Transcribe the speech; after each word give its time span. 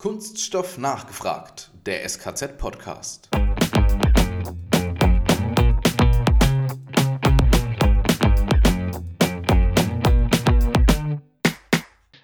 Kunststoff 0.00 0.78
nachgefragt, 0.78 1.72
der 1.84 2.08
SKZ-Podcast. 2.08 3.30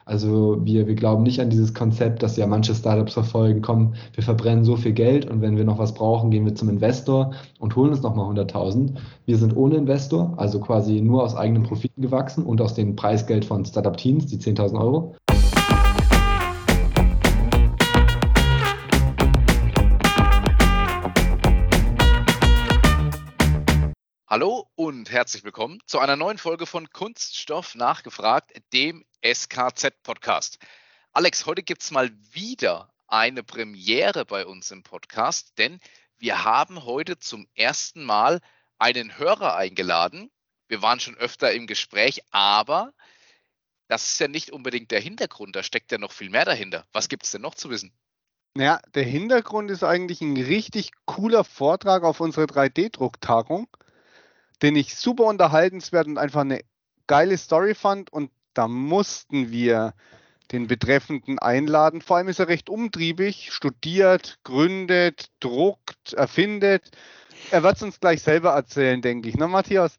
Also 0.04 0.64
wir, 0.64 0.86
wir 0.86 0.94
glauben 0.94 1.24
nicht 1.24 1.40
an 1.40 1.50
dieses 1.50 1.74
Konzept, 1.74 2.22
dass 2.22 2.36
ja 2.36 2.46
manche 2.46 2.76
Startups 2.76 3.14
verfolgen, 3.14 3.60
komm, 3.60 3.94
wir 4.12 4.22
verbrennen 4.22 4.64
so 4.64 4.76
viel 4.76 4.92
Geld 4.92 5.28
und 5.28 5.40
wenn 5.40 5.56
wir 5.56 5.64
noch 5.64 5.80
was 5.80 5.94
brauchen, 5.94 6.30
gehen 6.30 6.44
wir 6.44 6.54
zum 6.54 6.68
Investor 6.68 7.34
und 7.58 7.74
holen 7.74 7.90
uns 7.90 8.02
nochmal 8.02 8.32
100.000. 8.32 8.98
Wir 9.26 9.36
sind 9.36 9.56
ohne 9.56 9.74
Investor, 9.74 10.32
also 10.36 10.60
quasi 10.60 11.00
nur 11.00 11.24
aus 11.24 11.34
eigenen 11.34 11.64
Profiten 11.64 12.02
gewachsen 12.02 12.44
und 12.44 12.60
aus 12.60 12.74
dem 12.74 12.94
Preisgeld 12.94 13.44
von 13.44 13.64
Startup 13.64 13.96
Teams, 13.96 14.26
die 14.26 14.38
10.000 14.38 14.80
Euro. 14.80 15.16
Hallo 24.34 24.68
und 24.74 25.12
herzlich 25.12 25.44
willkommen 25.44 25.78
zu 25.86 26.00
einer 26.00 26.16
neuen 26.16 26.38
Folge 26.38 26.66
von 26.66 26.90
Kunststoff 26.90 27.76
nachgefragt, 27.76 28.50
dem 28.72 29.04
SKZ-Podcast. 29.24 30.58
Alex, 31.12 31.46
heute 31.46 31.62
gibt 31.62 31.82
es 31.82 31.92
mal 31.92 32.10
wieder 32.32 32.92
eine 33.06 33.44
Premiere 33.44 34.24
bei 34.24 34.44
uns 34.44 34.72
im 34.72 34.82
Podcast, 34.82 35.56
denn 35.56 35.78
wir 36.18 36.42
haben 36.42 36.84
heute 36.84 37.20
zum 37.20 37.46
ersten 37.54 38.02
Mal 38.02 38.40
einen 38.76 39.18
Hörer 39.18 39.54
eingeladen. 39.54 40.32
Wir 40.66 40.82
waren 40.82 40.98
schon 40.98 41.16
öfter 41.16 41.52
im 41.52 41.68
Gespräch, 41.68 42.20
aber 42.32 42.92
das 43.86 44.02
ist 44.02 44.18
ja 44.18 44.26
nicht 44.26 44.50
unbedingt 44.50 44.90
der 44.90 44.98
Hintergrund, 44.98 45.54
da 45.54 45.62
steckt 45.62 45.92
ja 45.92 45.98
noch 45.98 46.10
viel 46.10 46.30
mehr 46.30 46.44
dahinter. 46.44 46.88
Was 46.92 47.08
gibt 47.08 47.22
es 47.22 47.30
denn 47.30 47.42
noch 47.42 47.54
zu 47.54 47.70
wissen? 47.70 47.92
Ja, 48.56 48.80
der 48.94 49.04
Hintergrund 49.04 49.70
ist 49.70 49.84
eigentlich 49.84 50.20
ein 50.22 50.36
richtig 50.36 50.90
cooler 51.04 51.44
Vortrag 51.44 52.02
auf 52.02 52.18
unserer 52.18 52.46
3D-Drucktagung 52.46 53.68
den 54.62 54.76
ich 54.76 54.96
super 54.96 55.24
unterhaltenswert 55.24 56.06
und 56.06 56.18
einfach 56.18 56.42
eine 56.42 56.60
geile 57.06 57.36
Story 57.36 57.74
fand. 57.74 58.12
Und 58.12 58.30
da 58.54 58.68
mussten 58.68 59.50
wir 59.50 59.94
den 60.52 60.66
Betreffenden 60.66 61.38
einladen. 61.38 62.00
Vor 62.00 62.16
allem 62.16 62.28
ist 62.28 62.38
er 62.38 62.48
recht 62.48 62.68
umtriebig, 62.68 63.50
studiert, 63.52 64.38
gründet, 64.44 65.30
druckt, 65.40 66.12
erfindet. 66.12 66.90
Er 67.50 67.62
wird 67.62 67.76
es 67.76 67.82
uns 67.82 68.00
gleich 68.00 68.22
selber 68.22 68.50
erzählen, 68.50 69.02
denke 69.02 69.28
ich. 69.28 69.36
Ne, 69.36 69.48
Matthias? 69.48 69.98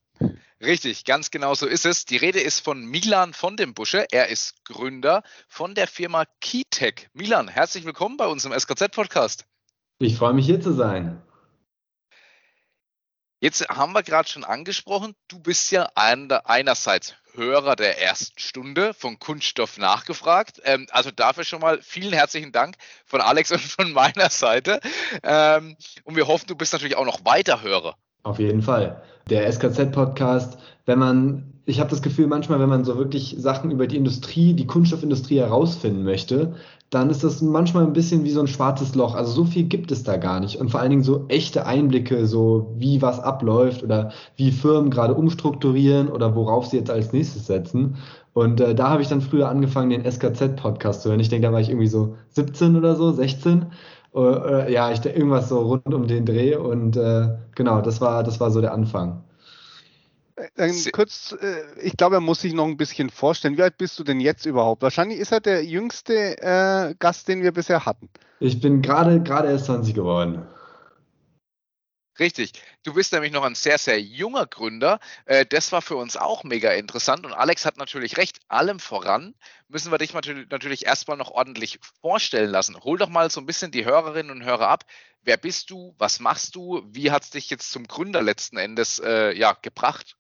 Richtig, 0.62 1.04
ganz 1.04 1.32
genau 1.32 1.54
so 1.54 1.68
ist 1.68 1.86
es. 1.86 2.06
Die 2.06 2.18
Rede 2.18 2.40
ist 2.40 2.62
von 2.62 2.86
Milan 2.86 3.34
von 3.34 3.58
dem 3.58 3.74
Busche. 3.74 4.08
Er 4.12 4.30
ist 4.30 4.64
Gründer 4.64 5.22
von 5.48 5.76
der 5.76 5.88
Firma 5.88 6.26
Keytech. 6.40 7.10
Milan, 7.14 7.48
herzlich 7.50 7.86
willkommen 7.86 8.18
bei 8.18 8.26
uns 8.26 8.46
im 8.46 8.58
SKZ-Podcast. 8.58 9.46
Ich 10.00 10.16
freue 10.16 10.34
mich 10.34 10.46
hier 10.46 10.62
zu 10.62 10.72
sein. 10.72 11.22
Jetzt 13.46 13.70
haben 13.70 13.94
wir 13.94 14.02
gerade 14.02 14.28
schon 14.28 14.44
angesprochen, 14.44 15.14
du 15.28 15.38
bist 15.38 15.70
ja 15.70 15.88
einerseits 15.94 17.14
Hörer 17.36 17.76
der 17.76 18.02
ersten 18.02 18.40
Stunde 18.40 18.96
von 18.96 19.20
Kunststoff 19.20 19.78
nachgefragt. 19.78 20.64
Ähm, 20.64 20.88
also 20.90 21.12
dafür 21.12 21.44
schon 21.44 21.62
mal 21.62 21.80
vielen 21.84 22.12
herzlichen 22.12 22.52
Dank 22.52 22.74
von 23.06 23.22
Alex 23.22 23.52
und 23.52 23.62
von 23.62 23.92
meiner 23.92 24.32
Seite. 24.32 24.80
Ähm, 25.22 25.76
und 26.06 26.16
wir 26.16 26.26
hoffen, 26.26 26.48
du 26.48 26.56
bist 26.56 26.74
natürlich 26.74 26.98
auch 26.98 27.06
noch 27.06 27.24
weiter 27.24 27.62
Hörer. 27.62 27.94
Auf 28.24 28.40
jeden 28.40 28.64
Fall. 28.64 29.04
Der 29.30 29.46
SKZ-Podcast, 29.54 30.58
wenn 30.88 30.98
man 30.98 31.56
ich 31.68 31.80
habe 31.80 31.90
das 31.90 32.04
Gefühl, 32.04 32.28
manchmal, 32.28 32.60
wenn 32.60 32.70
man 32.70 32.86
so 32.86 32.96
wirklich 32.98 33.36
Sachen 33.40 33.72
über 33.72 33.88
die 33.88 33.98
Industrie, 33.98 34.54
die 34.54 34.68
Kunststoffindustrie 34.68 35.40
herausfinden 35.40 36.04
möchte, 36.04 36.56
dann 36.96 37.10
ist 37.10 37.24
das 37.24 37.42
manchmal 37.42 37.84
ein 37.84 37.94
bisschen 37.94 38.24
wie 38.24 38.32
so 38.32 38.40
ein 38.40 38.48
schwarzes 38.48 38.96
Loch. 38.96 39.16
Also 39.16 39.32
so 39.32 39.44
viel 39.44 39.64
gibt 39.64 39.92
es 39.92 40.04
da 40.04 40.16
gar 40.16 40.40
nicht. 40.40 40.60
Und 40.60 40.72
vor 40.72 40.80
allen 40.80 40.90
Dingen 40.90 41.04
so 41.04 41.26
echte 41.28 41.66
Einblicke, 41.66 42.26
so 42.26 42.74
wie 42.78 43.02
was 43.02 43.20
abläuft 43.20 43.84
oder 43.84 44.12
wie 44.38 44.52
Firmen 44.52 44.90
gerade 44.90 45.14
umstrukturieren 45.14 46.08
oder 46.08 46.36
worauf 46.36 46.68
sie 46.68 46.78
jetzt 46.78 46.90
als 46.90 47.12
nächstes 47.12 47.48
setzen. 47.48 47.98
Und 48.34 48.62
äh, 48.62 48.74
da 48.74 48.90
habe 48.90 49.02
ich 49.02 49.10
dann 49.10 49.22
früher 49.22 49.50
angefangen, 49.50 49.90
den 49.90 50.10
SKZ-Podcast 50.10 51.02
zu 51.02 51.10
hören. 51.10 51.20
Ich 51.20 51.30
denke, 51.30 51.48
da 51.48 51.54
war 51.54 51.60
ich 51.60 51.70
irgendwie 51.70 51.88
so 51.88 52.16
17 52.30 52.78
oder 52.78 52.96
so, 52.96 53.12
16. 53.12 53.66
Äh, 54.16 54.72
ja, 54.74 54.90
ich 54.92 55.06
irgendwas 55.06 55.50
so 55.50 55.60
rund 55.60 55.94
um 55.94 56.08
den 56.08 56.26
Dreh. 56.26 56.56
Und 56.56 56.96
äh, 56.96 57.28
genau, 57.56 57.82
das 57.82 58.00
war, 58.00 58.24
das 58.24 58.40
war 58.40 58.52
so 58.52 58.62
der 58.62 58.74
Anfang. 58.74 59.22
Dann 60.56 60.74
kurz, 60.92 61.34
äh, 61.40 61.64
ich 61.82 61.96
glaube, 61.96 62.18
er 62.18 62.22
muss 62.22 62.42
sich 62.42 62.54
noch 62.54 62.66
ein 62.66 62.76
bisschen 62.76 63.10
vorstellen. 63.10 63.58
Wie 63.58 63.64
alt 63.64 63.78
bist 63.78 63.98
du 63.98 64.04
denn 64.04 64.20
jetzt 64.20 64.46
überhaupt? 64.46 64.82
Wahrscheinlich 64.82 65.20
ist 65.20 65.32
er 65.32 65.40
der 65.40 65.64
jüngste 65.64 66.38
äh, 66.42 66.96
Gast, 67.00 67.28
den 67.30 67.42
wir 67.42 67.54
bisher 67.54 67.86
hatten. 67.86 68.10
Ich 68.42 68.60
bin 68.60 68.82
gerade 68.82 69.24
gerade 69.24 69.50
erst 69.50 69.66
20 69.66 69.94
geworden. 69.94 70.46
Richtig. 72.20 72.54
Du 72.84 72.94
bist 72.94 73.12
nämlich 73.12 73.34
noch 73.34 73.44
ein 73.44 73.56
sehr, 73.56 73.78
sehr 73.78 74.00
junger 74.00 74.46
Gründer. 74.46 75.00
Äh, 75.26 75.46
das 75.46 75.72
war 75.72 75.82
für 75.82 75.98
uns 75.98 76.16
auch 76.16 76.44
mega 76.44 76.72
interessant. 76.72 77.26
Und 77.26 77.34
Alex 77.34 77.66
hat 77.66 77.78
natürlich 77.78 78.18
recht. 78.18 78.40
Allem 78.48 78.80
voran 78.80 79.36
müssen 79.68 79.92
wir 79.92 79.98
dich 79.98 80.14
natürlich 80.14 80.86
erstmal 80.86 81.18
noch 81.18 81.32
ordentlich 81.32 81.80
vorstellen 82.02 82.50
lassen. 82.50 82.78
Hol 82.84 82.98
doch 82.98 83.10
mal 83.10 83.30
so 83.30 83.42
ein 83.42 83.46
bisschen 83.46 83.72
die 83.72 83.86
Hörerinnen 83.86 84.32
und 84.32 84.46
Hörer 84.46 84.68
ab. 84.68 84.86
Wer 85.24 85.38
bist 85.38 85.70
du? 85.70 85.94
Was 85.98 86.20
machst 86.20 86.56
du? 86.56 86.84
Wie 86.88 87.12
hat 87.12 87.24
es 87.24 87.32
dich 87.32 87.50
jetzt 87.50 87.72
zum 87.72 87.86
Gründer 87.88 88.22
letzten 88.22 88.58
Endes 88.58 89.00
äh, 89.00 89.38
ja, 89.38 89.54
gebracht? 89.62 90.16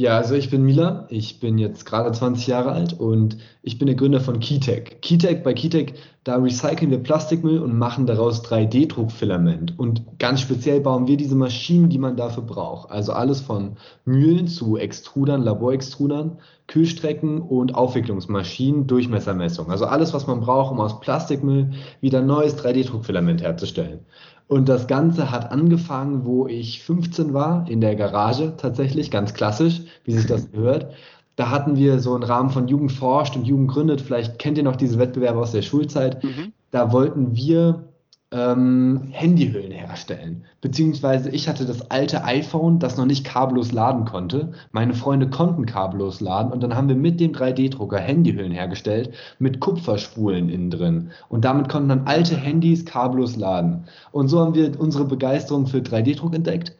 Ja, 0.00 0.16
also 0.16 0.34
ich 0.34 0.48
bin 0.50 0.62
Mila, 0.64 1.06
ich 1.10 1.40
bin 1.40 1.58
jetzt 1.58 1.84
gerade 1.84 2.10
20 2.10 2.46
Jahre 2.46 2.72
alt 2.72 2.98
und 2.98 3.36
ich 3.62 3.78
bin 3.78 3.86
der 3.86 3.96
Gründer 3.96 4.20
von 4.20 4.40
Keytech. 4.40 5.02
Keytech, 5.02 5.42
bei 5.42 5.52
Keytech, 5.52 5.92
da 6.24 6.36
recyceln 6.36 6.90
wir 6.90 7.02
Plastikmüll 7.02 7.58
und 7.58 7.76
machen 7.76 8.06
daraus 8.06 8.42
3D-Druckfilament. 8.44 9.78
Und 9.78 10.18
ganz 10.18 10.40
speziell 10.40 10.80
bauen 10.80 11.06
wir 11.06 11.18
diese 11.18 11.34
Maschinen, 11.34 11.90
die 11.90 11.98
man 11.98 12.16
dafür 12.16 12.44
braucht. 12.44 12.90
Also 12.90 13.12
alles 13.12 13.42
von 13.42 13.76
Mühlen 14.06 14.48
zu 14.48 14.78
Extrudern, 14.78 15.42
Laborextrudern, 15.42 16.38
Kühlstrecken 16.66 17.42
und 17.42 17.74
Aufwicklungsmaschinen, 17.74 18.86
Durchmessermessung. 18.86 19.70
Also 19.70 19.84
alles, 19.84 20.14
was 20.14 20.26
man 20.26 20.40
braucht, 20.40 20.72
um 20.72 20.80
aus 20.80 21.00
Plastikmüll 21.00 21.72
wieder 22.00 22.22
neues 22.22 22.56
3D-Druckfilament 22.56 23.42
herzustellen. 23.42 24.06
Und 24.50 24.68
das 24.68 24.88
Ganze 24.88 25.30
hat 25.30 25.52
angefangen, 25.52 26.24
wo 26.24 26.48
ich 26.48 26.82
15 26.82 27.32
war, 27.32 27.70
in 27.70 27.80
der 27.80 27.94
Garage 27.94 28.54
tatsächlich, 28.56 29.12
ganz 29.12 29.32
klassisch, 29.32 29.82
wie 30.02 30.10
sich 30.10 30.26
das 30.26 30.50
gehört. 30.52 30.92
Da 31.36 31.50
hatten 31.50 31.76
wir 31.76 32.00
so 32.00 32.14
einen 32.14 32.24
Rahmen 32.24 32.50
von 32.50 32.66
Jugend 32.66 32.90
forscht 32.90 33.36
und 33.36 33.46
Jugend 33.46 33.70
gründet. 33.70 34.00
Vielleicht 34.00 34.40
kennt 34.40 34.58
ihr 34.58 34.64
noch 34.64 34.74
diese 34.74 34.98
Wettbewerbe 34.98 35.38
aus 35.38 35.52
der 35.52 35.62
Schulzeit. 35.62 36.24
Mhm. 36.24 36.52
Da 36.72 36.90
wollten 36.90 37.36
wir 37.36 37.89
ähm, 38.32 39.08
Handyhüllen 39.10 39.72
herstellen. 39.72 40.44
Beziehungsweise 40.60 41.30
ich 41.30 41.48
hatte 41.48 41.64
das 41.64 41.90
alte 41.90 42.24
iPhone, 42.24 42.78
das 42.78 42.96
noch 42.96 43.06
nicht 43.06 43.24
kabellos 43.24 43.72
laden 43.72 44.04
konnte. 44.04 44.52
Meine 44.72 44.94
Freunde 44.94 45.28
konnten 45.28 45.66
kabellos 45.66 46.20
laden 46.20 46.52
und 46.52 46.62
dann 46.62 46.76
haben 46.76 46.88
wir 46.88 46.96
mit 46.96 47.18
dem 47.18 47.32
3D-Drucker 47.32 47.98
Handyhüllen 47.98 48.52
hergestellt 48.52 49.14
mit 49.38 49.58
Kupferspulen 49.60 50.48
innen 50.48 50.70
drin. 50.70 51.10
Und 51.28 51.44
damit 51.44 51.68
konnten 51.68 51.88
dann 51.88 52.06
alte 52.06 52.36
Handys 52.36 52.84
kabellos 52.84 53.36
laden. 53.36 53.84
Und 54.12 54.28
so 54.28 54.40
haben 54.40 54.54
wir 54.54 54.78
unsere 54.78 55.04
Begeisterung 55.04 55.66
für 55.66 55.78
3D-Druck 55.78 56.34
entdeckt 56.34 56.76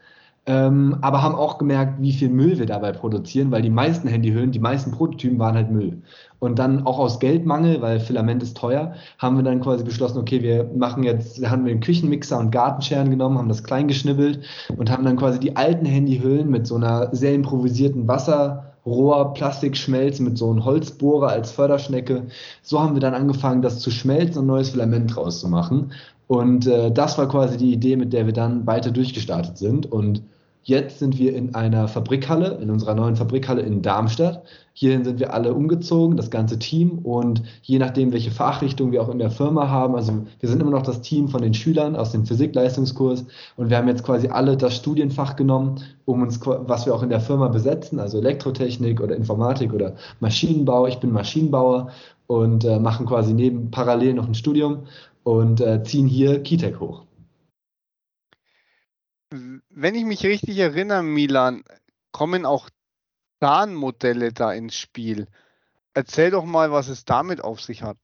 ähm, 0.46 0.96
aber 1.02 1.22
haben 1.22 1.34
auch 1.34 1.58
gemerkt, 1.58 2.00
wie 2.00 2.12
viel 2.12 2.30
Müll 2.30 2.58
wir 2.58 2.66
dabei 2.66 2.92
produzieren, 2.92 3.50
weil 3.50 3.60
die 3.60 3.70
meisten 3.70 4.08
Handyhüllen, 4.08 4.52
die 4.52 4.58
meisten 4.58 4.90
Prototypen 4.90 5.38
waren 5.38 5.54
halt 5.54 5.70
Müll. 5.70 6.02
Und 6.38 6.58
dann 6.58 6.86
auch 6.86 6.98
aus 6.98 7.20
Geldmangel, 7.20 7.82
weil 7.82 8.00
Filament 8.00 8.42
ist 8.42 8.56
teuer, 8.56 8.94
haben 9.18 9.36
wir 9.36 9.42
dann 9.42 9.60
quasi 9.60 9.84
beschlossen, 9.84 10.18
okay, 10.18 10.42
wir 10.42 10.64
machen 10.74 11.02
jetzt, 11.02 11.46
haben 11.46 11.66
wir 11.66 11.72
einen 11.72 11.80
Küchenmixer 11.80 12.38
und 12.38 12.50
Gartenscheren 12.50 13.10
genommen, 13.10 13.36
haben 13.36 13.50
das 13.50 13.64
klein 13.64 13.86
geschnibbelt 13.86 14.40
und 14.76 14.90
haben 14.90 15.04
dann 15.04 15.18
quasi 15.18 15.38
die 15.38 15.56
alten 15.56 15.84
Handyhüllen 15.84 16.48
mit 16.50 16.66
so 16.66 16.76
einer 16.76 17.14
sehr 17.14 17.34
improvisierten 17.34 18.08
Wasserrohr, 18.08 19.34
Plastikschmelz 19.34 20.20
mit 20.20 20.38
so 20.38 20.50
einem 20.50 20.64
Holzbohrer 20.64 21.28
als 21.28 21.52
Förderschnecke. 21.52 22.28
So 22.62 22.80
haben 22.80 22.94
wir 22.94 23.00
dann 23.00 23.14
angefangen, 23.14 23.60
das 23.60 23.80
zu 23.80 23.90
schmelzen 23.90 24.40
und 24.40 24.46
neues 24.46 24.70
Filament 24.70 25.14
draus 25.14 25.40
zu 25.40 25.48
machen. 25.48 25.92
Und 26.30 26.68
äh, 26.68 26.92
das 26.92 27.18
war 27.18 27.28
quasi 27.28 27.56
die 27.56 27.72
Idee, 27.72 27.96
mit 27.96 28.12
der 28.12 28.24
wir 28.24 28.32
dann 28.32 28.64
weiter 28.64 28.92
durchgestartet 28.92 29.58
sind. 29.58 29.90
Und 29.90 30.22
jetzt 30.62 30.98
sind 30.98 31.18
wir 31.18 31.34
in 31.34 31.54
einer 31.54 31.88
Fabrikhalle, 31.88 32.58
in 32.60 32.70
unserer 32.70 32.94
neuen 32.94 33.16
Fabrikhalle 33.16 33.62
in 33.62 33.82
Darmstadt. 33.82 34.44
Hierhin 34.72 35.04
sind 35.04 35.18
wir 35.18 35.34
alle 35.34 35.52
umgezogen, 35.52 36.16
das 36.16 36.30
ganze 36.30 36.58
Team. 36.58 36.98
Und 36.98 37.42
je 37.62 37.78
nachdem, 37.78 38.12
welche 38.12 38.30
Fachrichtung 38.30 38.92
wir 38.92 39.02
auch 39.02 39.08
in 39.08 39.18
der 39.18 39.30
Firma 39.30 39.68
haben, 39.68 39.94
also 39.94 40.26
wir 40.38 40.48
sind 40.48 40.60
immer 40.60 40.70
noch 40.70 40.82
das 40.82 41.02
Team 41.02 41.28
von 41.28 41.42
den 41.42 41.54
Schülern 41.54 41.96
aus 41.96 42.12
dem 42.12 42.24
Physikleistungskurs. 42.24 43.24
Und 43.56 43.70
wir 43.70 43.76
haben 43.76 43.88
jetzt 43.88 44.04
quasi 44.04 44.28
alle 44.28 44.56
das 44.56 44.76
Studienfach 44.76 45.36
genommen, 45.36 45.80
um 46.04 46.22
uns, 46.22 46.40
was 46.44 46.86
wir 46.86 46.94
auch 46.94 47.02
in 47.02 47.10
der 47.10 47.20
Firma 47.20 47.48
besetzen, 47.48 47.98
also 47.98 48.18
Elektrotechnik 48.18 49.00
oder 49.00 49.16
Informatik 49.16 49.72
oder 49.72 49.96
Maschinenbau. 50.20 50.86
Ich 50.86 50.98
bin 50.98 51.12
Maschinenbauer 51.12 51.90
und 52.26 52.64
äh, 52.64 52.78
machen 52.78 53.06
quasi 53.06 53.34
neben 53.34 53.70
parallel 53.70 54.14
noch 54.14 54.28
ein 54.28 54.34
Studium 54.34 54.84
und 55.24 55.60
äh, 55.60 55.82
ziehen 55.82 56.06
hier 56.06 56.42
Keytech 56.42 56.78
hoch. 56.80 57.02
Wenn 59.30 59.94
ich 59.94 60.04
mich 60.04 60.24
richtig 60.24 60.58
erinnere, 60.58 61.02
Milan, 61.02 61.62
kommen 62.12 62.44
auch 62.44 62.68
Zahnmodelle 63.40 64.32
da 64.32 64.52
ins 64.52 64.74
Spiel. 64.74 65.28
Erzähl 65.94 66.30
doch 66.30 66.44
mal, 66.44 66.72
was 66.72 66.88
es 66.88 67.04
damit 67.04 67.42
auf 67.42 67.60
sich 67.60 67.82
hat. 67.82 67.96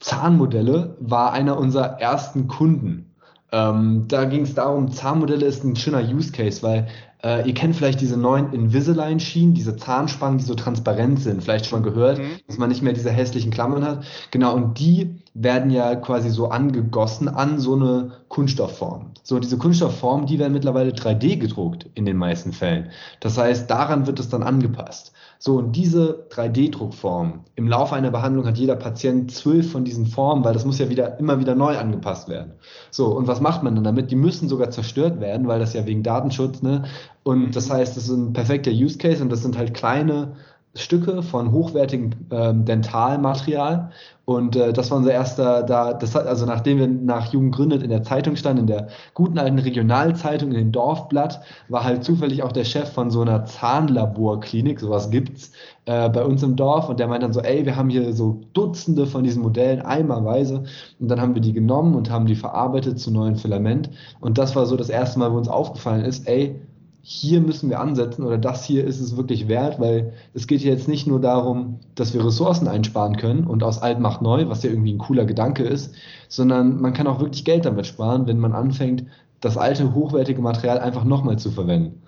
Zahnmodelle 0.00 0.96
war 1.00 1.32
einer 1.32 1.58
unserer 1.58 2.00
ersten 2.00 2.48
Kunden. 2.48 3.14
Ähm, 3.50 4.04
da 4.08 4.24
ging 4.24 4.42
es 4.42 4.54
darum, 4.54 4.90
Zahnmodelle 4.92 5.46
ist 5.46 5.64
ein 5.64 5.74
schöner 5.74 6.02
Use 6.02 6.32
Case, 6.32 6.62
weil 6.62 6.88
äh, 7.24 7.48
ihr 7.48 7.54
kennt 7.54 7.74
vielleicht 7.74 8.00
diese 8.00 8.16
neuen 8.16 8.52
Invisalign-Schienen, 8.52 9.54
diese 9.54 9.76
Zahnspangen, 9.76 10.38
die 10.38 10.44
so 10.44 10.54
transparent 10.54 11.20
sind. 11.20 11.42
Vielleicht 11.42 11.66
schon 11.66 11.80
mal 11.80 11.90
gehört, 11.90 12.18
mhm. 12.18 12.38
dass 12.46 12.58
man 12.58 12.68
nicht 12.68 12.82
mehr 12.82 12.92
diese 12.92 13.10
hässlichen 13.10 13.50
Klammern 13.50 13.84
hat. 13.84 14.04
Genau, 14.30 14.54
und 14.54 14.78
die 14.78 15.16
werden 15.40 15.70
ja 15.70 15.94
quasi 15.94 16.30
so 16.30 16.48
angegossen 16.48 17.28
an 17.28 17.60
so 17.60 17.74
eine 17.76 18.12
Kunststoffform. 18.28 19.12
So, 19.22 19.38
diese 19.38 19.56
Kunststoffform, 19.56 20.26
die 20.26 20.38
werden 20.38 20.52
mittlerweile 20.52 20.90
3D 20.90 21.36
gedruckt 21.36 21.88
in 21.94 22.04
den 22.04 22.16
meisten 22.16 22.52
Fällen. 22.52 22.90
Das 23.20 23.38
heißt, 23.38 23.70
daran 23.70 24.06
wird 24.06 24.18
es 24.18 24.28
dann 24.28 24.42
angepasst. 24.42 25.12
So, 25.38 25.56
und 25.58 25.76
diese 25.76 26.26
3D-Druckform, 26.30 27.44
im 27.54 27.68
Laufe 27.68 27.94
einer 27.94 28.10
Behandlung 28.10 28.46
hat 28.46 28.58
jeder 28.58 28.74
Patient 28.74 29.30
zwölf 29.30 29.70
von 29.70 29.84
diesen 29.84 30.06
Formen, 30.06 30.42
weil 30.42 30.54
das 30.54 30.64
muss 30.64 30.80
ja 30.80 30.88
wieder 30.88 31.20
immer 31.20 31.38
wieder 31.38 31.54
neu 31.54 31.78
angepasst 31.78 32.28
werden. 32.28 32.54
So, 32.90 33.16
und 33.16 33.28
was 33.28 33.40
macht 33.40 33.62
man 33.62 33.76
dann 33.76 33.84
damit? 33.84 34.10
Die 34.10 34.16
müssen 34.16 34.48
sogar 34.48 34.70
zerstört 34.70 35.20
werden, 35.20 35.46
weil 35.46 35.60
das 35.60 35.74
ja 35.74 35.86
wegen 35.86 36.02
Datenschutz, 36.02 36.62
ne? 36.62 36.84
Und 37.22 37.54
das 37.54 37.70
heißt, 37.70 37.96
das 37.96 38.04
ist 38.04 38.16
ein 38.16 38.32
perfekter 38.32 38.72
Use 38.72 38.98
Case 38.98 39.22
und 39.22 39.30
das 39.30 39.42
sind 39.42 39.56
halt 39.56 39.74
kleine 39.74 40.32
Stücke 40.74 41.22
von 41.22 41.52
hochwertigem 41.52 42.10
ähm, 42.30 42.64
Dentalmaterial. 42.64 43.90
Und 44.24 44.56
äh, 44.56 44.72
das 44.74 44.90
war 44.90 44.98
unser 44.98 45.12
erster, 45.12 45.62
da, 45.62 45.94
das 45.94 46.14
hat, 46.14 46.26
also 46.26 46.44
nachdem 46.44 46.78
wir 46.78 46.86
nach 46.86 47.32
Jugend 47.32 47.54
gründet 47.54 47.82
in 47.82 47.88
der 47.88 48.02
Zeitung 48.02 48.36
standen, 48.36 48.60
in 48.60 48.66
der 48.66 48.88
guten 49.14 49.38
alten 49.38 49.58
Regionalzeitung, 49.58 50.50
in 50.50 50.58
dem 50.58 50.72
Dorfblatt, 50.72 51.40
war 51.68 51.84
halt 51.84 52.04
zufällig 52.04 52.42
auch 52.42 52.52
der 52.52 52.64
Chef 52.64 52.92
von 52.92 53.10
so 53.10 53.22
einer 53.22 53.46
Zahnlaborklinik, 53.46 54.80
sowas 54.80 55.10
gibt's, 55.10 55.52
äh, 55.86 56.10
bei 56.10 56.22
uns 56.24 56.42
im 56.42 56.56
Dorf. 56.56 56.90
Und 56.90 57.00
der 57.00 57.08
meint 57.08 57.22
dann 57.22 57.32
so, 57.32 57.40
ey, 57.40 57.64
wir 57.64 57.76
haben 57.76 57.88
hier 57.88 58.12
so 58.12 58.40
Dutzende 58.52 59.06
von 59.06 59.24
diesen 59.24 59.42
Modellen, 59.42 59.80
eimerweise. 59.80 60.64
Und 61.00 61.08
dann 61.08 61.20
haben 61.20 61.34
wir 61.34 61.42
die 61.42 61.54
genommen 61.54 61.94
und 61.94 62.10
haben 62.10 62.26
die 62.26 62.36
verarbeitet 62.36 63.00
zu 63.00 63.10
neuen 63.10 63.36
Filament. 63.36 63.88
Und 64.20 64.36
das 64.36 64.54
war 64.54 64.66
so 64.66 64.76
das 64.76 64.90
erste 64.90 65.18
Mal, 65.18 65.32
wo 65.32 65.38
uns 65.38 65.48
aufgefallen 65.48 66.04
ist, 66.04 66.28
ey, 66.28 66.60
hier 67.02 67.40
müssen 67.40 67.70
wir 67.70 67.80
ansetzen 67.80 68.24
oder 68.24 68.38
das 68.38 68.64
hier 68.64 68.84
ist 68.84 69.00
es 69.00 69.16
wirklich 69.16 69.48
wert, 69.48 69.80
weil 69.80 70.12
es 70.34 70.46
geht 70.46 70.60
jetzt 70.62 70.88
nicht 70.88 71.06
nur 71.06 71.20
darum, 71.20 71.80
dass 71.94 72.12
wir 72.12 72.24
Ressourcen 72.24 72.68
einsparen 72.68 73.16
können 73.16 73.46
und 73.46 73.62
aus 73.62 73.80
alt 73.80 74.00
macht 74.00 74.20
neu, 74.20 74.48
was 74.48 74.62
ja 74.62 74.70
irgendwie 74.70 74.92
ein 74.92 74.98
cooler 74.98 75.24
Gedanke 75.24 75.62
ist, 75.62 75.94
sondern 76.28 76.80
man 76.80 76.92
kann 76.92 77.06
auch 77.06 77.20
wirklich 77.20 77.44
Geld 77.44 77.64
damit 77.64 77.86
sparen, 77.86 78.26
wenn 78.26 78.38
man 78.38 78.52
anfängt, 78.52 79.04
das 79.40 79.56
alte 79.56 79.94
hochwertige 79.94 80.42
Material 80.42 80.78
einfach 80.80 81.04
nochmal 81.04 81.38
zu 81.38 81.50
verwenden. 81.50 82.02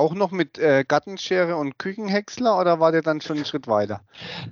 Auch 0.00 0.14
noch 0.14 0.30
mit 0.30 0.56
äh, 0.56 0.82
Gartenschere 0.88 1.56
und 1.56 1.78
Küchenhäcksler 1.78 2.58
oder 2.58 2.80
war 2.80 2.90
der 2.90 3.02
dann 3.02 3.20
schon 3.20 3.36
einen 3.36 3.44
Schritt 3.44 3.68
weiter? 3.68 4.00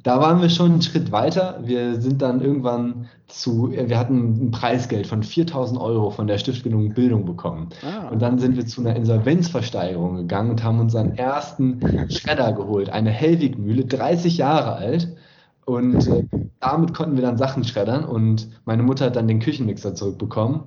Da 0.02 0.20
waren 0.20 0.42
wir 0.42 0.50
schon 0.50 0.72
einen 0.72 0.82
Schritt 0.82 1.10
weiter. 1.10 1.58
Wir 1.62 1.98
sind 2.02 2.20
dann 2.20 2.42
irgendwann 2.42 3.08
zu, 3.28 3.72
äh, 3.72 3.88
wir 3.88 3.98
hatten 3.98 4.48
ein 4.48 4.50
Preisgeld 4.50 5.06
von 5.06 5.22
4000 5.22 5.80
Euro 5.80 6.10
von 6.10 6.26
der 6.26 6.36
Stiftung 6.36 6.92
Bildung 6.92 7.24
bekommen. 7.24 7.70
Ah. 7.82 8.08
Und 8.08 8.20
dann 8.20 8.38
sind 8.38 8.56
wir 8.56 8.66
zu 8.66 8.82
einer 8.82 8.94
Insolvenzversteigerung 8.94 10.16
gegangen 10.16 10.50
und 10.50 10.62
haben 10.62 10.80
unseren 10.80 11.16
ersten 11.16 12.10
Schredder 12.10 12.52
geholt. 12.52 12.90
Eine 12.90 13.08
Hellwig-Mühle, 13.08 13.86
30 13.86 14.36
Jahre 14.36 14.74
alt. 14.74 15.16
Und 15.64 16.06
äh, 16.08 16.24
damit 16.60 16.92
konnten 16.92 17.16
wir 17.16 17.22
dann 17.22 17.38
Sachen 17.38 17.64
schreddern 17.64 18.04
und 18.04 18.50
meine 18.66 18.82
Mutter 18.82 19.06
hat 19.06 19.16
dann 19.16 19.28
den 19.28 19.40
Küchenmixer 19.40 19.94
zurückbekommen 19.94 20.64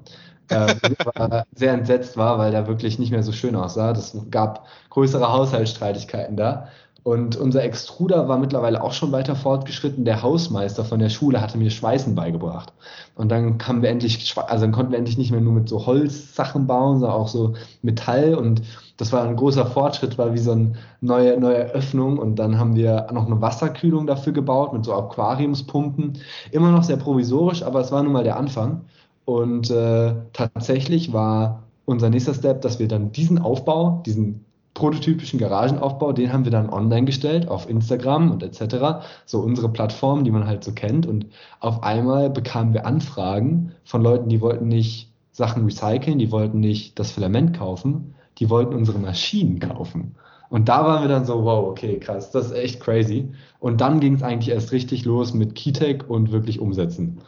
äh, 0.52 1.44
sehr 1.56 1.74
entsetzt 1.74 2.18
war, 2.18 2.38
weil 2.38 2.52
der 2.52 2.68
wirklich 2.68 3.00
nicht 3.00 3.12
mehr 3.12 3.24
so 3.24 3.32
schön 3.32 3.56
aussah. 3.56 3.94
Das 3.94 4.16
gab 4.30 4.68
größere 4.90 5.32
Haushaltsstreitigkeiten 5.32 6.38
da. 6.38 6.68
Und 7.04 7.36
unser 7.36 7.64
Extruder 7.64 8.28
war 8.28 8.38
mittlerweile 8.38 8.84
auch 8.84 8.94
schon 8.94 9.12
weiter 9.12 9.36
fortgeschritten. 9.36 10.06
Der 10.06 10.22
Hausmeister 10.22 10.86
von 10.86 11.00
der 11.00 11.10
Schule 11.10 11.42
hatte 11.42 11.58
mir 11.58 11.72
Schweißen 11.72 12.14
beigebracht. 12.14 12.74
Und 13.16 13.30
dann 13.30 13.58
kamen 13.58 13.82
wir 13.82 13.90
endlich, 13.90 14.36
also 14.38 14.66
dann 14.66 14.72
konnten 14.72 14.92
wir 14.92 15.00
endlich 15.00 15.18
nicht 15.18 15.32
mehr 15.32 15.42
nur 15.42 15.54
mit 15.54 15.68
so 15.68 15.88
Holzsachen 15.88 16.68
bauen, 16.68 17.00
sondern 17.00 17.18
auch 17.18 17.28
so 17.28 17.56
Metall. 17.82 18.36
Und 18.36 18.62
das 18.98 19.12
war 19.12 19.24
ein 19.24 19.36
großer 19.36 19.66
Fortschritt, 19.66 20.20
war 20.20 20.34
wie 20.36 20.38
so 20.38 20.52
eine 20.52 20.74
neue, 21.02 21.40
neue 21.40 21.72
Öffnung. 21.72 22.20
Und 22.20 22.36
dann 22.36 22.60
haben 22.60 22.76
wir 22.76 23.08
noch 23.12 23.26
eine 23.26 23.42
Wasserkühlung 23.42 24.06
dafür 24.06 24.34
gebaut 24.34 24.72
mit 24.72 24.86
so 24.86 24.94
Aquariumspumpen. 24.94 26.20
Immer 26.52 26.72
noch 26.72 26.84
sehr 26.84 26.98
provisorisch, 26.98 27.64
aber 27.64 27.80
es 27.80 27.92
war 27.92 28.04
nun 28.04 28.14
mal 28.14 28.24
der 28.24 28.38
Anfang. 28.38 28.82
Und 29.32 29.72
äh, 29.72 30.14
tatsächlich 30.34 31.14
war 31.14 31.64
unser 31.86 32.10
nächster 32.10 32.34
Step, 32.34 32.62
dass 32.62 32.80
wir 32.80 32.90
dann 32.90 33.14
diesen 33.14 33.40
Aufbau, 33.40 34.04
diesen 34.06 34.44
prototypischen 34.74 35.40
Garagenaufbau, 35.40 36.12
den 36.12 36.34
haben 36.34 36.44
wir 36.44 36.52
dann 36.52 36.70
online 36.70 37.06
gestellt 37.06 37.48
auf 37.48 37.70
Instagram 37.70 38.30
und 38.32 38.44
etc. 38.44 39.06
So 39.26 39.40
unsere 39.40 39.70
Plattform, 39.70 40.26
die 40.26 40.32
man 40.32 40.46
halt 40.46 40.66
so 40.66 40.74
kennt. 40.74 41.06
Und 41.06 41.28
auf 41.62 41.82
einmal 41.82 42.30
bekamen 42.30 42.74
wir 42.74 42.86
Anfragen 42.86 43.72
von 43.86 44.02
Leuten, 44.02 44.28
die 44.28 44.42
wollten 44.42 44.68
nicht 44.68 45.14
Sachen 45.32 45.64
recyceln, 45.64 46.20
die 46.20 46.32
wollten 46.34 46.60
nicht 46.60 47.00
das 47.00 47.12
Filament 47.12 47.58
kaufen, 47.58 48.14
die 48.38 48.50
wollten 48.50 48.76
unsere 48.76 49.00
Maschinen 49.00 49.60
kaufen. 49.60 50.16
Und 50.50 50.68
da 50.68 50.86
waren 50.86 51.04
wir 51.04 51.10
dann 51.10 51.24
so, 51.24 51.46
wow, 51.46 51.70
okay, 51.70 52.00
krass, 52.00 52.32
das 52.32 52.48
ist 52.48 52.52
echt 52.52 52.82
crazy. 52.82 53.32
Und 53.60 53.80
dann 53.80 54.02
ging 54.02 54.16
es 54.16 54.24
eigentlich 54.24 54.54
erst 54.54 54.74
richtig 54.74 55.06
los 55.06 55.34
mit 55.34 55.56
Keytech 55.56 56.10
und 56.10 56.34
wirklich 56.34 56.60
umsetzen. 56.60 57.22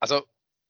Also 0.00 0.22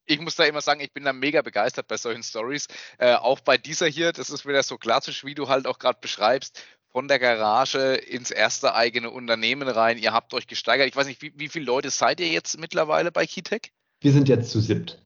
ich 0.07 0.21
muss 0.21 0.37
da 0.37 0.45
immer 0.45 0.61
sagen, 0.61 0.81
ich 0.81 0.93
bin 0.93 1.05
da 1.05 1.13
mega 1.13 1.43
begeistert 1.43 1.89
bei 1.89 1.97
solchen 1.97 2.23
Stories. 2.23 2.67
Äh, 2.99 3.15
auch 3.15 3.41
bei 3.41 3.57
dieser 3.59 3.87
hier, 3.87 4.13
das 4.13 4.31
ist 4.31 4.47
wieder 4.47 4.63
so 4.63 4.79
klassisch, 4.79 5.25
wie 5.25 5.35
du 5.35 5.49
halt 5.49 5.67
auch 5.67 5.79
gerade 5.79 5.99
beschreibst, 6.01 6.63
von 6.91 7.09
der 7.09 7.19
Garage 7.19 7.95
ins 7.95 8.31
erste 8.31 8.75
eigene 8.75 9.11
Unternehmen 9.11 9.69
rein. 9.69 9.99
Ihr 9.99 10.13
habt 10.13 10.35
euch 10.35 10.47
gesteigert. 10.47 10.89
Ich 10.89 10.97
weiß 10.97 11.07
nicht, 11.07 11.23
wie, 11.23 11.33
wie 11.37 11.49
viele 11.49 11.65
Leute 11.65 11.91
seid 11.91 12.21
ihr 12.21 12.29
jetzt 12.29 12.59
mittlerweile 12.59 13.11
bei 13.11 13.27
Keytech? 13.27 13.73
Wir 14.01 14.13
sind 14.13 14.29
jetzt 14.29 14.51
zu 14.51 14.61
siebt. 14.61 15.03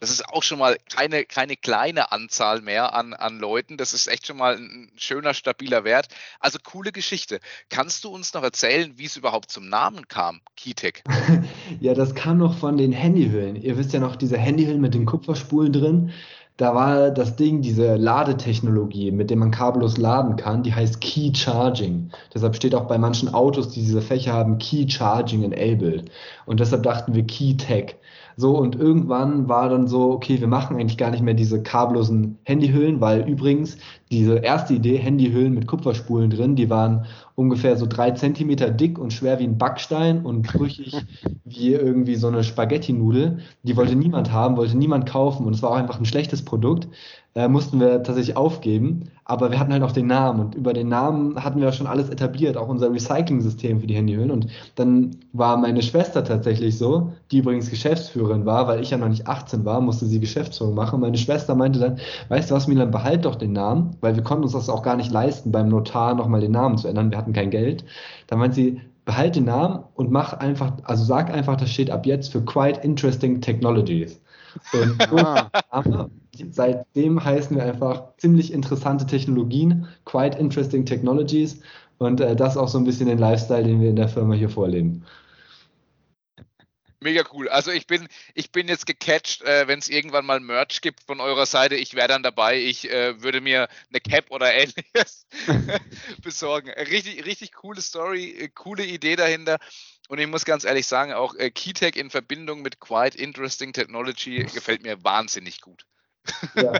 Das 0.00 0.10
ist 0.10 0.28
auch 0.28 0.42
schon 0.42 0.58
mal 0.58 0.76
keine, 0.90 1.24
keine 1.24 1.56
kleine 1.56 2.12
Anzahl 2.12 2.60
mehr 2.60 2.94
an, 2.94 3.14
an 3.14 3.38
Leuten. 3.38 3.76
Das 3.76 3.92
ist 3.92 4.06
echt 4.08 4.26
schon 4.26 4.36
mal 4.36 4.56
ein 4.56 4.90
schöner, 4.96 5.34
stabiler 5.34 5.84
Wert. 5.84 6.08
Also 6.40 6.58
coole 6.62 6.92
Geschichte. 6.92 7.40
Kannst 7.70 8.04
du 8.04 8.10
uns 8.10 8.34
noch 8.34 8.42
erzählen, 8.42 8.92
wie 8.96 9.06
es 9.06 9.16
überhaupt 9.16 9.50
zum 9.50 9.68
Namen 9.68 10.08
kam, 10.08 10.40
Keytech? 10.56 11.02
ja, 11.80 11.94
das 11.94 12.14
kam 12.14 12.38
noch 12.38 12.58
von 12.58 12.76
den 12.76 12.92
Handyhüllen. 12.92 13.56
Ihr 13.56 13.76
wisst 13.78 13.92
ja 13.92 14.00
noch, 14.00 14.16
diese 14.16 14.38
Handyhüllen 14.38 14.80
mit 14.80 14.94
den 14.94 15.06
Kupferspulen 15.06 15.72
drin. 15.72 16.12
Da 16.56 16.74
war 16.74 17.10
das 17.10 17.36
Ding, 17.36 17.60
diese 17.60 17.96
Ladetechnologie, 17.96 19.10
mit 19.10 19.28
der 19.28 19.36
man 19.36 19.50
kabellos 19.50 19.98
laden 19.98 20.36
kann, 20.36 20.62
die 20.62 20.74
heißt 20.74 21.02
Key 21.02 21.32
Charging. 21.34 22.10
Deshalb 22.34 22.56
steht 22.56 22.74
auch 22.74 22.86
bei 22.86 22.96
manchen 22.96 23.34
Autos, 23.34 23.68
die 23.68 23.80
diese 23.80 24.00
Fächer 24.00 24.32
haben, 24.32 24.56
Key 24.56 24.88
Charging 24.88 25.42
enabled. 25.42 26.10
Und 26.46 26.60
deshalb 26.60 26.82
dachten 26.82 27.14
wir 27.14 27.24
Key 27.24 27.58
Tech. 27.58 27.96
So, 28.38 28.56
und 28.56 28.74
irgendwann 28.76 29.48
war 29.48 29.68
dann 29.68 29.86
so, 29.86 30.12
okay, 30.12 30.40
wir 30.40 30.46
machen 30.46 30.76
eigentlich 30.76 30.98
gar 30.98 31.10
nicht 31.10 31.22
mehr 31.22 31.34
diese 31.34 31.62
kabellosen 31.62 32.38
Handyhüllen, 32.44 33.00
weil 33.00 33.28
übrigens 33.28 33.76
diese 34.10 34.36
erste 34.36 34.74
Idee, 34.74 34.98
Handyhüllen 34.98 35.52
mit 35.52 35.66
Kupferspulen 35.66 36.30
drin, 36.30 36.54
die 36.54 36.70
waren 36.70 37.06
ungefähr 37.34 37.76
so 37.76 37.86
drei 37.86 38.12
Zentimeter 38.12 38.70
dick 38.70 38.98
und 38.98 39.12
schwer 39.12 39.38
wie 39.38 39.44
ein 39.44 39.58
Backstein 39.58 40.24
und 40.24 40.42
brüchig 40.42 40.94
wie 41.44 41.72
irgendwie 41.72 42.14
so 42.14 42.28
eine 42.28 42.44
Spaghetti-Nudel. 42.44 43.38
Die 43.64 43.76
wollte 43.76 43.96
niemand 43.96 44.32
haben, 44.32 44.56
wollte 44.56 44.78
niemand 44.78 45.06
kaufen 45.06 45.44
und 45.46 45.54
es 45.54 45.62
war 45.62 45.70
auch 45.70 45.76
einfach 45.76 45.98
ein 45.98 46.04
schlechtes 46.04 46.44
Produkt 46.44 46.88
äh, 47.36 47.48
mussten 47.48 47.78
wir 47.78 48.02
tatsächlich 48.02 48.36
aufgeben. 48.36 49.10
Aber 49.28 49.50
wir 49.50 49.58
hatten 49.58 49.72
halt 49.72 49.82
auch 49.82 49.90
den 49.90 50.06
Namen 50.06 50.38
und 50.38 50.54
über 50.54 50.72
den 50.72 50.88
Namen 50.88 51.42
hatten 51.42 51.60
wir 51.60 51.72
schon 51.72 51.88
alles 51.88 52.08
etabliert, 52.10 52.56
auch 52.56 52.68
unser 52.68 52.92
Recycling-System 52.92 53.80
für 53.80 53.86
die 53.88 53.96
Handyhüllen. 53.96 54.30
Und 54.30 54.46
dann 54.76 55.16
war 55.32 55.56
meine 55.56 55.82
Schwester 55.82 56.22
tatsächlich 56.22 56.78
so, 56.78 57.12
die 57.32 57.38
übrigens 57.38 57.68
Geschäftsführerin 57.68 58.46
war, 58.46 58.68
weil 58.68 58.80
ich 58.80 58.90
ja 58.90 58.98
noch 58.98 59.08
nicht 59.08 59.26
18 59.26 59.64
war, 59.64 59.80
musste 59.80 60.06
sie 60.06 60.20
Geschäftsführung 60.20 60.76
machen. 60.76 60.94
Und 60.94 61.00
meine 61.00 61.18
Schwester 61.18 61.56
meinte 61.56 61.80
dann, 61.80 61.98
weißt 62.28 62.50
du 62.50 62.54
was, 62.54 62.68
Milan, 62.68 62.92
behalt 62.92 63.24
doch 63.24 63.34
den 63.34 63.52
Namen, 63.52 63.96
weil 64.00 64.14
wir 64.14 64.22
konnten 64.22 64.44
uns 64.44 64.52
das 64.52 64.68
auch 64.68 64.82
gar 64.82 64.96
nicht 64.96 65.10
leisten, 65.10 65.50
beim 65.50 65.68
Notar 65.68 66.14
nochmal 66.14 66.40
den 66.40 66.52
Namen 66.52 66.78
zu 66.78 66.86
ändern. 66.86 67.10
Wir 67.10 67.18
hatten 67.18 67.32
kein 67.32 67.50
Geld. 67.50 67.84
Da 68.28 68.36
meinte 68.36 68.54
sie, 68.54 68.80
behalt 69.04 69.34
den 69.34 69.46
Namen 69.46 69.84
und 69.94 70.12
mach 70.12 70.34
einfach, 70.34 70.72
also 70.84 71.04
sag 71.04 71.32
einfach, 71.32 71.56
das 71.56 71.70
steht 71.70 71.90
ab 71.90 72.06
jetzt 72.06 72.30
für 72.30 72.44
Quite 72.44 72.80
Interesting 72.82 73.40
Technologies. 73.40 74.20
Und 74.72 75.02
so. 75.84 76.10
Seitdem 76.50 77.24
heißen 77.24 77.56
wir 77.56 77.64
einfach 77.64 78.16
ziemlich 78.18 78.52
interessante 78.52 79.06
Technologien, 79.06 79.88
quite 80.04 80.38
interesting 80.38 80.84
technologies. 80.84 81.60
Und 81.98 82.20
äh, 82.20 82.36
das 82.36 82.56
auch 82.56 82.68
so 82.68 82.78
ein 82.78 82.84
bisschen 82.84 83.08
den 83.08 83.18
Lifestyle, 83.18 83.64
den 83.64 83.80
wir 83.80 83.90
in 83.90 83.96
der 83.96 84.08
Firma 84.08 84.34
hier 84.34 84.50
vorleben. 84.50 85.04
Mega 87.00 87.24
cool. 87.32 87.48
Also 87.48 87.70
ich 87.70 87.86
bin, 87.86 88.08
ich 88.34 88.50
bin 88.52 88.68
jetzt 88.68 88.86
gecatcht, 88.86 89.42
äh, 89.42 89.68
wenn 89.68 89.78
es 89.78 89.88
irgendwann 89.88 90.26
mal 90.26 90.40
Merch 90.40 90.80
gibt 90.80 91.02
von 91.04 91.20
eurer 91.20 91.46
Seite. 91.46 91.76
Ich 91.76 91.94
wäre 91.94 92.08
dann 92.08 92.22
dabei. 92.22 92.58
Ich 92.58 92.90
äh, 92.90 93.22
würde 93.22 93.40
mir 93.40 93.68
eine 93.90 94.00
Cap 94.00 94.30
oder 94.30 94.52
ähnliches 94.52 95.26
besorgen. 96.22 96.70
Richtig, 96.70 97.24
richtig 97.24 97.52
coole 97.52 97.80
Story, 97.80 98.30
äh, 98.30 98.48
coole 98.48 98.84
Idee 98.84 99.14
dahinter. 99.14 99.58
Und 100.08 100.18
ich 100.18 100.26
muss 100.26 100.44
ganz 100.44 100.64
ehrlich 100.64 100.86
sagen, 100.86 101.12
auch 101.12 101.34
äh, 101.34 101.50
Keytech 101.50 101.96
in 101.96 102.10
Verbindung 102.10 102.62
mit 102.62 102.80
Quite 102.80 103.18
Interesting 103.18 103.72
Technology 103.72 104.44
gefällt 104.52 104.82
mir 104.82 105.04
wahnsinnig 105.04 105.60
gut. 105.60 105.86
Ja. 106.56 106.72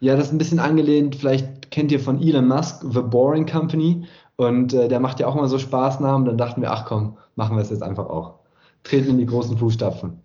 ja, 0.00 0.16
das 0.16 0.26
ist 0.26 0.32
ein 0.32 0.38
bisschen 0.38 0.58
angelehnt. 0.58 1.16
Vielleicht 1.16 1.70
kennt 1.70 1.92
ihr 1.92 2.00
von 2.00 2.20
Elon 2.20 2.48
Musk 2.48 2.82
The 2.82 3.00
Boring 3.00 3.46
Company. 3.46 4.06
Und 4.36 4.74
äh, 4.74 4.88
der 4.88 5.00
macht 5.00 5.20
ja 5.20 5.26
auch 5.26 5.36
immer 5.36 5.48
so 5.48 5.58
Spaßnamen. 5.58 6.26
Dann 6.26 6.38
dachten 6.38 6.60
wir, 6.60 6.72
ach 6.72 6.84
komm, 6.86 7.18
machen 7.36 7.56
wir 7.56 7.62
es 7.62 7.70
jetzt 7.70 7.82
einfach 7.82 8.06
auch. 8.06 8.40
treten 8.82 9.10
in 9.10 9.18
die 9.18 9.26
großen 9.26 9.56
Fußstapfen. 9.56 10.20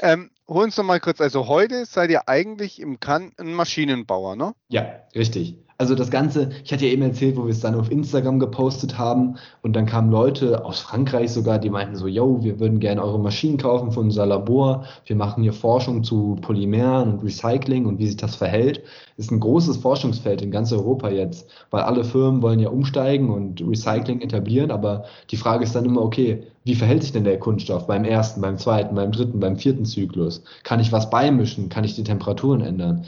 Ähm, 0.00 0.30
hol 0.48 0.64
uns 0.64 0.76
doch 0.76 0.82
mal 0.82 1.00
kurz, 1.00 1.20
also 1.20 1.46
heute 1.46 1.84
seid 1.84 2.10
ihr 2.10 2.28
eigentlich 2.28 2.80
im 2.80 3.00
Kann 3.00 3.32
ein 3.38 3.52
Maschinenbauer, 3.52 4.34
ne? 4.34 4.54
Ja, 4.68 4.86
richtig 5.14 5.58
also 5.80 5.94
das 5.94 6.10
Ganze, 6.10 6.50
ich 6.62 6.70
hatte 6.74 6.84
ja 6.84 6.92
eben 6.92 7.00
erzählt, 7.00 7.38
wo 7.38 7.44
wir 7.44 7.52
es 7.52 7.60
dann 7.60 7.74
auf 7.74 7.90
Instagram 7.90 8.38
gepostet 8.38 8.98
haben 8.98 9.36
und 9.62 9.74
dann 9.74 9.86
kamen 9.86 10.10
Leute 10.10 10.62
aus 10.62 10.80
Frankreich 10.80 11.32
sogar, 11.32 11.58
die 11.58 11.70
meinten 11.70 11.96
so, 11.96 12.06
yo, 12.06 12.42
wir 12.42 12.60
würden 12.60 12.80
gerne 12.80 13.02
eure 13.02 13.18
Maschinen 13.18 13.56
kaufen 13.56 13.90
von 13.90 14.04
unser 14.04 14.26
Labor, 14.26 14.84
wir 15.06 15.16
machen 15.16 15.42
hier 15.42 15.54
Forschung 15.54 16.04
zu 16.04 16.36
Polymeren 16.42 17.14
und 17.14 17.24
Recycling 17.24 17.86
und 17.86 17.98
wie 17.98 18.08
sich 18.08 18.18
das 18.18 18.36
verhält. 18.36 18.82
Ist 19.16 19.30
ein 19.30 19.40
großes 19.40 19.78
Forschungsfeld 19.78 20.42
in 20.42 20.50
ganz 20.50 20.70
Europa 20.70 21.08
jetzt, 21.08 21.48
weil 21.70 21.80
alle 21.80 22.04
Firmen 22.04 22.42
wollen 22.42 22.60
ja 22.60 22.68
umsteigen 22.68 23.30
und 23.30 23.66
Recycling 23.66 24.20
etablieren, 24.20 24.70
aber 24.70 25.04
die 25.30 25.38
Frage 25.38 25.64
ist 25.64 25.74
dann 25.74 25.86
immer, 25.86 26.02
okay, 26.02 26.42
wie 26.64 26.74
verhält 26.74 27.02
sich 27.02 27.12
denn 27.12 27.24
der 27.24 27.38
Kunststoff 27.38 27.86
beim 27.86 28.04
ersten, 28.04 28.42
beim 28.42 28.58
zweiten, 28.58 28.94
beim 28.94 29.12
dritten, 29.12 29.40
beim 29.40 29.56
vierten 29.56 29.86
Zyklus? 29.86 30.42
Kann 30.62 30.78
ich 30.78 30.92
was 30.92 31.08
beimischen? 31.08 31.70
Kann 31.70 31.84
ich 31.84 31.96
die 31.96 32.04
Temperaturen 32.04 32.60
ändern? 32.60 33.06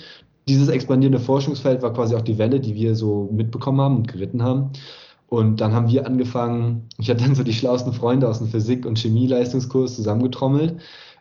Dieses 0.48 0.68
expandierende 0.68 1.20
Forschungsfeld 1.20 1.82
war 1.82 1.92
quasi 1.92 2.14
auch 2.14 2.22
die 2.22 2.38
Welle, 2.38 2.60
die 2.60 2.74
wir 2.74 2.94
so 2.96 3.28
mitbekommen 3.32 3.80
haben 3.80 3.96
und 3.96 4.08
geritten 4.08 4.42
haben. 4.42 4.70
Und 5.28 5.60
dann 5.60 5.72
haben 5.72 5.88
wir 5.88 6.06
angefangen, 6.06 6.88
ich 6.98 7.08
hatte 7.08 7.24
dann 7.24 7.34
so 7.34 7.42
die 7.42 7.54
schlauesten 7.54 7.92
Freunde 7.92 8.28
aus 8.28 8.38
dem 8.38 8.48
Physik- 8.48 8.84
und 8.84 8.98
Chemieleistungskurs 8.98 9.96
zusammengetrommelt. 9.96 10.76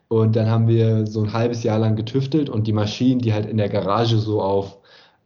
Und 0.09 0.35
dann 0.35 0.49
haben 0.49 0.67
wir 0.67 1.07
so 1.07 1.21
ein 1.23 1.31
halbes 1.31 1.63
Jahr 1.63 1.79
lang 1.79 1.95
getüftelt 1.95 2.49
und 2.49 2.67
die 2.67 2.73
Maschinen, 2.73 3.21
die 3.21 3.33
halt 3.33 3.45
in 3.45 3.55
der 3.55 3.69
Garage 3.69 4.17
so 4.17 4.41
auf 4.41 4.79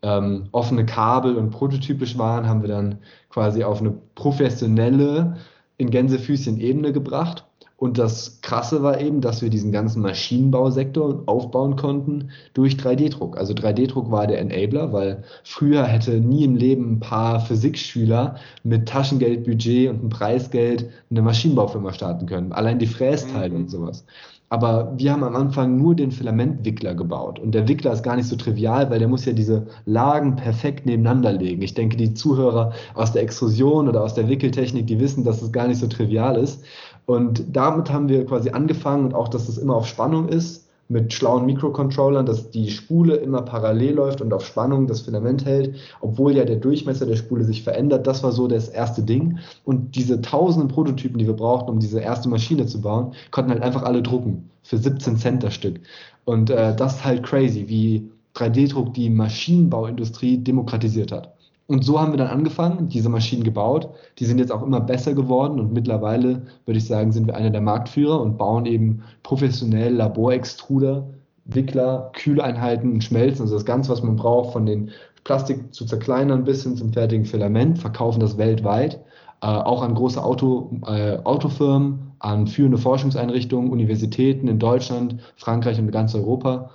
ähm, 0.04 0.50
offene 0.52 0.86
Kabel 0.86 1.36
und 1.38 1.50
prototypisch 1.50 2.18
waren, 2.20 2.48
haben 2.48 2.62
wir 2.62 2.70
dann 2.70 3.00
quasi 3.30 3.64
auf 3.64 3.80
eine 3.82 3.96
professionelle, 4.14 5.38
in 5.78 5.90
Gänsefüßchen 5.90 6.60
Ebene 6.60 6.94
gebracht. 6.94 7.45
Und 7.78 7.98
das 7.98 8.40
Krasse 8.42 8.84
war 8.84 9.02
eben, 9.02 9.20
dass 9.20 9.42
wir 9.42 9.50
diesen 9.50 9.74
ganzen 9.74 10.02
Maschinenbausektor 10.02 11.24
aufbauen 11.26 11.76
konnten 11.76 12.30
durch 12.54 12.76
3D-Druck. 12.76 13.38
Also 13.38 13.54
3D-Druck 13.54 14.12
war 14.12 14.28
der 14.28 14.40
Enabler, 14.40 14.94
weil 14.94 15.24
früher 15.44 15.84
hätte 15.86 16.22
nie 16.22 16.46
im 16.46 16.56
Leben 16.56 16.94
ein 16.94 17.00
paar 17.02 17.42
Physikschüler 17.42 18.38
mit 18.64 18.88
Taschengeldbudget 18.88 19.90
und 19.90 20.00
einem 20.00 20.10
Preisgeld 20.10 20.90
eine 21.12 21.22
Maschinenbaufirma 21.22 21.92
starten 21.92 22.28
können. 22.28 22.54
Allein 22.54 22.80
die 22.80 22.88
Frästeile 22.88 23.54
mhm. 23.54 23.64
und 23.64 23.70
sowas. 23.70 24.06
Aber 24.50 24.94
wir 24.98 25.12
haben 25.12 25.24
am 25.24 25.36
Anfang 25.36 25.78
nur 25.78 25.96
den 25.96 26.12
Filamentwickler 26.12 26.94
gebaut. 26.94 27.40
Und 27.40 27.54
der 27.54 27.68
Wickler 27.68 27.94
ist 27.94 28.04
gar 28.04 28.16
nicht 28.16 28.28
so 28.28 28.36
trivial, 28.36 28.90
weil 28.90 29.00
der 29.00 29.08
muss 29.08 29.26
ja 29.26 29.34
diese 29.34 29.66
Lagen 29.86 30.36
perfekt 30.36 30.86
nebeneinander 30.86 31.34
legen. 31.34 31.62
Ich 31.62 31.74
denke, 31.74 31.98
die 31.98 32.14
Zuhörer 32.14 32.74
aus 32.94 33.12
der 33.12 33.24
Extrusion 33.24 33.88
oder 33.88 34.04
aus 34.04 34.14
der 34.14 34.30
Wickeltechnik, 34.30 34.86
die 34.88 35.00
wissen, 35.00 35.24
dass 35.24 35.42
es 35.42 35.52
gar 35.52 35.68
nicht 35.68 35.80
so 35.80 35.88
trivial 35.88 36.38
ist. 36.38 36.64
Und 37.06 37.44
damit 37.56 37.92
haben 37.92 38.08
wir 38.08 38.26
quasi 38.26 38.52
angefangen 38.52 39.06
und 39.06 39.14
auch, 39.14 39.28
dass 39.28 39.50
es 39.50 39.58
immer 39.58 39.76
auf 39.76 39.88
Spannung 39.88 40.30
ist 40.30 40.65
mit 40.88 41.14
schlauen 41.14 41.46
Mikrocontrollern, 41.46 42.26
dass 42.26 42.52
die 42.52 42.70
Spule 42.70 43.16
immer 43.16 43.42
parallel 43.42 43.96
läuft 43.96 44.22
und 44.22 44.34
auf 44.34 44.46
Spannung 44.46 44.86
das 44.88 45.02
Filament 45.02 45.46
hält, 45.46 45.76
obwohl 46.00 46.36
ja 46.36 46.46
der 46.46 46.58
Durchmesser 46.58 47.06
der 47.06 47.16
Spule 47.16 47.44
sich 47.44 47.64
verändert. 47.64 48.06
Das 48.06 48.24
war 48.24 48.32
so 48.32 48.48
das 48.48 48.70
erste 48.70 49.02
Ding. 49.02 49.40
Und 49.64 49.96
diese 49.96 50.22
tausenden 50.22 50.70
Prototypen, 50.70 51.18
die 51.18 51.26
wir 51.28 51.34
brauchten, 51.34 51.72
um 51.72 51.80
diese 51.80 52.00
erste 52.00 52.30
Maschine 52.30 52.68
zu 52.68 52.82
bauen, 52.82 53.14
konnten 53.32 53.52
halt 53.52 53.64
einfach 53.64 53.84
alle 53.84 54.04
drucken 54.04 54.50
für 54.62 54.78
17 54.78 55.18
Cent 55.18 55.44
das 55.44 55.56
Stück. 55.56 55.80
Und 56.24 56.50
äh, 56.50 56.76
das 56.76 56.98
ist 56.98 57.06
halt 57.06 57.24
crazy, 57.24 57.68
wie 57.68 58.10
3D-Druck 58.36 58.94
die 58.94 59.10
Maschinenbauindustrie 59.10 60.38
demokratisiert 60.38 61.12
hat. 61.12 61.35
Und 61.68 61.84
so 61.84 62.00
haben 62.00 62.14
wir 62.14 62.18
dann 62.18 62.28
angefangen, 62.28 62.90
diese 62.90 63.10
Maschinen 63.10 63.44
gebaut. 63.44 63.90
Die 64.20 64.26
sind 64.26 64.38
jetzt 64.38 64.52
auch 64.52 64.62
immer 64.62 64.80
besser 64.80 65.16
geworden 65.16 65.60
und 65.60 65.74
mittlerweile 65.74 66.44
würde 66.66 66.78
ich 66.78 66.86
sagen, 66.86 67.12
sind 67.12 67.26
wir 67.26 67.36
einer 67.36 67.50
der 67.50 67.62
Marktführer 67.62 68.22
und 68.22 68.38
bauen 68.38 68.66
eben 68.68 69.02
professionell 69.24 69.94
Laborextruder, 69.96 71.08
Wickler, 71.46 72.12
Kühleinheiten 72.14 72.92
und 72.92 73.04
Schmelzen, 73.04 73.44
also 73.44 73.56
das 73.56 73.66
Ganze, 73.66 73.92
was 73.92 74.04
man 74.04 74.16
braucht, 74.16 74.54
von 74.54 74.66
den 74.66 74.92
Plastik 75.24 75.74
zu 75.74 75.86
zerkleinern 75.86 76.44
bis 76.44 76.64
hin 76.64 76.78
zum 76.78 76.94
fertigen 76.94 77.26
Filament, 77.26 77.80
verkaufen 77.80 78.20
das 78.20 78.38
weltweit, 78.38 79.00
äh, 79.42 79.48
auch 79.48 79.82
an 79.82 79.96
große 79.96 80.24
Auto, 80.24 80.72
äh, 80.86 81.18
Autofirmen, 81.24 82.12
an 82.20 82.48
führende 82.48 82.78
Forschungseinrichtungen, 82.78 83.72
Universitäten 83.72 84.48
in 84.48 84.60
Deutschland, 84.60 85.18
Frankreich 85.36 85.80
und 85.80 85.92
ganz 85.92 86.14
Europa 86.14 86.70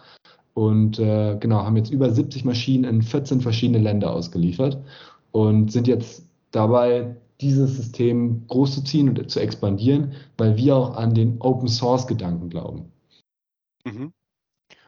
und 0.60 0.98
äh, 0.98 1.38
genau, 1.40 1.64
haben 1.64 1.78
jetzt 1.78 1.90
über 1.90 2.10
70 2.10 2.44
Maschinen 2.44 2.84
in 2.84 3.00
14 3.00 3.40
verschiedene 3.40 3.78
Länder 3.78 4.12
ausgeliefert 4.12 4.76
und 5.32 5.72
sind 5.72 5.88
jetzt 5.88 6.26
dabei, 6.50 7.16
dieses 7.40 7.78
System 7.78 8.46
groß 8.46 8.74
zu 8.74 8.84
ziehen 8.84 9.08
und 9.08 9.30
zu 9.30 9.40
expandieren, 9.40 10.12
weil 10.36 10.58
wir 10.58 10.76
auch 10.76 10.98
an 10.98 11.14
den 11.14 11.40
Open 11.40 11.66
Source 11.66 12.06
Gedanken 12.06 12.50
glauben. 12.50 12.92
Mhm. 13.86 14.12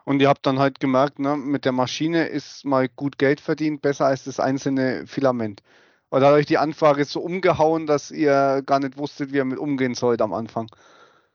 Und 0.05 0.21
ihr 0.21 0.29
habt 0.29 0.45
dann 0.45 0.59
halt 0.59 0.79
gemerkt, 0.79 1.19
ne, 1.19 1.39
mit 1.39 1.65
der 1.65 1.73
Maschine 1.73 2.27
ist 2.27 2.67
mal 2.67 2.87
gut 2.91 3.17
Geld 3.17 3.41
verdient, 3.41 3.81
besser 3.81 4.05
als 4.05 4.25
das 4.25 4.41
einzelne 4.41 5.07
Filament. 5.07 5.63
Oder 6.11 6.27
hat 6.27 6.35
euch 6.35 6.45
die 6.45 6.59
Anfrage 6.59 7.07
so 7.07 7.21
umgehauen, 7.21 7.87
dass 7.87 8.11
ihr 8.11 8.63
gar 8.67 8.79
nicht 8.79 8.99
wusstet, 8.99 9.33
wie 9.33 9.37
ihr 9.37 9.47
mit 9.47 9.59
umgehen 9.59 9.95
sollt 9.95 10.21
am 10.21 10.35
Anfang? 10.35 10.67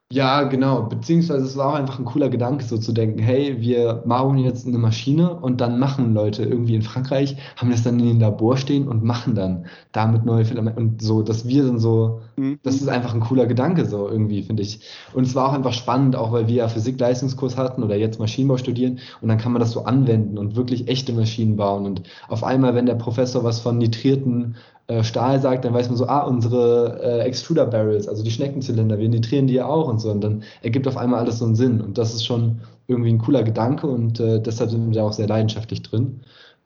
Ja, 0.10 0.44
genau. 0.44 0.84
Beziehungsweise 0.84 1.46
es 1.46 1.58
war 1.58 1.68
auch 1.68 1.74
einfach 1.74 2.00
ein 2.00 2.06
cooler 2.06 2.30
Gedanke, 2.30 2.64
so 2.64 2.78
zu 2.78 2.94
denken, 2.94 3.20
hey, 3.20 3.60
wir 3.60 4.04
machen 4.06 4.38
jetzt 4.38 4.66
eine 4.66 4.78
Maschine 4.78 5.36
und 5.36 5.60
dann 5.60 5.80
machen 5.80 6.14
Leute 6.14 6.44
irgendwie 6.44 6.76
in 6.76 6.82
Frankreich, 6.82 7.36
haben 7.58 7.72
das 7.72 7.84
dann 7.84 8.00
in 8.00 8.06
den 8.06 8.20
Labor 8.22 8.56
stehen 8.56 8.88
und 8.88 9.04
machen 9.04 9.36
dann 9.36 9.66
damit 9.92 10.24
neue 10.24 10.46
Filamente 10.46 10.80
und 10.80 11.02
so, 11.02 11.24
dass 11.24 11.46
wir 11.50 11.66
dann 11.66 11.78
so, 11.78 12.22
mhm. 12.38 12.58
das 12.64 12.76
ist 12.76 12.88
einfach 12.88 13.14
ein 13.14 13.20
cooler 13.20 13.48
Gedanke, 13.48 13.84
so 13.84 14.08
irgendwie, 14.08 14.44
finde 14.44 14.64
ich. 14.64 14.80
Und 15.14 15.26
es 15.26 15.36
war 15.36 15.50
auch 15.50 15.54
einfach 15.54 15.74
spannend, 15.74 16.16
auch 16.16 16.32
weil 16.32 16.48
wir 16.48 16.56
ja 16.56 16.68
Physik-Leistungskurs 16.70 17.58
hatten 17.58 17.84
oder 17.84 17.98
jetzt 17.98 18.18
Maschinenbau 18.18 18.56
studieren 18.56 19.00
und 19.20 19.28
dann 19.28 19.38
kann 19.38 19.52
man 19.52 19.60
das 19.60 19.72
so 19.72 19.84
anwenden 19.84 20.38
und 20.38 20.56
wirklich 20.56 20.88
echte 20.88 21.12
Maschinen 21.12 21.58
bauen 21.58 21.86
und 21.86 22.04
auf 22.30 22.46
einmal, 22.46 22.76
wenn 22.76 22.86
der 22.86 22.96
Professor 22.96 23.44
was 23.44 23.60
von 23.60 23.78
nitrierten 23.78 24.56
äh, 24.88 25.04
Stahl 25.04 25.40
sagt, 25.42 25.66
dann 25.66 25.74
weiß 25.74 25.90
man 25.90 25.98
so, 25.98 26.08
ah, 26.08 26.22
unsere 26.22 27.00
äh, 27.02 27.20
Extruder 27.26 27.66
Barrels, 27.66 28.08
also 28.08 28.24
die 28.24 28.32
Schneckenzylinder, 28.32 28.98
wir 28.98 29.10
nitrieren 29.10 29.48
die 29.48 29.56
ja 29.56 29.66
auch 29.66 29.88
und 29.88 30.00
so. 30.00 30.10
Und 30.12 30.22
dann 30.22 30.44
ergibt 30.62 30.88
auf 30.88 30.98
einmal 30.98 31.20
alles 31.20 31.40
so 31.40 31.46
einen 31.46 31.56
Sinn. 31.56 31.82
Und 31.82 31.98
das 31.98 32.14
ist 32.14 32.26
schon 32.26 32.62
irgendwie 32.88 33.12
ein 33.12 33.20
cooler 33.20 33.44
Gedanke 33.44 33.88
und 33.88 34.20
äh, 34.20 34.42
deshalb 34.42 34.70
sind 34.70 34.88
wir 34.88 34.96
da 34.96 35.04
auch 35.04 35.14
sehr 35.14 35.28
leidenschaftlich 35.28 35.84
drin. 35.84 36.22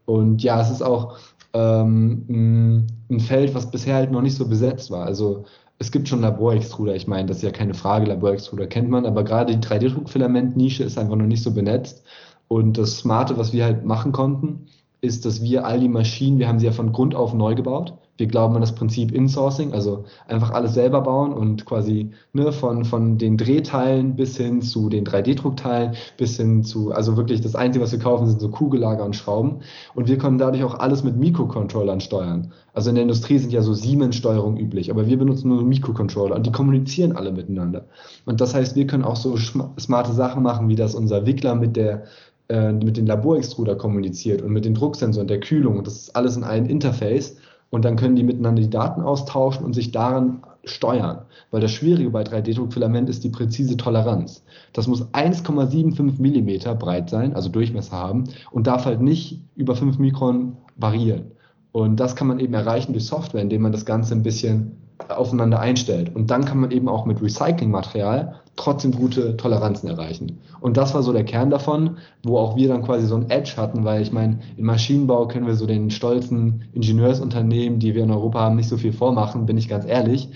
Und 0.05 0.43
ja, 0.43 0.61
es 0.61 0.69
ist 0.69 0.83
auch 0.83 1.17
ähm, 1.53 2.87
ein 3.09 3.19
Feld, 3.19 3.55
was 3.55 3.71
bisher 3.71 3.95
halt 3.95 4.11
noch 4.11 4.21
nicht 4.21 4.35
so 4.35 4.47
besetzt 4.47 4.91
war. 4.91 5.05
Also 5.05 5.45
es 5.79 5.91
gibt 5.91 6.07
schon 6.07 6.21
Laborextruder, 6.21 6.95
ich 6.95 7.07
meine, 7.07 7.27
das 7.27 7.37
ist 7.37 7.43
ja 7.43 7.51
keine 7.51 7.73
Frage, 7.73 8.05
Laborextruder 8.05 8.67
kennt 8.67 8.89
man, 8.89 9.05
aber 9.05 9.23
gerade 9.23 9.57
die 9.57 9.67
3D-Druckfilament-Nische 9.67 10.83
ist 10.83 10.97
einfach 10.99 11.15
noch 11.15 11.25
nicht 11.25 11.41
so 11.41 11.51
benetzt. 11.51 12.03
Und 12.47 12.77
das 12.77 12.99
Smarte, 12.99 13.37
was 13.37 13.51
wir 13.53 13.63
halt 13.65 13.85
machen 13.85 14.11
konnten, 14.11 14.67
ist, 15.01 15.25
dass 15.25 15.41
wir 15.41 15.65
all 15.65 15.79
die 15.79 15.89
Maschinen, 15.89 16.37
wir 16.37 16.47
haben 16.47 16.59
sie 16.59 16.67
ja 16.67 16.71
von 16.71 16.91
Grund 16.91 17.15
auf 17.15 17.33
neu 17.33 17.55
gebaut. 17.55 17.97
Wir 18.21 18.27
glauben 18.27 18.53
an 18.53 18.61
das 18.61 18.75
Prinzip 18.75 19.11
Insourcing, 19.11 19.73
also 19.73 20.05
einfach 20.27 20.51
alles 20.51 20.75
selber 20.75 21.01
bauen 21.01 21.33
und 21.33 21.65
quasi 21.65 22.11
ne, 22.33 22.51
von, 22.51 22.85
von 22.85 23.17
den 23.17 23.35
Drehteilen 23.35 24.15
bis 24.15 24.37
hin 24.37 24.61
zu 24.61 24.89
den 24.89 25.05
3D-Druckteilen 25.05 25.95
bis 26.17 26.37
hin 26.37 26.63
zu, 26.63 26.91
also 26.91 27.17
wirklich 27.17 27.41
das 27.41 27.55
Einzige, 27.55 27.83
was 27.83 27.93
wir 27.93 27.97
kaufen, 27.97 28.27
sind 28.27 28.39
so 28.39 28.49
Kugellager 28.49 29.03
und 29.03 29.15
Schrauben. 29.15 29.61
Und 29.95 30.07
wir 30.07 30.19
können 30.19 30.37
dadurch 30.37 30.63
auch 30.63 30.75
alles 30.75 31.03
mit 31.03 31.17
Mikrocontrollern 31.17 31.99
steuern. 31.99 32.53
Also 32.75 32.89
in 32.89 32.95
der 32.95 33.01
Industrie 33.01 33.39
sind 33.39 33.51
ja 33.51 33.63
so 33.63 33.73
Siemens-Steuerungen 33.73 34.59
üblich, 34.59 34.91
aber 34.91 35.07
wir 35.07 35.17
benutzen 35.17 35.49
nur 35.49 35.63
Mikrocontroller 35.63 36.35
und 36.35 36.45
die 36.45 36.51
kommunizieren 36.51 37.13
alle 37.13 37.31
miteinander. 37.31 37.85
Und 38.27 38.39
das 38.39 38.53
heißt, 38.53 38.75
wir 38.75 38.85
können 38.85 39.03
auch 39.03 39.15
so 39.15 39.35
smarte 39.35 40.13
Sachen 40.13 40.43
machen, 40.43 40.69
wie 40.69 40.75
das 40.75 40.93
unser 40.93 41.25
Wickler 41.25 41.55
mit 41.55 41.75
der 41.75 42.03
äh, 42.51 42.73
mit 42.73 42.97
den 42.97 43.05
Laborextruder 43.05 43.77
kommuniziert 43.77 44.41
und 44.41 44.51
mit 44.51 44.65
den 44.65 44.73
Drucksensoren, 44.73 45.29
der 45.29 45.39
Kühlung. 45.39 45.77
Und 45.77 45.87
das 45.87 45.95
ist 45.95 46.15
alles 46.17 46.35
in 46.35 46.43
einem 46.43 46.65
Interface. 46.65 47.37
Und 47.71 47.85
dann 47.85 47.95
können 47.95 48.15
die 48.15 48.23
miteinander 48.23 48.61
die 48.61 48.69
Daten 48.69 49.01
austauschen 49.01 49.65
und 49.65 49.73
sich 49.73 49.91
daran 49.91 50.43
steuern. 50.65 51.23
Weil 51.49 51.61
das 51.61 51.71
Schwierige 51.71 52.11
bei 52.11 52.21
3D-Druckfilament 52.21 53.09
ist 53.09 53.23
die 53.23 53.29
präzise 53.29 53.77
Toleranz. 53.77 54.43
Das 54.73 54.87
muss 54.87 55.07
1,75 55.13 56.21
Millimeter 56.21 56.75
breit 56.75 57.09
sein, 57.09 57.33
also 57.33 57.49
Durchmesser 57.49 57.95
haben, 57.95 58.25
und 58.51 58.67
darf 58.67 58.85
halt 58.85 59.01
nicht 59.01 59.41
über 59.55 59.75
5 59.75 59.97
Mikron 59.97 60.57
variieren. 60.75 61.31
Und 61.71 61.99
das 61.99 62.15
kann 62.15 62.27
man 62.27 62.39
eben 62.39 62.53
erreichen 62.53 62.91
durch 62.91 63.05
Software, 63.05 63.41
indem 63.41 63.61
man 63.61 63.71
das 63.71 63.85
Ganze 63.85 64.13
ein 64.13 64.23
bisschen 64.23 64.73
aufeinander 65.07 65.59
einstellt. 65.59 66.13
Und 66.13 66.29
dann 66.29 66.45
kann 66.45 66.59
man 66.59 66.71
eben 66.71 66.89
auch 66.89 67.05
mit 67.05 67.21
Recyclingmaterial 67.21 68.40
trotzdem 68.55 68.91
gute 68.91 69.37
Toleranzen 69.37 69.89
erreichen. 69.89 70.39
Und 70.59 70.77
das 70.77 70.93
war 70.93 71.01
so 71.01 71.13
der 71.13 71.23
Kern 71.23 71.49
davon, 71.49 71.97
wo 72.23 72.37
auch 72.37 72.55
wir 72.55 72.67
dann 72.67 72.83
quasi 72.83 73.07
so 73.07 73.15
ein 73.15 73.29
Edge 73.29 73.53
hatten, 73.57 73.83
weil 73.83 74.01
ich 74.01 74.11
meine, 74.11 74.39
im 74.57 74.65
Maschinenbau 74.65 75.27
können 75.27 75.47
wir 75.47 75.55
so 75.55 75.65
den 75.65 75.89
stolzen 75.89 76.65
Ingenieursunternehmen, 76.73 77.79
die 77.79 77.95
wir 77.95 78.03
in 78.03 78.11
Europa 78.11 78.39
haben, 78.41 78.57
nicht 78.57 78.69
so 78.69 78.77
viel 78.77 78.93
vormachen, 78.93 79.45
bin 79.45 79.57
ich 79.57 79.67
ganz 79.67 79.85
ehrlich. 79.85 80.29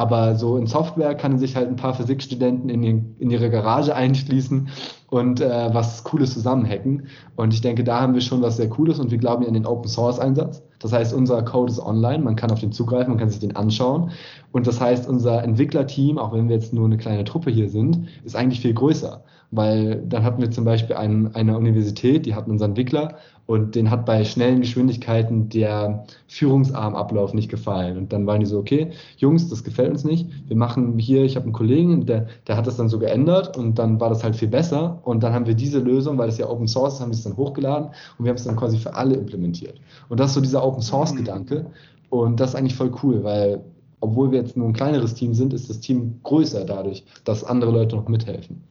Aber 0.00 0.34
so 0.34 0.56
in 0.56 0.66
Software 0.66 1.14
kann 1.14 1.38
sich 1.38 1.56
halt 1.56 1.68
ein 1.68 1.76
paar 1.76 1.92
Physikstudenten 1.92 2.70
in, 2.70 2.80
die, 2.80 3.04
in 3.18 3.30
ihre 3.30 3.50
Garage 3.50 3.94
einschließen 3.94 4.70
und 5.10 5.42
äh, 5.42 5.68
was 5.74 6.04
Cooles 6.04 6.32
zusammenhacken. 6.32 7.08
Und 7.36 7.52
ich 7.52 7.60
denke, 7.60 7.84
da 7.84 8.00
haben 8.00 8.14
wir 8.14 8.22
schon 8.22 8.40
was 8.40 8.56
sehr 8.56 8.70
Cooles 8.70 8.98
und 8.98 9.10
wir 9.10 9.18
glauben 9.18 9.44
an 9.46 9.52
den 9.52 9.66
Open 9.66 9.90
Source 9.90 10.18
Einsatz. 10.18 10.62
Das 10.78 10.94
heißt, 10.94 11.12
unser 11.12 11.42
Code 11.42 11.70
ist 11.70 11.80
online, 11.80 12.24
man 12.24 12.34
kann 12.34 12.50
auf 12.50 12.60
den 12.60 12.72
zugreifen, 12.72 13.10
man 13.10 13.18
kann 13.18 13.28
sich 13.28 13.40
den 13.40 13.54
anschauen. 13.54 14.12
Und 14.52 14.66
das 14.66 14.80
heißt, 14.80 15.06
unser 15.06 15.44
Entwicklerteam, 15.44 16.16
auch 16.16 16.32
wenn 16.32 16.48
wir 16.48 16.56
jetzt 16.56 16.72
nur 16.72 16.86
eine 16.86 16.96
kleine 16.96 17.24
Truppe 17.24 17.50
hier 17.50 17.68
sind, 17.68 18.08
ist 18.24 18.36
eigentlich 18.36 18.60
viel 18.60 18.72
größer. 18.72 19.22
Weil 19.50 20.02
dann 20.06 20.22
hatten 20.22 20.40
wir 20.40 20.50
zum 20.50 20.64
Beispiel 20.64 20.96
ein, 20.96 21.34
eine 21.34 21.58
Universität, 21.58 22.24
die 22.24 22.34
hatten 22.34 22.52
unseren 22.52 22.70
Entwickler 22.70 23.16
und 23.46 23.74
den 23.74 23.90
hat 23.90 24.06
bei 24.06 24.24
schnellen 24.24 24.60
Geschwindigkeiten 24.60 25.48
der 25.48 26.04
Führungsarmablauf 26.28 27.34
nicht 27.34 27.50
gefallen. 27.50 27.98
Und 27.98 28.12
dann 28.12 28.24
waren 28.24 28.38
die 28.38 28.46
so, 28.46 28.60
okay, 28.60 28.92
Jungs, 29.16 29.48
das 29.48 29.64
gefällt 29.64 29.90
uns 29.90 30.04
nicht. 30.04 30.28
Wir 30.46 30.56
machen 30.56 31.00
hier, 31.00 31.24
ich 31.24 31.34
habe 31.34 31.46
einen 31.46 31.52
Kollegen, 31.52 32.06
der, 32.06 32.28
der 32.46 32.56
hat 32.56 32.68
das 32.68 32.76
dann 32.76 32.88
so 32.88 33.00
geändert 33.00 33.56
und 33.56 33.76
dann 33.80 33.98
war 33.98 34.08
das 34.08 34.22
halt 34.22 34.36
viel 34.36 34.46
besser. 34.46 35.00
Und 35.02 35.24
dann 35.24 35.32
haben 35.32 35.46
wir 35.46 35.54
diese 35.54 35.80
Lösung, 35.80 36.16
weil 36.16 36.28
es 36.28 36.38
ja 36.38 36.48
Open 36.48 36.68
Source 36.68 36.94
ist, 36.94 37.00
haben 37.00 37.10
wir 37.10 37.16
es 37.16 37.24
dann 37.24 37.36
hochgeladen 37.36 37.88
und 38.18 38.24
wir 38.24 38.30
haben 38.30 38.36
es 38.36 38.44
dann 38.44 38.54
quasi 38.54 38.78
für 38.78 38.94
alle 38.94 39.16
implementiert. 39.16 39.80
Und 40.08 40.20
das 40.20 40.28
ist 40.28 40.34
so 40.34 40.40
dieser 40.40 40.64
Open 40.64 40.82
Source 40.82 41.16
Gedanke. 41.16 41.66
Und 42.08 42.38
das 42.38 42.50
ist 42.50 42.54
eigentlich 42.54 42.76
voll 42.76 42.92
cool, 43.02 43.24
weil 43.24 43.64
obwohl 44.00 44.30
wir 44.30 44.38
jetzt 44.38 44.56
nur 44.56 44.68
ein 44.68 44.72
kleineres 44.74 45.14
Team 45.14 45.34
sind, 45.34 45.52
ist 45.52 45.68
das 45.68 45.80
Team 45.80 46.20
größer 46.22 46.64
dadurch, 46.64 47.04
dass 47.24 47.42
andere 47.42 47.70
Leute 47.72 47.96
noch 47.96 48.08
mithelfen. 48.08 48.62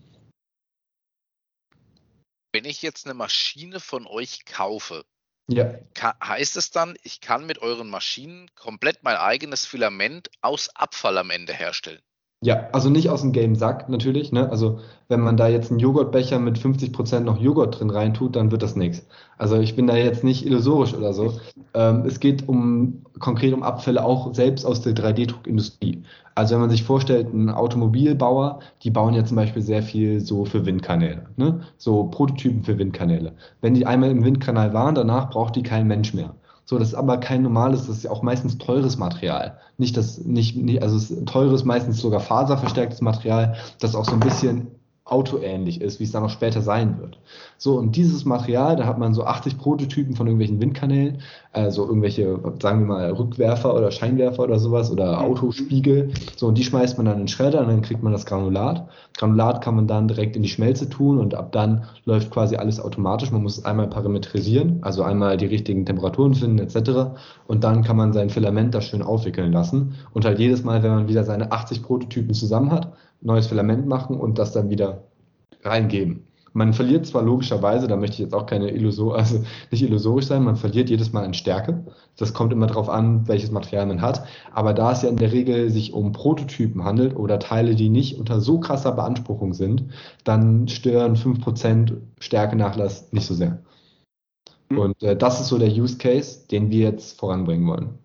Wenn 2.51 2.65
ich 2.65 2.81
jetzt 2.81 3.05
eine 3.05 3.13
Maschine 3.13 3.79
von 3.79 4.07
euch 4.07 4.45
kaufe, 4.45 5.05
ja. 5.47 5.71
heißt 6.23 6.57
es 6.57 6.71
dann, 6.71 6.95
ich 7.03 7.21
kann 7.21 7.45
mit 7.45 7.61
euren 7.61 7.89
Maschinen 7.89 8.49
komplett 8.55 9.03
mein 9.03 9.17
eigenes 9.17 9.65
Filament 9.65 10.29
aus 10.41 10.69
Abfall 10.75 11.17
am 11.17 11.29
Ende 11.31 11.53
herstellen? 11.53 12.01
Ja, 12.41 12.69
also 12.71 12.89
nicht 12.89 13.09
aus 13.09 13.21
dem 13.21 13.33
gelben 13.33 13.55
Sack 13.55 13.89
natürlich. 13.89 14.31
Ne? 14.31 14.49
Also 14.49 14.79
wenn 15.09 15.19
man 15.19 15.35
da 15.35 15.49
jetzt 15.49 15.71
einen 15.71 15.79
Joghurtbecher 15.79 16.39
mit 16.39 16.57
50% 16.57 17.19
noch 17.21 17.37
Joghurt 17.37 17.79
drin 17.79 17.89
reintut, 17.89 18.37
dann 18.37 18.51
wird 18.51 18.61
das 18.61 18.77
nichts. 18.77 19.05
Also 19.37 19.59
ich 19.59 19.75
bin 19.75 19.87
da 19.87 19.97
jetzt 19.97 20.23
nicht 20.23 20.45
illusorisch 20.45 20.93
oder 20.93 21.13
so. 21.13 21.37
Ähm, 21.73 22.05
es 22.05 22.21
geht 22.21 22.47
um 22.47 23.03
konkret 23.19 23.53
um 23.53 23.63
Abfälle 23.63 24.03
auch 24.03 24.33
selbst 24.33 24.65
aus 24.65 24.81
der 24.81 24.93
3D-Druckindustrie. 24.93 26.03
Also 26.35 26.53
wenn 26.53 26.61
man 26.61 26.69
sich 26.69 26.83
vorstellt, 26.83 27.33
ein 27.33 27.49
Automobilbauer, 27.49 28.59
die 28.83 28.91
bauen 28.91 29.13
ja 29.13 29.25
zum 29.25 29.35
Beispiel 29.35 29.61
sehr 29.61 29.83
viel 29.83 30.21
so 30.21 30.45
für 30.45 30.65
Windkanäle, 30.65 31.27
ne? 31.35 31.61
so 31.77 32.05
Prototypen 32.05 32.63
für 32.63 32.77
Windkanäle. 32.77 33.33
Wenn 33.61 33.73
die 33.73 33.85
einmal 33.85 34.09
im 34.09 34.23
Windkanal 34.23 34.73
waren, 34.73 34.95
danach 34.95 35.29
braucht 35.29 35.55
die 35.55 35.63
kein 35.63 35.87
Mensch 35.87 36.13
mehr. 36.13 36.35
So, 36.65 36.77
das 36.77 36.89
ist 36.89 36.93
aber 36.93 37.17
kein 37.17 37.41
normales, 37.41 37.87
das 37.87 37.97
ist 37.97 38.03
ja 38.03 38.11
auch 38.11 38.21
meistens 38.21 38.59
teures 38.59 38.97
Material. 38.97 39.57
Nicht 39.77 39.97
das, 39.97 40.23
nicht, 40.23 40.55
nicht 40.55 40.83
also 40.83 40.97
es 40.97 41.09
ist 41.09 41.27
teures, 41.27 41.65
meistens 41.65 41.99
sogar 41.99 42.19
faserverstärktes 42.19 43.01
Material, 43.01 43.55
das 43.79 43.95
auch 43.95 44.05
so 44.05 44.13
ein 44.13 44.19
bisschen 44.19 44.67
autoähnlich 45.11 45.81
ist, 45.81 45.99
wie 45.99 46.03
es 46.03 46.11
dann 46.11 46.23
auch 46.23 46.29
später 46.29 46.61
sein 46.61 46.99
wird. 46.99 47.17
So, 47.57 47.77
und 47.77 47.95
dieses 47.95 48.25
Material, 48.25 48.75
da 48.75 48.85
hat 48.85 48.97
man 48.97 49.13
so 49.13 49.25
80 49.25 49.57
Prototypen 49.57 50.15
von 50.15 50.27
irgendwelchen 50.27 50.61
Windkanälen, 50.61 51.21
also 51.51 51.85
irgendwelche, 51.87 52.39
sagen 52.61 52.81
wir 52.81 52.87
mal, 52.87 53.11
Rückwerfer 53.11 53.75
oder 53.75 53.91
Scheinwerfer 53.91 54.43
oder 54.43 54.59
sowas 54.59 54.91
oder 54.91 55.21
Autospiegel. 55.21 56.11
So, 56.35 56.47
und 56.47 56.57
die 56.57 56.63
schmeißt 56.63 56.97
man 56.97 57.05
dann 57.05 57.15
in 57.15 57.21
den 57.23 57.27
Schredder 57.27 57.61
und 57.61 57.67
dann 57.67 57.81
kriegt 57.81 58.03
man 58.03 58.13
das 58.13 58.25
Granulat. 58.25 58.87
Granulat 59.17 59.61
kann 59.61 59.75
man 59.75 59.87
dann 59.87 60.07
direkt 60.07 60.35
in 60.35 60.43
die 60.43 60.49
Schmelze 60.49 60.89
tun 60.89 61.17
und 61.17 61.33
ab 61.33 61.51
dann 61.51 61.83
läuft 62.05 62.31
quasi 62.31 62.55
alles 62.55 62.79
automatisch. 62.79 63.31
Man 63.31 63.43
muss 63.43 63.57
es 63.57 63.65
einmal 63.65 63.87
parametrisieren, 63.87 64.79
also 64.81 65.03
einmal 65.03 65.37
die 65.37 65.47
richtigen 65.47 65.85
Temperaturen 65.85 66.35
finden 66.35 66.59
etc. 66.59 67.11
Und 67.47 67.63
dann 67.63 67.83
kann 67.83 67.97
man 67.97 68.13
sein 68.13 68.29
Filament 68.29 68.73
da 68.75 68.81
schön 68.81 69.01
aufwickeln 69.01 69.51
lassen. 69.51 69.95
Und 70.13 70.25
halt 70.25 70.39
jedes 70.39 70.63
Mal, 70.63 70.83
wenn 70.83 70.91
man 70.91 71.07
wieder 71.07 71.23
seine 71.23 71.51
80 71.51 71.83
Prototypen 71.83 72.33
zusammen 72.33 72.71
hat, 72.71 72.93
neues 73.21 73.47
Filament 73.47 73.87
machen 73.87 74.17
und 74.17 74.37
das 74.37 74.51
dann 74.51 74.69
wieder 74.69 75.03
reingeben. 75.63 76.25
Man 76.53 76.73
verliert 76.73 77.05
zwar 77.05 77.21
logischerweise, 77.21 77.87
da 77.87 77.95
möchte 77.95 78.15
ich 78.15 78.19
jetzt 78.19 78.33
auch 78.33 78.45
keine 78.45 78.71
Illusor, 78.71 79.15
also 79.15 79.43
nicht 79.71 79.83
illusorisch 79.83 80.25
sein, 80.25 80.43
man 80.43 80.55
verliert 80.55 80.89
jedes 80.89 81.13
Mal 81.13 81.23
an 81.23 81.33
Stärke. 81.33 81.85
Das 82.17 82.33
kommt 82.33 82.51
immer 82.53 82.67
darauf 82.67 82.89
an, 82.89 83.27
welches 83.27 83.51
Material 83.51 83.85
man 83.85 84.01
hat. 84.01 84.25
Aber 84.51 84.73
da 84.73 84.91
es 84.91 85.03
ja 85.03 85.09
in 85.09 85.17
der 85.17 85.31
Regel 85.31 85.69
sich 85.69 85.93
um 85.93 86.11
Prototypen 86.11 86.83
handelt 86.83 87.15
oder 87.15 87.39
Teile, 87.39 87.75
die 87.75 87.89
nicht 87.89 88.17
unter 88.19 88.41
so 88.41 88.59
krasser 88.59 88.91
Beanspruchung 88.93 89.53
sind, 89.53 89.85
dann 90.23 90.67
stören 90.67 91.15
5% 91.15 91.97
Stärkenachlass 92.19 93.11
nicht 93.13 93.27
so 93.27 93.35
sehr. 93.35 93.63
Mhm. 94.69 94.77
Und 94.79 95.03
äh, 95.03 95.15
das 95.15 95.39
ist 95.39 95.47
so 95.47 95.57
der 95.57 95.69
Use 95.69 95.97
Case, 95.97 96.47
den 96.47 96.71
wir 96.71 96.89
jetzt 96.89 97.19
voranbringen 97.19 97.67
wollen. 97.67 97.99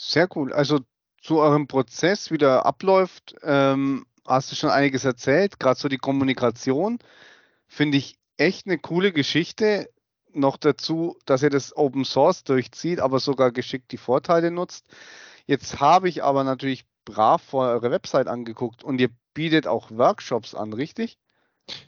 Sehr 0.00 0.28
cool. 0.36 0.52
Also 0.52 0.80
zu 1.28 1.40
eurem 1.40 1.66
Prozess, 1.66 2.30
wie 2.30 2.38
der 2.38 2.64
abläuft, 2.64 3.34
ähm, 3.42 4.06
hast 4.26 4.50
du 4.50 4.56
schon 4.56 4.70
einiges 4.70 5.04
erzählt. 5.04 5.60
Gerade 5.60 5.78
so 5.78 5.88
die 5.88 5.98
Kommunikation 5.98 6.98
finde 7.66 7.98
ich 7.98 8.16
echt 8.38 8.66
eine 8.66 8.78
coole 8.78 9.12
Geschichte. 9.12 9.90
Noch 10.32 10.56
dazu, 10.56 11.18
dass 11.26 11.42
ihr 11.42 11.50
das 11.50 11.76
Open 11.76 12.06
Source 12.06 12.44
durchzieht, 12.44 13.00
aber 13.00 13.20
sogar 13.20 13.52
geschickt 13.52 13.92
die 13.92 13.98
Vorteile 13.98 14.50
nutzt. 14.50 14.86
Jetzt 15.44 15.80
habe 15.80 16.08
ich 16.08 16.24
aber 16.24 16.44
natürlich 16.44 16.86
brav 17.04 17.42
vor 17.42 17.68
eure 17.68 17.90
Website 17.90 18.26
angeguckt 18.26 18.82
und 18.82 18.98
ihr 18.98 19.10
bietet 19.34 19.66
auch 19.66 19.90
Workshops 19.90 20.54
an, 20.54 20.72
richtig? 20.72 21.18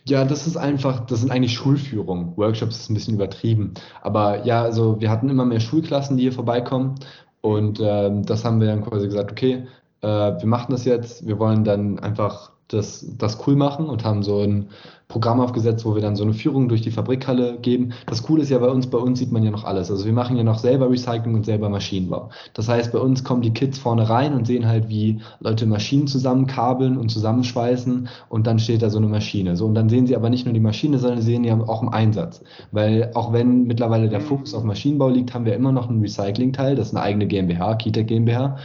Ja, 0.05 0.26
das 0.26 0.46
ist 0.46 0.59
einfach, 0.59 1.07
das 1.07 1.20
sind 1.20 1.31
eigentlich 1.31 1.55
Schulführungen. 1.55 2.37
Workshops 2.37 2.76
ist 2.81 2.90
ein 2.90 2.94
bisschen 2.94 3.14
übertrieben. 3.14 3.72
Aber 4.03 4.44
ja, 4.44 4.62
also 4.62 5.00
wir 5.00 5.09
hatten 5.09 5.31
immer 5.31 5.46
mehr 5.46 5.61
Schulklassen, 5.61 6.18
die 6.18 6.24
hier 6.24 6.35
vorbeikommen 6.35 6.96
und 7.40 7.81
ähm, 7.83 8.24
das 8.24 8.44
haben 8.44 8.61
wir 8.61 8.68
dann 8.68 8.85
quasi 8.85 9.07
gesagt, 9.07 9.33
okay, 9.33 9.66
äh, 10.03 10.07
wir 10.07 10.46
machen 10.46 10.72
das 10.72 10.85
jetzt, 10.85 11.26
wir 11.26 11.38
wollen 11.38 11.64
dann 11.64 11.98
einfach 11.98 12.53
das, 12.72 13.06
das 13.18 13.46
cool 13.46 13.56
machen 13.56 13.87
und 13.87 14.04
haben 14.04 14.22
so 14.22 14.40
ein 14.40 14.68
Programm 15.11 15.40
aufgesetzt, 15.40 15.85
wo 15.85 15.94
wir 15.94 16.00
dann 16.00 16.16
so 16.16 16.22
eine 16.22 16.33
Führung 16.33 16.68
durch 16.68 16.80
die 16.83 16.92
Fabrikhalle 16.92 17.59
geben. 17.61 17.92
Das 18.06 18.22
Coole 18.22 18.42
ist 18.42 18.48
ja 18.48 18.59
bei 18.59 18.68
uns, 18.68 18.87
bei 18.87 18.98
uns 18.98 19.18
sieht 19.18 19.33
man 19.33 19.42
ja 19.42 19.50
noch 19.50 19.64
alles. 19.64 19.90
Also 19.90 20.06
wir 20.06 20.12
machen 20.12 20.37
ja 20.37 20.44
noch 20.44 20.59
selber 20.59 20.88
Recycling 20.88 21.35
und 21.35 21.44
selber 21.44 21.68
Maschinenbau. 21.68 22.30
Das 22.54 22.68
heißt, 22.68 22.92
bei 22.92 22.98
uns 23.00 23.24
kommen 23.24 23.42
die 23.42 23.52
Kids 23.52 23.78
vorne 23.78 24.09
rein 24.09 24.33
und 24.33 24.46
sehen 24.46 24.66
halt, 24.66 24.88
wie 24.88 25.20
Leute 25.40 25.66
Maschinen 25.66 26.06
zusammenkabeln 26.06 26.96
und 26.96 27.11
zusammenschweißen 27.11 28.09
und 28.28 28.46
dann 28.46 28.61
steht 28.61 28.83
da 28.83 28.88
so 28.88 28.98
eine 28.98 29.09
Maschine. 29.09 29.56
So, 29.56 29.66
und 29.66 29.74
dann 29.74 29.88
sehen 29.88 30.06
sie 30.06 30.14
aber 30.14 30.30
nicht 30.30 30.44
nur 30.44 30.54
die 30.54 30.61
Maschine, 30.61 30.98
sondern 30.98 31.20
sie 31.20 31.26
sehen 31.26 31.44
ja 31.44 31.59
auch 31.61 31.83
im 31.83 31.88
Einsatz. 31.88 32.42
Weil 32.70 33.11
auch 33.14 33.33
wenn 33.33 33.64
mittlerweile 33.64 34.09
der 34.09 34.20
Fokus 34.20 34.54
auf 34.54 34.62
Maschinenbau 34.62 35.09
liegt, 35.09 35.35
haben 35.35 35.44
wir 35.44 35.54
immer 35.54 35.72
noch 35.72 35.88
einen 35.88 36.00
Recycling-Teil, 36.00 36.76
das 36.76 36.88
ist 36.88 36.94
eine 36.94 37.02
eigene 37.02 37.26
GmbH, 37.26 37.74
Kita 37.74 38.02
GmbH. 38.02 38.56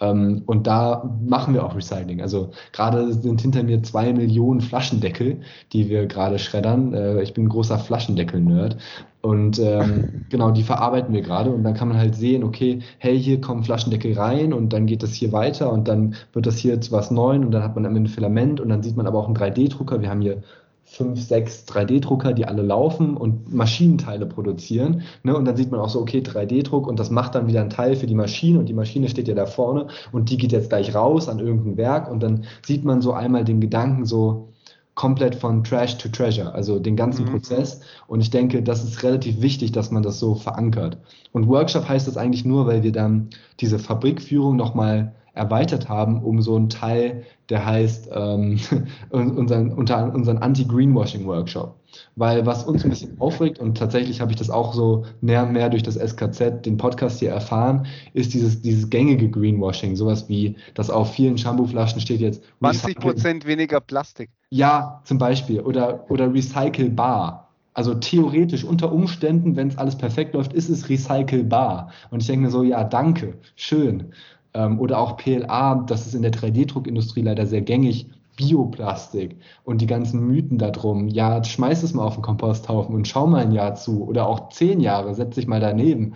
Ähm, 0.00 0.42
und 0.46 0.66
da 0.66 1.18
machen 1.22 1.54
wir 1.54 1.64
auch 1.64 1.76
Recycling. 1.76 2.20
Also 2.20 2.50
gerade 2.72 3.12
sind 3.12 3.40
hinter 3.40 3.62
mir 3.62 3.82
zwei 3.82 4.12
Millionen 4.12 4.60
Flaschendeckel, 4.60 5.40
die 5.72 5.88
wir 5.88 6.06
gerade 6.06 6.38
schreddern. 6.38 6.94
Äh, 6.94 7.22
ich 7.22 7.34
bin 7.34 7.44
ein 7.44 7.48
großer 7.48 7.78
Flaschendeckel-Nerd. 7.78 8.78
Und 9.22 9.58
ähm, 9.58 10.24
genau, 10.30 10.50
die 10.50 10.62
verarbeiten 10.62 11.12
wir 11.12 11.20
gerade 11.20 11.50
und 11.50 11.62
dann 11.62 11.74
kann 11.74 11.88
man 11.88 11.98
halt 11.98 12.14
sehen, 12.14 12.42
okay, 12.42 12.80
hey, 12.98 13.20
hier 13.20 13.40
kommen 13.40 13.64
Flaschendeckel 13.64 14.14
rein 14.18 14.52
und 14.52 14.72
dann 14.72 14.86
geht 14.86 15.02
das 15.02 15.12
hier 15.12 15.32
weiter 15.32 15.72
und 15.72 15.88
dann 15.88 16.14
wird 16.32 16.46
das 16.46 16.56
hier 16.56 16.80
zu 16.80 16.92
was 16.92 17.10
Neuem 17.10 17.44
und 17.44 17.50
dann 17.50 17.62
hat 17.62 17.74
man 17.74 17.84
am 17.84 17.96
Ende 17.96 18.10
Filament 18.10 18.60
und 18.60 18.70
dann 18.70 18.82
sieht 18.82 18.96
man 18.96 19.06
aber 19.06 19.18
auch 19.18 19.26
einen 19.26 19.36
3D-Drucker. 19.36 20.00
Wir 20.00 20.08
haben 20.08 20.22
hier 20.22 20.42
fünf, 20.90 21.22
sechs 21.22 21.64
3D-Drucker, 21.68 22.32
die 22.32 22.46
alle 22.46 22.62
laufen 22.62 23.16
und 23.16 23.54
Maschinenteile 23.54 24.26
produzieren. 24.26 25.02
Ne? 25.22 25.36
Und 25.36 25.44
dann 25.44 25.56
sieht 25.56 25.70
man 25.70 25.78
auch 25.78 25.88
so, 25.88 26.00
okay, 26.00 26.18
3D-Druck 26.18 26.88
und 26.88 26.98
das 26.98 27.10
macht 27.10 27.36
dann 27.36 27.46
wieder 27.46 27.60
ein 27.60 27.70
Teil 27.70 27.94
für 27.94 28.08
die 28.08 28.14
Maschine 28.16 28.58
und 28.58 28.68
die 28.68 28.74
Maschine 28.74 29.08
steht 29.08 29.28
ja 29.28 29.34
da 29.34 29.46
vorne 29.46 29.86
und 30.10 30.30
die 30.30 30.36
geht 30.36 30.50
jetzt 30.50 30.68
gleich 30.68 30.92
raus 30.94 31.28
an 31.28 31.38
irgendein 31.38 31.76
Werk 31.76 32.10
und 32.10 32.22
dann 32.22 32.44
sieht 32.66 32.84
man 32.84 33.02
so 33.02 33.12
einmal 33.12 33.44
den 33.44 33.60
Gedanken 33.60 34.04
so 34.04 34.48
komplett 34.96 35.36
von 35.36 35.62
Trash 35.62 35.96
to 35.98 36.08
Treasure, 36.08 36.52
also 36.52 36.80
den 36.80 36.96
ganzen 36.96 37.24
mhm. 37.24 37.30
Prozess. 37.30 37.80
Und 38.08 38.20
ich 38.20 38.30
denke, 38.30 38.60
das 38.60 38.82
ist 38.82 39.02
relativ 39.04 39.40
wichtig, 39.40 39.70
dass 39.70 39.92
man 39.92 40.02
das 40.02 40.18
so 40.18 40.34
verankert. 40.34 40.98
Und 41.30 41.46
Workshop 41.46 41.88
heißt 41.88 42.08
das 42.08 42.16
eigentlich 42.16 42.44
nur, 42.44 42.66
weil 42.66 42.82
wir 42.82 42.92
dann 42.92 43.30
diese 43.60 43.78
Fabrikführung 43.78 44.56
nochmal 44.56 45.14
erweitert 45.34 45.88
haben 45.88 46.22
um 46.22 46.42
so 46.42 46.56
einen 46.56 46.68
Teil, 46.68 47.24
der 47.48 47.64
heißt 47.66 48.10
ähm, 48.12 48.58
unseren, 49.10 49.72
unter 49.72 50.12
unseren 50.12 50.38
Anti-Greenwashing-Workshop. 50.38 51.76
Weil 52.14 52.46
was 52.46 52.64
uns 52.64 52.84
ein 52.84 52.90
bisschen 52.90 53.20
aufregt, 53.20 53.58
und 53.58 53.76
tatsächlich 53.76 54.20
habe 54.20 54.30
ich 54.30 54.38
das 54.38 54.50
auch 54.50 54.74
so 54.74 55.04
näher 55.20 55.42
und 55.44 55.52
mehr 55.52 55.68
durch 55.68 55.82
das 55.82 55.96
SKZ, 55.96 56.64
den 56.64 56.76
Podcast 56.76 57.18
hier 57.18 57.30
erfahren, 57.30 57.86
ist 58.14 58.32
dieses, 58.32 58.62
dieses 58.62 58.90
gängige 58.90 59.28
Greenwashing. 59.28 59.96
Sowas 59.96 60.28
wie, 60.28 60.56
dass 60.74 60.90
auf 60.90 61.12
vielen 61.12 61.36
Shampoo-Flaschen 61.36 62.00
steht 62.00 62.20
jetzt 62.20 62.42
20 62.60 62.96
Prozent 62.96 63.46
weniger 63.46 63.80
Plastik. 63.80 64.30
Ja, 64.50 65.00
zum 65.04 65.18
Beispiel. 65.18 65.60
Oder, 65.60 66.08
oder 66.10 66.32
recycelbar. 66.32 67.48
Also 67.72 67.94
theoretisch 67.94 68.64
unter 68.64 68.92
Umständen, 68.92 69.56
wenn 69.56 69.68
es 69.68 69.78
alles 69.78 69.96
perfekt 69.96 70.34
läuft, 70.34 70.52
ist 70.52 70.68
es 70.68 70.88
recycelbar. 70.88 71.90
Und 72.10 72.20
ich 72.20 72.26
denke 72.26 72.46
mir 72.46 72.50
so, 72.50 72.62
ja, 72.62 72.84
danke, 72.84 73.34
schön. 73.54 74.12
Ähm, 74.54 74.78
oder 74.80 74.98
auch 74.98 75.16
PLA, 75.16 75.84
das 75.86 76.06
ist 76.06 76.14
in 76.14 76.22
der 76.22 76.32
3D-Druckindustrie 76.32 77.22
leider 77.22 77.46
sehr 77.46 77.62
gängig. 77.62 78.06
Bioplastik 78.36 79.36
und 79.64 79.82
die 79.82 79.86
ganzen 79.86 80.26
Mythen 80.26 80.56
darum. 80.56 81.08
Ja, 81.08 81.44
schmeiß 81.44 81.82
es 81.82 81.92
mal 81.92 82.04
auf 82.04 82.14
den 82.14 82.22
Komposthaufen 82.22 82.94
und 82.94 83.06
schau 83.06 83.26
mal 83.26 83.42
ein 83.42 83.52
Jahr 83.52 83.74
zu 83.74 84.04
oder 84.04 84.26
auch 84.26 84.48
zehn 84.48 84.80
Jahre, 84.80 85.14
setz 85.14 85.34
dich 85.34 85.46
mal 85.46 85.60
daneben. 85.60 86.14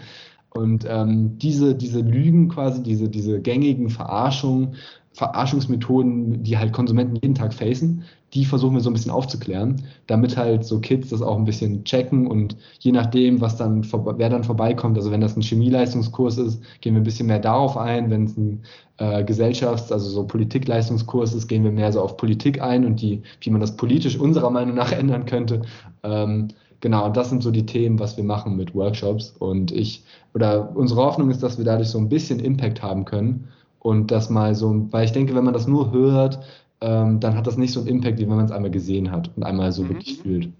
Und 0.50 0.86
ähm, 0.88 1.36
diese, 1.38 1.74
diese 1.74 2.00
Lügen 2.00 2.48
quasi, 2.48 2.82
diese, 2.82 3.08
diese 3.08 3.40
gängigen 3.40 3.90
Verarschungen, 3.90 4.76
Verarschungsmethoden, 5.14 6.42
die 6.42 6.58
halt 6.58 6.72
Konsumenten 6.72 7.16
jeden 7.16 7.36
Tag 7.36 7.54
facen, 7.54 8.02
die 8.34 8.44
versuchen 8.44 8.74
wir 8.74 8.80
so 8.80 8.90
ein 8.90 8.94
bisschen 8.94 9.12
aufzuklären, 9.12 9.84
damit 10.08 10.36
halt 10.36 10.64
so 10.64 10.80
Kids 10.80 11.10
das 11.10 11.22
auch 11.22 11.36
ein 11.36 11.44
bisschen 11.44 11.84
checken 11.84 12.26
und 12.26 12.56
je 12.80 12.90
nachdem, 12.90 13.40
was 13.40 13.56
dann, 13.56 13.86
wer 13.92 14.28
dann 14.28 14.42
vorbeikommt, 14.42 14.96
also 14.98 15.12
wenn 15.12 15.20
das 15.20 15.36
ein 15.36 15.42
Chemieleistungskurs 15.42 16.38
ist, 16.38 16.60
gehen 16.80 16.94
wir 16.94 17.00
ein 17.00 17.04
bisschen 17.04 17.28
mehr 17.28 17.38
darauf 17.38 17.76
ein, 17.76 18.10
wenn 18.10 18.24
es 18.24 18.36
ein 18.36 18.62
äh, 18.96 19.22
Gesellschafts-, 19.22 19.92
also 19.92 20.10
so 20.10 20.26
Politikleistungskurs 20.26 21.32
ist, 21.32 21.46
gehen 21.46 21.62
wir 21.62 21.70
mehr 21.70 21.92
so 21.92 22.00
auf 22.00 22.16
Politik 22.16 22.60
ein 22.60 22.84
und 22.84 23.00
die, 23.00 23.22
wie 23.40 23.50
man 23.50 23.60
das 23.60 23.76
politisch 23.76 24.18
unserer 24.18 24.50
Meinung 24.50 24.74
nach 24.74 24.90
ändern 24.90 25.26
könnte. 25.26 25.62
Ähm, 26.02 26.48
genau, 26.80 27.08
das 27.08 27.30
sind 27.30 27.44
so 27.44 27.52
die 27.52 27.66
Themen, 27.66 28.00
was 28.00 28.16
wir 28.16 28.24
machen 28.24 28.56
mit 28.56 28.74
Workshops 28.74 29.32
und 29.38 29.70
ich, 29.70 30.02
oder 30.34 30.76
unsere 30.76 31.04
Hoffnung 31.04 31.30
ist, 31.30 31.44
dass 31.44 31.56
wir 31.56 31.64
dadurch 31.64 31.88
so 31.88 31.98
ein 31.98 32.08
bisschen 32.08 32.40
Impact 32.40 32.82
haben 32.82 33.04
können 33.04 33.48
und 33.84 34.10
das 34.10 34.30
mal 34.30 34.54
so, 34.54 34.86
weil 34.92 35.04
ich 35.04 35.12
denke, 35.12 35.34
wenn 35.34 35.44
man 35.44 35.52
das 35.52 35.66
nur 35.66 35.92
hört, 35.92 36.42
ähm, 36.80 37.20
dann 37.20 37.36
hat 37.36 37.46
das 37.46 37.58
nicht 37.58 37.72
so 37.72 37.80
einen 37.80 37.88
Impact, 37.90 38.18
wie 38.18 38.22
wenn 38.22 38.36
man 38.36 38.46
es 38.46 38.50
einmal 38.50 38.70
gesehen 38.70 39.10
hat 39.10 39.30
und 39.36 39.42
einmal 39.42 39.72
so 39.72 39.82
mhm. 39.82 39.88
wirklich 39.90 40.18
fühlt. 40.18 40.52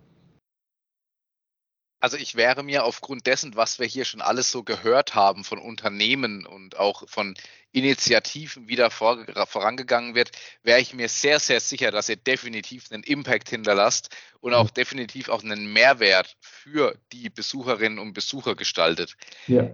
Also 2.01 2.19
ich 2.19 2.35
wäre 2.35 2.63
mir 2.63 2.85
aufgrund 2.85 3.27
dessen, 3.27 3.57
was 3.57 3.79
wir 3.79 3.87
hier 3.87 4.05
schon 4.05 4.21
alles 4.21 4.53
so 4.53 4.63
gehört 4.63 5.15
haben 5.15 5.43
von 5.43 5.59
Unternehmen 5.59 6.45
und 6.45 6.79
auch 6.79 7.09
von 7.09 7.35
Initiativen 7.73 8.69
wieder 8.69 8.91
vor, 8.91 9.25
vorangegangen 9.47 10.15
wird, 10.15 10.31
wäre 10.63 10.81
ich 10.81 10.93
mir 10.93 11.09
sehr, 11.09 11.41
sehr 11.41 11.61
sicher, 11.61 11.91
dass 11.91 12.11
ihr 12.11 12.17
definitiv 12.17 12.93
einen 12.93 13.05
Impact 13.05 13.49
hinterlasst 13.49 14.15
und 14.41 14.53
auch 14.53 14.69
definitiv 14.69 15.31
auch 15.31 15.43
einen 15.43 15.73
Mehrwert 15.73 16.37
für 16.41 16.95
die 17.11 17.31
Besucherinnen 17.31 17.99
und 17.99 18.13
Besucher 18.13 18.55
gestaltet. 18.55 19.17
Ja. 19.47 19.71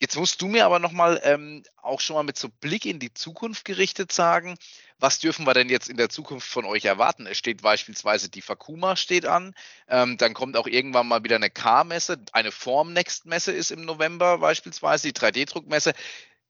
Jetzt 0.00 0.16
musst 0.16 0.40
du 0.40 0.48
mir 0.48 0.64
aber 0.64 0.78
nochmal 0.78 1.20
ähm, 1.24 1.62
auch 1.76 2.00
schon 2.00 2.16
mal 2.16 2.22
mit 2.22 2.38
so 2.38 2.48
Blick 2.48 2.86
in 2.86 2.98
die 2.98 3.12
Zukunft 3.12 3.66
gerichtet 3.66 4.12
sagen, 4.12 4.56
was 4.98 5.18
dürfen 5.18 5.46
wir 5.46 5.52
denn 5.52 5.68
jetzt 5.68 5.90
in 5.90 5.98
der 5.98 6.08
Zukunft 6.08 6.48
von 6.48 6.64
euch 6.64 6.86
erwarten? 6.86 7.26
Es 7.26 7.36
steht 7.36 7.60
beispielsweise 7.60 8.30
die 8.30 8.40
Fakuma 8.40 8.96
steht 8.96 9.26
an, 9.26 9.54
ähm, 9.88 10.16
dann 10.16 10.32
kommt 10.32 10.56
auch 10.56 10.66
irgendwann 10.66 11.06
mal 11.06 11.22
wieder 11.22 11.36
eine 11.36 11.50
K-Messe, 11.50 12.18
eine 12.32 12.50
Form-Next-Messe 12.50 13.52
ist 13.52 13.70
im 13.72 13.84
November 13.84 14.38
beispielsweise, 14.38 15.12
die 15.12 15.18
3D-Druckmesse. 15.18 15.92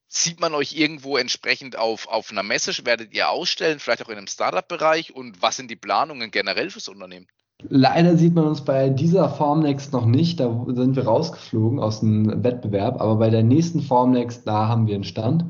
Sieht 0.07 0.39
man 0.41 0.55
euch 0.55 0.73
irgendwo 0.75 1.17
entsprechend 1.17 1.77
auf, 1.77 2.07
auf 2.07 2.31
einer 2.31 2.45
Messe? 2.45 2.73
Werdet 2.87 3.13
ihr 3.15 3.31
ausstellen, 3.31 3.81
vielleicht 3.81 4.03
auch 4.03 4.09
in 4.11 4.19
einem 4.19 4.27
Startup-Bereich? 4.29 5.13
Und 5.13 5.43
was 5.43 5.57
sind 5.57 5.71
die 5.71 5.77
Planungen 5.77 6.31
generell 6.31 6.71
fürs 6.71 6.89
Unternehmen? 6.89 7.27
Leider 7.69 8.17
sieht 8.17 8.35
man 8.35 8.47
uns 8.47 8.63
bei 8.63 8.89
dieser 8.89 9.29
Formnext 9.29 9.93
noch 9.93 10.07
nicht. 10.07 10.41
Da 10.41 10.67
sind 10.69 10.97
wir 10.97 11.05
rausgeflogen 11.05 11.79
aus 11.79 12.01
dem 12.01 12.43
Wettbewerb. 12.43 13.01
Aber 13.01 13.17
bei 13.17 13.31
der 13.31 13.43
nächsten 13.43 13.81
Formnext, 13.81 14.47
da 14.47 14.69
haben 14.69 14.87
wir 14.87 14.95
einen 14.95 15.05
Stand. 15.05 15.45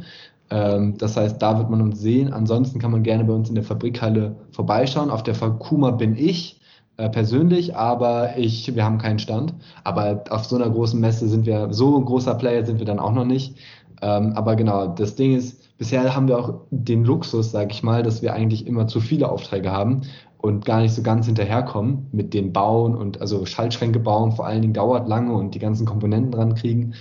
Ähm, 0.51 0.99
das 0.99 1.16
heißt, 1.16 1.40
da 1.40 1.59
wird 1.59 1.70
man 1.70 1.81
uns 1.81 2.01
sehen. 2.01 2.33
Ansonsten 2.33 2.79
kann 2.79 2.90
man 2.90 3.03
gerne 3.03 3.25
bei 3.25 3.33
uns 3.33 3.49
in 3.49 3.55
der 3.55 3.64
Fabrikhalle 3.64 4.37
vorbeischauen. 4.51 5.11
Auf 5.11 5.23
der 5.23 5.35
Fakuma 5.35 5.92
bin 5.92 6.16
ich 6.16 6.61
äh, 6.96 7.09
persönlich, 7.09 7.77
aber 7.77 8.37
ich, 8.37 8.75
wir 8.75 8.85
haben 8.85 8.99
keinen 8.99 9.18
Stand. 9.18 9.55
Aber 9.85 10.25
auf 10.31 10.44
so 10.44 10.57
einer 10.57 10.70
großen 10.70 11.01
Messe 11.01 11.29
sind 11.29 11.46
wir, 11.46 11.73
so 11.73 11.96
ein 11.96 12.05
großer 12.05 12.35
Player 12.35 12.64
sind 12.66 12.79
wir 12.79 12.87
dann 12.87 12.99
auch 12.99 13.12
noch 13.12 13.25
nicht. 13.25 13.57
Ähm, 14.03 14.33
aber 14.35 14.57
genau, 14.57 14.88
das 14.88 15.14
Ding 15.14 15.37
ist, 15.37 15.79
bisher 15.79 16.14
haben 16.14 16.27
wir 16.27 16.38
auch 16.38 16.61
den 16.70 17.05
Luxus, 17.05 17.53
sage 17.53 17.70
ich 17.70 17.83
mal, 17.83 18.03
dass 18.03 18.23
wir 18.23 18.33
eigentlich 18.33 18.66
immer 18.66 18.87
zu 18.87 19.01
viele 19.01 19.29
Aufträge 19.29 19.70
haben 19.70 20.03
und 20.42 20.64
gar 20.64 20.81
nicht 20.81 20.94
so 20.94 21.03
ganz 21.03 21.26
hinterherkommen 21.26 22.07
mit 22.12 22.35
den 22.35 22.53
Bauen 22.53 22.94
und 22.94 23.20
also 23.20 23.44
Schaltschränke 23.46 24.00
bauen, 24.00 24.33
vor 24.33 24.46
allen 24.46 24.62
Dingen 24.62 24.74
dauert 24.74 25.09
lange 25.09 25.35
und 25.35 25.55
die 25.55 25.59
ganzen 25.59 25.87
Komponenten 25.87 26.33
dran 26.33 26.55
kriegen. 26.55 26.94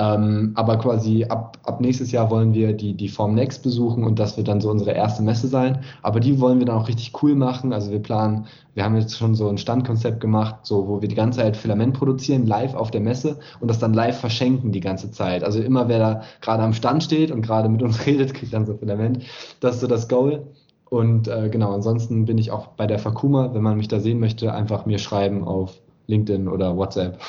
Ähm, 0.00 0.52
aber 0.54 0.78
quasi 0.78 1.24
ab, 1.24 1.58
ab 1.64 1.80
nächstes 1.80 2.12
Jahr 2.12 2.30
wollen 2.30 2.54
wir 2.54 2.72
die, 2.72 2.94
die 2.94 3.08
Form 3.08 3.34
Next 3.34 3.64
besuchen 3.64 4.04
und 4.04 4.20
das 4.20 4.36
wird 4.36 4.46
dann 4.46 4.60
so 4.60 4.70
unsere 4.70 4.92
erste 4.92 5.24
Messe 5.24 5.48
sein. 5.48 5.80
Aber 6.02 6.20
die 6.20 6.38
wollen 6.38 6.60
wir 6.60 6.66
dann 6.66 6.76
auch 6.76 6.86
richtig 6.86 7.20
cool 7.20 7.34
machen. 7.34 7.72
Also 7.72 7.90
wir 7.90 7.98
planen, 7.98 8.46
wir 8.74 8.84
haben 8.84 8.94
jetzt 8.94 9.18
schon 9.18 9.34
so 9.34 9.48
ein 9.48 9.58
Standkonzept 9.58 10.20
gemacht, 10.20 10.54
so 10.62 10.86
wo 10.86 11.00
wir 11.02 11.08
die 11.08 11.16
ganze 11.16 11.40
Zeit 11.40 11.56
Filament 11.56 11.94
produzieren, 11.94 12.46
live 12.46 12.74
auf 12.74 12.92
der 12.92 13.00
Messe 13.00 13.40
und 13.58 13.68
das 13.68 13.80
dann 13.80 13.92
live 13.92 14.20
verschenken 14.20 14.70
die 14.70 14.80
ganze 14.80 15.10
Zeit. 15.10 15.42
Also 15.42 15.60
immer 15.60 15.88
wer 15.88 15.98
da 15.98 16.22
gerade 16.42 16.62
am 16.62 16.74
Stand 16.74 17.02
steht 17.02 17.32
und 17.32 17.42
gerade 17.42 17.68
mit 17.68 17.82
uns 17.82 18.06
redet, 18.06 18.34
kriegt 18.34 18.52
dann 18.52 18.66
so 18.66 18.74
Filament. 18.76 19.24
Das 19.58 19.76
ist 19.76 19.80
so 19.80 19.88
das 19.88 20.08
Goal. 20.08 20.46
Und 20.90 21.28
äh, 21.28 21.50
genau, 21.50 21.74
ansonsten 21.74 22.24
bin 22.24 22.38
ich 22.38 22.50
auch 22.50 22.68
bei 22.68 22.86
der 22.86 22.98
Fakuma, 22.98 23.52
wenn 23.52 23.62
man 23.62 23.76
mich 23.76 23.88
da 23.88 24.00
sehen 24.00 24.20
möchte, 24.20 24.52
einfach 24.52 24.86
mir 24.86 24.98
schreiben 24.98 25.44
auf 25.44 25.80
LinkedIn 26.06 26.48
oder 26.48 26.76
WhatsApp. 26.76 27.20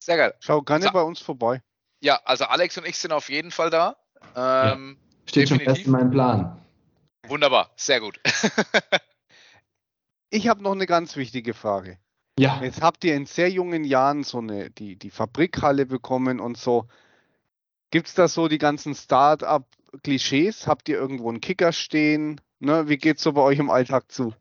Sehr 0.00 0.16
geil. 0.16 0.34
Schau 0.40 0.62
gerne 0.62 0.86
so, 0.86 0.92
bei 0.92 1.02
uns 1.02 1.20
vorbei. 1.20 1.62
Ja, 2.00 2.20
also 2.24 2.44
Alex 2.44 2.76
und 2.78 2.86
ich 2.86 2.98
sind 2.98 3.12
auf 3.12 3.30
jeden 3.30 3.50
Fall 3.50 3.70
da. 3.70 3.96
Ähm, 4.34 4.98
ja, 4.98 5.28
steht 5.28 5.44
definitiv. 5.44 5.48
schon 5.48 5.74
fest 5.74 5.86
in 5.86 5.92
meinem 5.92 6.10
Plan. 6.10 6.60
Wunderbar, 7.28 7.70
sehr 7.76 8.00
gut. 8.00 8.20
ich 10.30 10.48
habe 10.48 10.62
noch 10.62 10.72
eine 10.72 10.86
ganz 10.86 11.16
wichtige 11.16 11.54
Frage. 11.54 11.98
Ja. 12.38 12.60
Jetzt 12.62 12.82
habt 12.82 13.04
ihr 13.04 13.14
in 13.14 13.26
sehr 13.26 13.50
jungen 13.50 13.84
Jahren 13.84 14.24
so 14.24 14.38
eine, 14.38 14.70
die, 14.70 14.96
die 14.96 15.10
Fabrikhalle 15.10 15.86
bekommen 15.86 16.40
und 16.40 16.58
so. 16.58 16.88
Gibt 17.90 18.08
es 18.08 18.14
da 18.14 18.26
so 18.26 18.48
die 18.48 18.58
ganzen 18.58 18.94
Start-up 18.94 19.66
Klischees? 20.02 20.66
Habt 20.66 20.88
ihr 20.88 20.96
irgendwo 20.96 21.28
einen 21.28 21.40
Kicker 21.40 21.72
stehen? 21.72 22.40
Ne, 22.60 22.88
wie 22.88 22.98
es 23.08 23.22
so 23.22 23.32
bei 23.32 23.42
euch 23.42 23.58
im 23.58 23.70
Alltag 23.70 24.10
zu? 24.10 24.32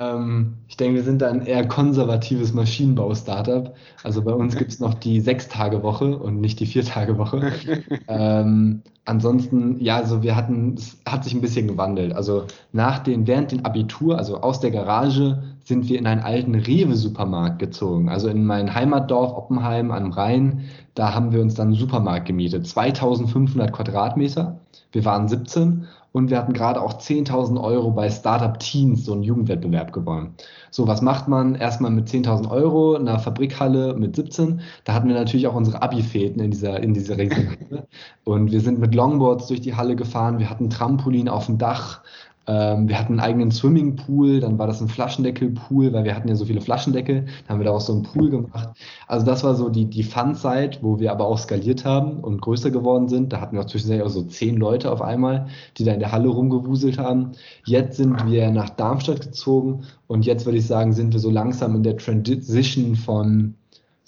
Ähm, 0.00 0.54
ich 0.66 0.78
denke, 0.78 0.96
wir 0.96 1.02
sind 1.02 1.20
da 1.20 1.28
ein 1.28 1.44
eher 1.44 1.68
konservatives 1.68 2.54
Maschinenbau-Startup. 2.54 3.74
Also 4.02 4.22
bei 4.22 4.32
uns 4.32 4.56
gibt 4.56 4.72
es 4.72 4.80
noch 4.80 4.94
die 4.94 5.20
Sechs-Tage-Woche 5.20 6.16
und 6.16 6.40
nicht 6.40 6.58
die 6.58 6.66
Vier-Tage-Woche. 6.66 7.52
ähm, 8.08 8.82
ansonsten, 9.04 9.78
ja, 9.78 9.98
also 9.98 10.22
wir 10.22 10.36
hatten, 10.36 10.74
es 10.74 10.96
hat 11.06 11.24
sich 11.24 11.34
ein 11.34 11.42
bisschen 11.42 11.68
gewandelt. 11.68 12.14
Also 12.14 12.46
nach 12.72 13.00
den, 13.00 13.26
während 13.26 13.52
dem 13.52 13.66
Abitur, 13.66 14.16
also 14.16 14.40
aus 14.40 14.60
der 14.60 14.70
Garage, 14.70 15.42
sind 15.64 15.88
wir 15.88 15.98
in 15.98 16.06
einen 16.06 16.20
alten 16.20 16.54
Rewe-Supermarkt 16.54 17.58
gezogen. 17.58 18.08
Also 18.08 18.28
in 18.28 18.44
mein 18.44 18.74
Heimatdorf 18.74 19.32
Oppenheim 19.36 19.90
am 19.90 20.10
Rhein, 20.12 20.64
da 20.94 21.14
haben 21.14 21.32
wir 21.32 21.40
uns 21.40 21.54
dann 21.54 21.68
einen 21.68 21.76
Supermarkt 21.76 22.26
gemietet. 22.26 22.66
2500 22.66 23.72
Quadratmeter. 23.72 24.58
Wir 24.92 25.04
waren 25.04 25.28
17 25.28 25.86
und 26.12 26.30
wir 26.30 26.38
hatten 26.38 26.52
gerade 26.52 26.82
auch 26.82 26.94
10.000 26.94 27.62
Euro 27.62 27.92
bei 27.92 28.10
Startup 28.10 28.58
Teens, 28.58 29.04
so 29.04 29.12
einen 29.12 29.22
Jugendwettbewerb 29.22 29.92
gewonnen. 29.92 30.34
So, 30.72 30.88
was 30.88 31.02
macht 31.02 31.28
man 31.28 31.54
erstmal 31.54 31.92
mit 31.92 32.08
10.000 32.08 32.50
Euro 32.50 32.96
in 32.96 33.06
einer 33.06 33.20
Fabrikhalle 33.20 33.94
mit 33.94 34.16
17? 34.16 34.60
Da 34.84 34.94
hatten 34.94 35.08
wir 35.08 35.14
natürlich 35.14 35.46
auch 35.46 35.54
unsere 35.54 35.82
Abi-Fäden 35.82 36.42
in 36.42 36.50
dieser, 36.50 36.80
in 36.80 36.94
dieser 36.94 37.16
Riesenhalle. 37.16 37.86
Und 38.24 38.50
wir 38.50 38.60
sind 38.60 38.80
mit 38.80 38.94
Longboards 38.94 39.46
durch 39.46 39.60
die 39.60 39.76
Halle 39.76 39.94
gefahren, 39.94 40.38
wir 40.40 40.50
hatten 40.50 40.68
Trampolin 40.68 41.28
auf 41.28 41.46
dem 41.46 41.58
Dach, 41.58 42.02
wir 42.50 42.98
hatten 42.98 43.12
einen 43.12 43.20
eigenen 43.20 43.50
Swimmingpool, 43.50 44.40
dann 44.40 44.58
war 44.58 44.66
das 44.66 44.80
ein 44.80 44.88
Flaschendeckelpool, 44.88 45.92
weil 45.92 46.04
wir 46.04 46.16
hatten 46.16 46.28
ja 46.28 46.34
so 46.34 46.44
viele 46.44 46.60
Flaschendeckel, 46.60 47.24
dann 47.24 47.48
haben 47.48 47.60
wir 47.60 47.66
daraus 47.66 47.86
so 47.86 47.92
einen 47.92 48.02
Pool 48.02 48.30
gemacht. 48.30 48.70
Also 49.06 49.24
das 49.24 49.44
war 49.44 49.54
so 49.54 49.68
die, 49.68 49.84
die 49.84 50.02
Fun-Zeit, 50.02 50.82
wo 50.82 50.98
wir 50.98 51.12
aber 51.12 51.26
auch 51.26 51.38
skaliert 51.38 51.84
haben 51.84 52.20
und 52.20 52.40
größer 52.40 52.70
geworden 52.70 53.08
sind. 53.08 53.32
Da 53.32 53.40
hatten 53.40 53.56
wir 53.56 53.62
auch 53.62 53.66
zwischendurch 53.66 54.02
auch 54.02 54.08
so 54.08 54.22
zehn 54.22 54.56
Leute 54.56 54.90
auf 54.90 55.02
einmal, 55.02 55.46
die 55.78 55.84
da 55.84 55.92
in 55.92 56.00
der 56.00 56.12
Halle 56.12 56.28
rumgewuselt 56.28 56.98
haben. 56.98 57.32
Jetzt 57.66 57.96
sind 57.96 58.26
wir 58.26 58.50
nach 58.50 58.70
Darmstadt 58.70 59.20
gezogen 59.20 59.84
und 60.06 60.26
jetzt 60.26 60.44
würde 60.44 60.58
ich 60.58 60.66
sagen, 60.66 60.92
sind 60.92 61.12
wir 61.12 61.20
so 61.20 61.30
langsam 61.30 61.76
in 61.76 61.82
der 61.82 61.96
Transition 61.96 62.96
von 62.96 63.54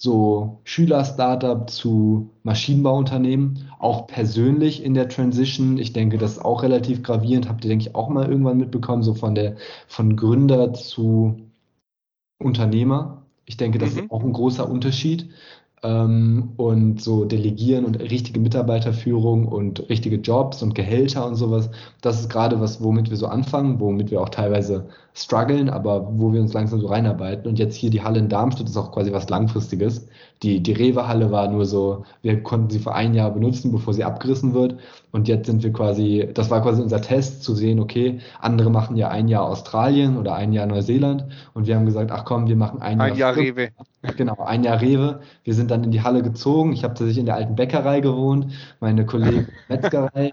so 0.02 0.58
Schüler-Startup 0.64 1.70
zu 1.70 2.30
Maschinenbauunternehmen, 2.42 3.70
auch 3.78 4.08
persönlich 4.08 4.82
in 4.82 4.94
der 4.94 5.08
Transition. 5.08 5.78
Ich 5.78 5.92
denke, 5.92 6.18
das 6.18 6.32
ist 6.32 6.44
auch 6.44 6.64
relativ 6.64 7.04
gravierend. 7.04 7.48
Habt 7.48 7.64
ihr, 7.64 7.68
denke 7.68 7.86
ich, 7.86 7.94
auch 7.94 8.08
mal 8.08 8.28
irgendwann 8.28 8.58
mitbekommen, 8.58 9.04
so 9.04 9.14
von 9.14 9.36
der 9.36 9.54
von 9.86 10.16
Gründer 10.16 10.72
zu 10.72 11.36
Unternehmer. 12.40 13.26
Ich 13.44 13.56
denke, 13.56 13.78
das 13.78 13.94
mhm. 13.94 13.98
ist 14.00 14.10
auch 14.10 14.24
ein 14.24 14.32
großer 14.32 14.68
Unterschied 14.68 15.30
ähm, 15.84 16.54
und 16.56 17.00
so 17.00 17.24
delegieren 17.24 17.84
und 17.84 18.00
richtige 18.00 18.40
Mitarbeiterführung 18.40 19.46
und 19.46 19.88
richtige 19.88 20.16
Jobs 20.16 20.64
und 20.64 20.74
Gehälter 20.74 21.24
und 21.28 21.36
sowas. 21.36 21.70
Das 22.00 22.18
ist 22.18 22.28
gerade 22.28 22.60
was, 22.60 22.82
womit 22.82 23.10
wir 23.10 23.16
so 23.16 23.28
anfangen, 23.28 23.78
womit 23.78 24.10
wir 24.10 24.20
auch 24.20 24.30
teilweise 24.30 24.88
strugglen, 25.14 25.68
aber 25.68 26.08
wo 26.18 26.32
wir 26.32 26.40
uns 26.40 26.54
langsam 26.54 26.80
so 26.80 26.86
reinarbeiten. 26.86 27.46
Und 27.46 27.58
jetzt 27.58 27.74
hier 27.74 27.90
die 27.90 28.02
Halle 28.02 28.18
in 28.18 28.28
Darmstadt 28.28 28.68
ist 28.68 28.76
auch 28.76 28.92
quasi 28.92 29.12
was 29.12 29.28
Langfristiges. 29.28 30.08
Die, 30.42 30.60
die 30.60 30.72
Rewe-Halle 30.72 31.30
war 31.30 31.48
nur 31.48 31.66
so, 31.66 32.04
wir 32.22 32.42
konnten 32.42 32.70
sie 32.70 32.78
für 32.78 32.94
ein 32.94 33.14
Jahr 33.14 33.30
benutzen, 33.30 33.70
bevor 33.72 33.92
sie 33.92 34.04
abgerissen 34.04 34.54
wird. 34.54 34.76
Und 35.12 35.28
jetzt 35.28 35.46
sind 35.46 35.62
wir 35.62 35.72
quasi, 35.72 36.28
das 36.32 36.50
war 36.50 36.62
quasi 36.62 36.82
unser 36.82 37.00
Test, 37.00 37.42
zu 37.42 37.54
sehen, 37.54 37.78
okay, 37.78 38.20
andere 38.40 38.70
machen 38.70 38.96
ja 38.96 39.08
ein 39.08 39.28
Jahr 39.28 39.44
Australien 39.44 40.16
oder 40.16 40.34
ein 40.34 40.52
Jahr 40.52 40.66
Neuseeland. 40.66 41.26
Und 41.52 41.66
wir 41.66 41.76
haben 41.76 41.84
gesagt, 41.86 42.10
ach 42.10 42.24
komm, 42.24 42.48
wir 42.48 42.56
machen 42.56 42.80
ein, 42.80 43.00
ein 43.00 43.16
Jahr, 43.16 43.34
Jahr 43.34 43.36
Rewe. 43.36 43.68
Genau, 44.16 44.36
ein 44.42 44.64
Jahr 44.64 44.80
Rewe. 44.80 45.20
Wir 45.44 45.54
sind 45.54 45.70
dann 45.70 45.84
in 45.84 45.92
die 45.92 46.02
Halle 46.02 46.22
gezogen. 46.22 46.72
Ich 46.72 46.82
habe 46.82 46.94
tatsächlich 46.94 47.18
in 47.18 47.26
der 47.26 47.36
alten 47.36 47.54
Bäckerei 47.54 48.00
gewohnt, 48.00 48.52
meine 48.80 49.06
Kollegen 49.06 49.48
Metzgerei. 49.68 50.32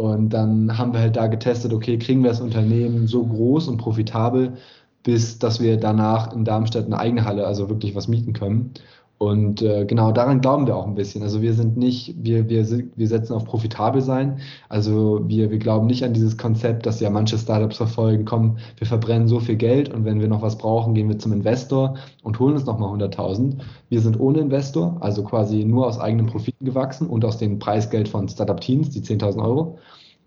Und 0.00 0.30
dann 0.30 0.78
haben 0.78 0.94
wir 0.94 1.00
halt 1.00 1.16
da 1.16 1.26
getestet, 1.26 1.74
okay, 1.74 1.98
kriegen 1.98 2.22
wir 2.22 2.30
das 2.30 2.40
Unternehmen 2.40 3.06
so 3.06 3.22
groß 3.26 3.68
und 3.68 3.76
profitabel, 3.76 4.54
bis 5.02 5.38
dass 5.38 5.60
wir 5.60 5.76
danach 5.76 6.32
in 6.32 6.46
Darmstadt 6.46 6.86
eine 6.86 6.98
eigene 6.98 7.26
Halle, 7.26 7.46
also 7.46 7.68
wirklich 7.68 7.94
was 7.94 8.08
mieten 8.08 8.32
können. 8.32 8.72
Und 9.22 9.60
äh, 9.60 9.84
genau 9.84 10.12
daran 10.12 10.40
glauben 10.40 10.66
wir 10.66 10.74
auch 10.74 10.86
ein 10.86 10.94
bisschen. 10.94 11.22
Also 11.22 11.42
wir 11.42 11.52
sind 11.52 11.76
nicht, 11.76 12.14
wir, 12.16 12.48
wir, 12.48 12.66
wir 12.96 13.06
setzen 13.06 13.34
auf 13.34 13.44
profitabel 13.44 14.00
sein. 14.00 14.40
Also 14.70 15.20
wir, 15.28 15.50
wir 15.50 15.58
glauben 15.58 15.86
nicht 15.88 16.02
an 16.04 16.14
dieses 16.14 16.38
Konzept, 16.38 16.86
dass 16.86 17.00
ja 17.00 17.10
manche 17.10 17.36
Startups 17.36 17.76
verfolgen, 17.76 18.24
komm, 18.24 18.56
wir 18.78 18.86
verbrennen 18.86 19.28
so 19.28 19.38
viel 19.38 19.56
Geld 19.56 19.92
und 19.92 20.06
wenn 20.06 20.20
wir 20.20 20.28
noch 20.28 20.40
was 20.40 20.56
brauchen, 20.56 20.94
gehen 20.94 21.10
wir 21.10 21.18
zum 21.18 21.34
Investor 21.34 21.96
und 22.22 22.40
holen 22.40 22.54
uns 22.54 22.64
nochmal 22.64 22.88
100.000. 22.98 23.58
Wir 23.90 24.00
sind 24.00 24.18
ohne 24.18 24.38
Investor, 24.38 24.96
also 25.00 25.22
quasi 25.22 25.66
nur 25.66 25.86
aus 25.86 26.00
eigenen 26.00 26.24
Profiten 26.24 26.64
gewachsen 26.64 27.06
und 27.06 27.22
aus 27.22 27.36
dem 27.36 27.58
Preisgeld 27.58 28.08
von 28.08 28.26
Startup 28.26 28.58
Teens, 28.58 28.88
die 28.88 29.02
10.000 29.02 29.44
Euro. 29.44 29.78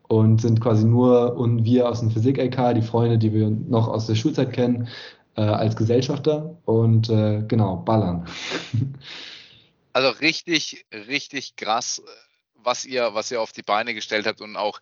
Und 0.07 0.39
sind 0.39 0.61
quasi 0.61 0.85
nur 0.85 1.35
und 1.35 1.63
wir 1.63 1.89
aus 1.89 2.01
dem 2.01 2.11
Physik-LK, 2.11 2.75
die 2.75 2.83
Freunde, 2.83 3.17
die 3.17 3.33
wir 3.33 3.49
noch 3.49 3.87
aus 3.87 4.05
der 4.05 4.13
Schulzeit 4.13 4.53
kennen, 4.53 4.87
äh, 5.35 5.41
als 5.41 5.75
Gesellschafter 5.75 6.57
und 6.65 7.09
äh, 7.09 7.43
genau, 7.47 7.77
ballern. 7.77 8.27
Also 9.95 10.09
richtig, 10.09 10.87
richtig 10.91 11.55
krass, 11.55 12.01
was 12.55 12.83
ihr, 12.83 13.13
was 13.13 13.29
ihr 13.29 13.39
auf 13.39 13.51
die 13.51 13.61
Beine 13.61 13.93
gestellt 13.93 14.25
habt 14.25 14.41
und 14.41 14.55
auch 14.55 14.79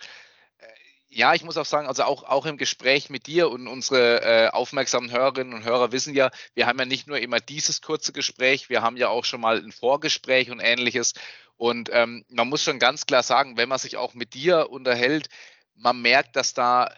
äh, 0.57 0.63
ja, 1.09 1.33
ich 1.33 1.43
muss 1.43 1.57
auch 1.57 1.65
sagen, 1.65 1.85
also 1.85 2.03
auch, 2.03 2.23
auch 2.23 2.45
im 2.45 2.55
Gespräch 2.55 3.09
mit 3.09 3.27
dir 3.27 3.51
und 3.51 3.67
unsere 3.67 4.21
äh, 4.21 4.47
aufmerksamen 4.51 5.11
Hörerinnen 5.11 5.53
und 5.53 5.65
Hörer 5.65 5.91
wissen 5.91 6.15
ja, 6.15 6.31
wir 6.53 6.65
haben 6.65 6.79
ja 6.79 6.85
nicht 6.85 7.07
nur 7.07 7.19
immer 7.19 7.41
dieses 7.41 7.81
kurze 7.81 8.13
Gespräch, 8.13 8.69
wir 8.69 8.81
haben 8.81 8.95
ja 8.95 9.09
auch 9.09 9.25
schon 9.25 9.41
mal 9.41 9.57
ein 9.57 9.73
Vorgespräch 9.73 10.49
und 10.49 10.61
ähnliches. 10.61 11.13
Und 11.57 11.89
ähm, 11.91 12.23
man 12.29 12.47
muss 12.47 12.63
schon 12.63 12.79
ganz 12.79 13.05
klar 13.05 13.21
sagen, 13.21 13.57
wenn 13.57 13.67
man 13.67 13.79
sich 13.79 13.97
auch 13.97 14.13
mit 14.13 14.33
dir 14.33 14.71
unterhält, 14.71 15.27
man 15.75 16.01
merkt, 16.01 16.37
dass 16.37 16.53
da 16.53 16.89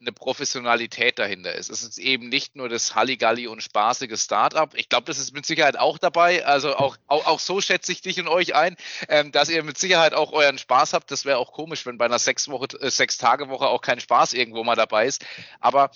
eine 0.00 0.12
Professionalität 0.12 1.18
dahinter 1.18 1.54
ist. 1.54 1.70
Es 1.70 1.82
ist 1.82 1.98
eben 1.98 2.28
nicht 2.28 2.54
nur 2.56 2.68
das 2.68 2.94
Halligalli 2.94 3.46
und 3.46 3.62
spaßige 3.62 4.20
Startup. 4.20 4.72
Ich 4.74 4.88
glaube, 4.88 5.06
das 5.06 5.18
ist 5.18 5.34
mit 5.34 5.44
Sicherheit 5.44 5.78
auch 5.78 5.98
dabei. 5.98 6.46
Also 6.46 6.76
auch, 6.76 6.96
auch, 7.06 7.26
auch 7.26 7.40
so 7.40 7.60
schätze 7.60 7.92
ich 7.92 8.00
dich 8.00 8.20
und 8.20 8.28
euch 8.28 8.54
ein, 8.54 8.76
ähm, 9.08 9.32
dass 9.32 9.48
ihr 9.48 9.62
mit 9.64 9.78
Sicherheit 9.78 10.14
auch 10.14 10.32
euren 10.32 10.58
Spaß 10.58 10.92
habt. 10.92 11.10
Das 11.10 11.24
wäre 11.24 11.38
auch 11.38 11.52
komisch, 11.52 11.84
wenn 11.86 11.98
bei 11.98 12.04
einer 12.04 12.18
sechs, 12.18 12.48
Woche, 12.48 12.68
äh, 12.80 12.90
sechs 12.90 13.18
Tage 13.18 13.48
Woche 13.48 13.66
auch 13.66 13.80
kein 13.80 14.00
Spaß 14.00 14.34
irgendwo 14.34 14.62
mal 14.62 14.76
dabei 14.76 15.06
ist. 15.06 15.24
Aber 15.60 15.90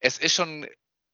es 0.00 0.18
ist 0.18 0.34
schon 0.34 0.66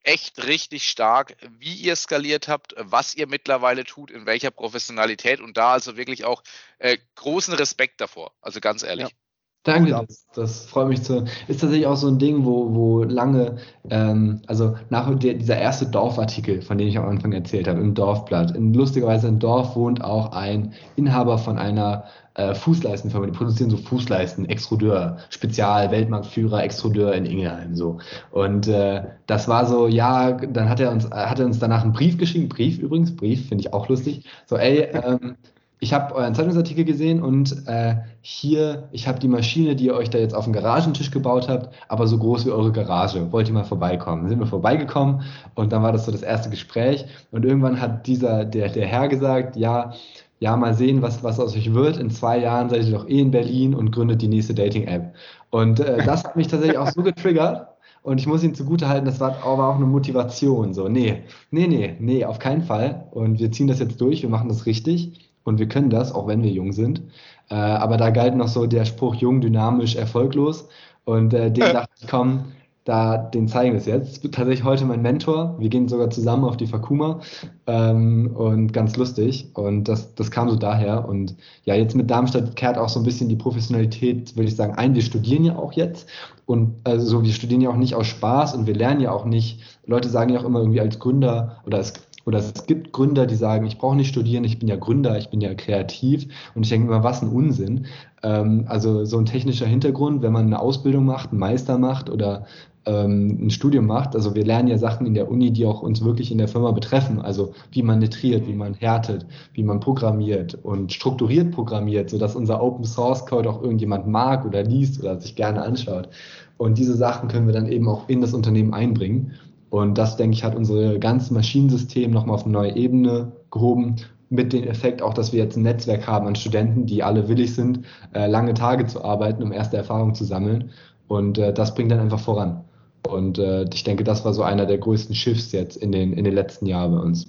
echt 0.03 0.45
richtig 0.45 0.87
stark, 0.87 1.35
wie 1.49 1.73
ihr 1.73 1.95
skaliert 1.95 2.47
habt, 2.47 2.75
was 2.77 3.15
ihr 3.15 3.27
mittlerweile 3.27 3.83
tut, 3.83 4.11
in 4.11 4.27
welcher 4.27 4.51
Professionalität 4.51 5.39
und 5.41 5.57
da 5.57 5.73
also 5.73 5.97
wirklich 5.97 6.25
auch 6.25 6.43
äh, 6.77 6.97
großen 7.15 7.55
Respekt 7.55 8.01
davor. 8.01 8.33
Also 8.39 8.59
ganz 8.59 8.83
ehrlich. 8.83 9.09
Ja. 9.09 9.15
Danke, 9.65 9.89
das, 10.07 10.27
das, 10.35 10.65
freut 10.67 10.89
mich 10.89 11.01
zu. 11.01 11.25
Ist 11.47 11.61
tatsächlich 11.61 11.87
auch 11.87 11.95
so 11.95 12.07
ein 12.07 12.19
Ding, 12.19 12.45
wo, 12.45 12.75
wo 12.75 13.03
lange, 13.03 13.55
ähm, 13.89 14.43
also 14.45 14.75
nach 14.91 15.11
der, 15.17 15.33
dieser 15.33 15.57
erste 15.57 15.87
Dorfartikel, 15.87 16.61
von 16.61 16.77
dem 16.77 16.87
ich 16.87 16.99
am 16.99 17.09
Anfang 17.09 17.33
erzählt 17.33 17.67
habe, 17.67 17.81
im 17.81 17.95
Dorfblatt. 17.95 18.55
In, 18.55 18.75
lustigerweise 18.75 19.27
im 19.27 19.39
Dorf 19.39 19.75
wohnt 19.75 20.03
auch 20.03 20.33
ein 20.33 20.73
Inhaber 20.95 21.39
von 21.39 21.57
einer 21.57 22.03
äh, 22.35 22.53
Fußleistenfirma, 22.53 23.25
die 23.25 23.31
produzieren 23.31 23.71
so 23.71 23.77
Fußleisten, 23.77 24.47
Extrudeur, 24.47 25.17
Spezial, 25.31 25.89
Weltmarktführer, 25.89 26.63
Extrudeur 26.63 27.13
in 27.13 27.25
Ingelheim, 27.25 27.75
so. 27.75 27.97
Und 28.29 28.67
äh, 28.67 29.03
das 29.25 29.47
war 29.47 29.65
so, 29.65 29.87
ja, 29.87 30.33
dann 30.33 30.69
hat 30.69 30.79
er 30.79 30.91
uns, 30.91 31.09
hat 31.09 31.39
er 31.39 31.45
uns 31.47 31.57
danach 31.57 31.81
einen 31.81 31.93
Brief 31.93 32.19
geschrieben, 32.19 32.49
Brief 32.49 32.77
übrigens, 32.77 33.15
Brief, 33.15 33.47
finde 33.47 33.63
ich 33.63 33.73
auch 33.73 33.89
lustig. 33.89 34.25
So, 34.45 34.57
ey, 34.57 34.89
ähm, 34.93 35.37
ich 35.79 35.93
habe 35.93 36.15
euren 36.15 36.33
Zeitungsartikel 36.33 36.85
gesehen 36.85 37.21
und 37.21 37.67
äh, 37.67 37.95
hier, 38.21 38.87
ich 38.91 39.07
habe 39.07 39.19
die 39.19 39.27
Maschine, 39.27 39.75
die 39.75 39.85
ihr 39.85 39.95
euch 39.95 40.09
da 40.09 40.17
jetzt 40.17 40.33
auf 40.33 40.45
dem 40.45 40.53
Garagentisch 40.53 41.11
gebaut 41.11 41.49
habt, 41.49 41.73
aber 41.89 42.07
so 42.07 42.17
groß 42.17 42.45
wie 42.45 42.51
eure 42.51 42.71
Garage. 42.71 43.31
Wollt 43.31 43.47
ihr 43.47 43.53
mal 43.53 43.65
vorbeikommen? 43.65 44.23
Dann 44.23 44.29
sind 44.29 44.39
wir 44.39 44.47
vorbeigekommen 44.47 45.21
und 45.53 45.71
dann 45.71 45.83
war 45.83 45.91
das 45.91 46.05
so 46.05 46.11
das 46.11 46.21
erste 46.21 46.49
Gespräch 46.49 47.05
und 47.31 47.43
irgendwann 47.45 47.81
hat 47.81 48.07
dieser, 48.07 48.45
der, 48.45 48.69
der 48.69 48.87
Herr 48.87 49.09
gesagt, 49.09 49.57
ja, 49.57 49.93
ja, 50.39 50.55
mal 50.57 50.73
sehen, 50.73 51.01
was, 51.01 51.23
was 51.23 51.39
aus 51.39 51.55
euch 51.55 51.73
wird. 51.73 51.97
In 51.97 52.09
zwei 52.09 52.39
Jahren 52.39 52.69
seid 52.69 52.85
ihr 52.85 52.91
doch 52.91 53.07
eh 53.07 53.19
in 53.19 53.31
Berlin 53.31 53.73
und 53.73 53.91
gründet 53.91 54.21
die 54.21 54.27
nächste 54.27 54.53
Dating-App. 54.53 55.13
Und 55.49 55.79
äh, 55.79 56.03
das 56.05 56.23
hat 56.23 56.35
mich 56.35 56.47
tatsächlich 56.47 56.77
auch 56.77 56.91
so 56.91 57.03
getriggert. 57.03 57.67
Und 58.03 58.19
ich 58.19 58.27
muss 58.27 58.43
ihn 58.43 58.53
zugutehalten, 58.53 59.05
das 59.05 59.19
war 59.19 59.43
aber 59.43 59.69
auch 59.69 59.75
eine 59.77 59.85
Motivation. 59.85 60.73
So, 60.73 60.87
nee, 60.87 61.23
nee, 61.49 61.67
nee, 61.67 61.95
nee, 61.99 62.25
auf 62.25 62.37
keinen 62.37 62.61
Fall. 62.61 63.07
Und 63.11 63.39
wir 63.39 63.51
ziehen 63.51 63.67
das 63.67 63.79
jetzt 63.79 63.99
durch, 63.99 64.21
wir 64.21 64.29
machen 64.29 64.49
das 64.49 64.67
richtig 64.67 65.24
und 65.45 65.59
wir 65.59 65.69
können 65.69 65.89
das, 65.89 66.11
auch 66.11 66.27
wenn 66.27 66.43
wir 66.43 66.51
jung 66.51 66.73
sind. 66.73 67.01
Äh, 67.49 67.55
aber 67.55 67.95
da 67.95 68.09
galt 68.09 68.35
noch 68.35 68.49
so 68.49 68.65
der 68.65 68.83
Spruch 68.83 69.15
jung, 69.15 69.39
dynamisch, 69.39 69.95
erfolglos. 69.95 70.67
Und 71.05 71.33
äh, 71.33 71.51
den 71.51 71.73
dachte 71.73 71.91
ich, 72.01 72.07
komm, 72.07 72.45
da, 72.85 73.17
den 73.17 73.47
zeigen 73.47 73.73
wir 73.73 73.79
es 73.79 73.87
jetzt. 73.87 74.21
Tatsächlich 74.31 74.63
heute 74.63 74.85
mein 74.85 75.01
Mentor. 75.01 75.55
Wir 75.59 75.69
gehen 75.69 75.87
sogar 75.87 76.11
zusammen 76.11 76.45
auf 76.45 76.55
die 76.55 76.67
Fakuma 76.67 77.19
ähm, 77.65 78.31
und 78.35 78.73
ganz 78.73 78.95
lustig. 78.95 79.49
Und 79.55 79.85
das, 79.85 80.13
das 80.13 80.29
kam 80.29 80.49
so 80.49 80.55
daher. 80.55 81.09
Und 81.09 81.35
ja, 81.63 81.73
jetzt 81.73 81.95
mit 81.95 82.11
Darmstadt 82.11 82.55
kehrt 82.55 82.77
auch 82.77 82.89
so 82.89 82.99
ein 82.99 83.05
bisschen 83.05 83.27
die 83.27 83.35
Professionalität, 83.35 84.35
würde 84.35 84.49
ich 84.49 84.55
sagen, 84.55 84.75
ein. 84.75 84.93
Wir 84.93 85.01
studieren 85.01 85.43
ja 85.43 85.55
auch 85.55 85.73
jetzt. 85.73 86.07
Und 86.45 86.75
also 86.83 87.23
wir 87.23 87.33
studieren 87.33 87.61
ja 87.61 87.71
auch 87.71 87.75
nicht 87.75 87.95
aus 87.95 88.05
Spaß 88.05 88.53
und 88.53 88.67
wir 88.67 88.75
lernen 88.75 89.01
ja 89.01 89.11
auch 89.11 89.25
nicht. 89.25 89.61
Leute 89.87 90.09
sagen 90.09 90.31
ja 90.31 90.39
auch 90.39 90.45
immer 90.45 90.59
irgendwie 90.59 90.81
als 90.81 90.99
Gründer 90.99 91.61
oder 91.65 91.77
als 91.77 91.93
oder 92.25 92.39
es 92.39 92.65
gibt 92.65 92.91
Gründer, 92.91 93.27
die 93.27 93.35
sagen, 93.35 93.65
ich 93.65 93.77
brauche 93.77 93.95
nicht 93.95 94.09
studieren, 94.09 94.43
ich 94.43 94.59
bin 94.59 94.67
ja 94.67 94.75
Gründer, 94.75 95.17
ich 95.17 95.29
bin 95.29 95.41
ja 95.41 95.53
kreativ. 95.53 96.27
Und 96.55 96.63
ich 96.63 96.69
denke 96.69 96.87
immer, 96.87 97.03
was 97.03 97.21
ein 97.21 97.29
Unsinn. 97.29 97.85
Ähm, 98.23 98.65
also 98.67 99.05
so 99.05 99.17
ein 99.19 99.25
technischer 99.25 99.67
Hintergrund, 99.67 100.23
wenn 100.23 100.33
man 100.33 100.47
eine 100.47 100.59
Ausbildung 100.59 101.05
macht, 101.05 101.31
einen 101.31 101.39
Meister 101.39 101.77
macht 101.77 102.09
oder 102.09 102.45
ähm, 102.87 103.37
ein 103.41 103.49
Studium 103.51 103.85
macht. 103.85 104.15
Also 104.15 104.33
wir 104.33 104.43
lernen 104.43 104.67
ja 104.67 104.77
Sachen 104.77 105.05
in 105.05 105.13
der 105.13 105.29
Uni, 105.29 105.51
die 105.51 105.65
auch 105.65 105.83
uns 105.83 106.03
wirklich 106.03 106.31
in 106.31 106.39
der 106.39 106.47
Firma 106.47 106.71
betreffen. 106.71 107.21
Also 107.21 107.53
wie 107.71 107.83
man 107.83 107.99
nitriert, 107.99 108.47
wie 108.47 108.53
man 108.53 108.73
härtet, 108.73 109.25
wie 109.53 109.63
man 109.63 109.79
programmiert 109.79 110.57
und 110.63 110.93
strukturiert 110.93 111.51
programmiert, 111.51 112.09
sodass 112.09 112.35
unser 112.35 112.61
Open 112.61 112.85
Source 112.85 113.25
Code 113.25 113.49
auch 113.49 113.61
irgendjemand 113.61 114.07
mag 114.07 114.45
oder 114.45 114.63
liest 114.63 114.99
oder 114.99 115.19
sich 115.19 115.35
gerne 115.35 115.61
anschaut. 115.61 116.09
Und 116.57 116.77
diese 116.77 116.95
Sachen 116.95 117.27
können 117.27 117.47
wir 117.47 117.53
dann 117.53 117.67
eben 117.67 117.87
auch 117.89 118.07
in 118.07 118.21
das 118.21 118.33
Unternehmen 118.33 118.73
einbringen. 118.73 119.33
Und 119.75 119.97
das, 119.97 120.15
denke 120.15 120.37
ich, 120.37 120.45
hat 120.45 120.55
unser 120.55 120.97
ganzes 120.99 121.31
Maschinensystem 121.31 122.09
nochmal 122.09 122.35
auf 122.35 122.43
eine 122.43 122.53
neue 122.53 122.77
Ebene 122.77 123.33
gehoben. 123.51 123.97
Mit 124.29 124.53
dem 124.53 124.63
Effekt 124.63 125.01
auch, 125.01 125.13
dass 125.13 125.33
wir 125.33 125.43
jetzt 125.43 125.57
ein 125.57 125.63
Netzwerk 125.63 126.07
haben 126.07 126.27
an 126.27 126.35
Studenten, 126.35 126.85
die 126.85 127.03
alle 127.03 127.27
willig 127.27 127.53
sind, 127.55 127.85
äh, 128.13 128.25
lange 128.25 128.53
Tage 128.53 128.85
zu 128.85 129.03
arbeiten, 129.03 129.43
um 129.43 129.51
erste 129.51 129.75
Erfahrungen 129.75 130.15
zu 130.15 130.23
sammeln. 130.23 130.71
Und 131.09 131.37
äh, 131.39 131.53
das 131.53 131.75
bringt 131.75 131.91
dann 131.91 131.99
einfach 131.99 132.21
voran. 132.21 132.63
Und 133.05 133.37
äh, 133.37 133.65
ich 133.73 133.83
denke, 133.83 134.05
das 134.05 134.23
war 134.23 134.33
so 134.33 134.43
einer 134.43 134.65
der 134.65 134.77
größten 134.77 135.13
Shifts 135.13 135.51
jetzt 135.51 135.75
in 135.75 135.91
den, 135.91 136.13
in 136.13 136.23
den 136.23 136.33
letzten 136.33 136.67
Jahren 136.67 136.95
bei 136.95 137.01
uns. 137.01 137.27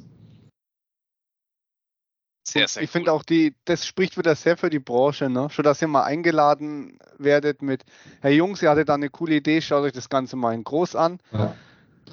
Sehr, 2.47 2.69
sehr 2.69 2.85
ich 2.85 2.91
cool. 2.91 2.93
finde 2.93 3.13
auch, 3.13 3.25
die, 3.25 3.57
das 3.65 3.85
spricht 3.85 4.17
wieder 4.17 4.37
sehr 4.37 4.57
für 4.57 4.71
die 4.71 4.79
Branche, 4.79 5.29
ne? 5.29 5.51
Schon, 5.51 5.65
dass 5.65 5.83
ihr 5.83 5.89
mal 5.89 6.05
eingeladen 6.05 7.01
werdet 7.19 7.61
mit, 7.61 7.83
Herr 8.21 8.31
Jungs, 8.31 8.63
ihr 8.63 8.71
hattet 8.71 8.89
da 8.89 8.95
eine 8.95 9.11
coole 9.11 9.35
Idee, 9.35 9.61
schaut 9.61 9.83
euch 9.83 9.93
das 9.93 10.09
Ganze 10.09 10.37
mal 10.37 10.55
in 10.55 10.63
groß 10.63 10.95
an. 10.95 11.19
Ja. 11.33 11.53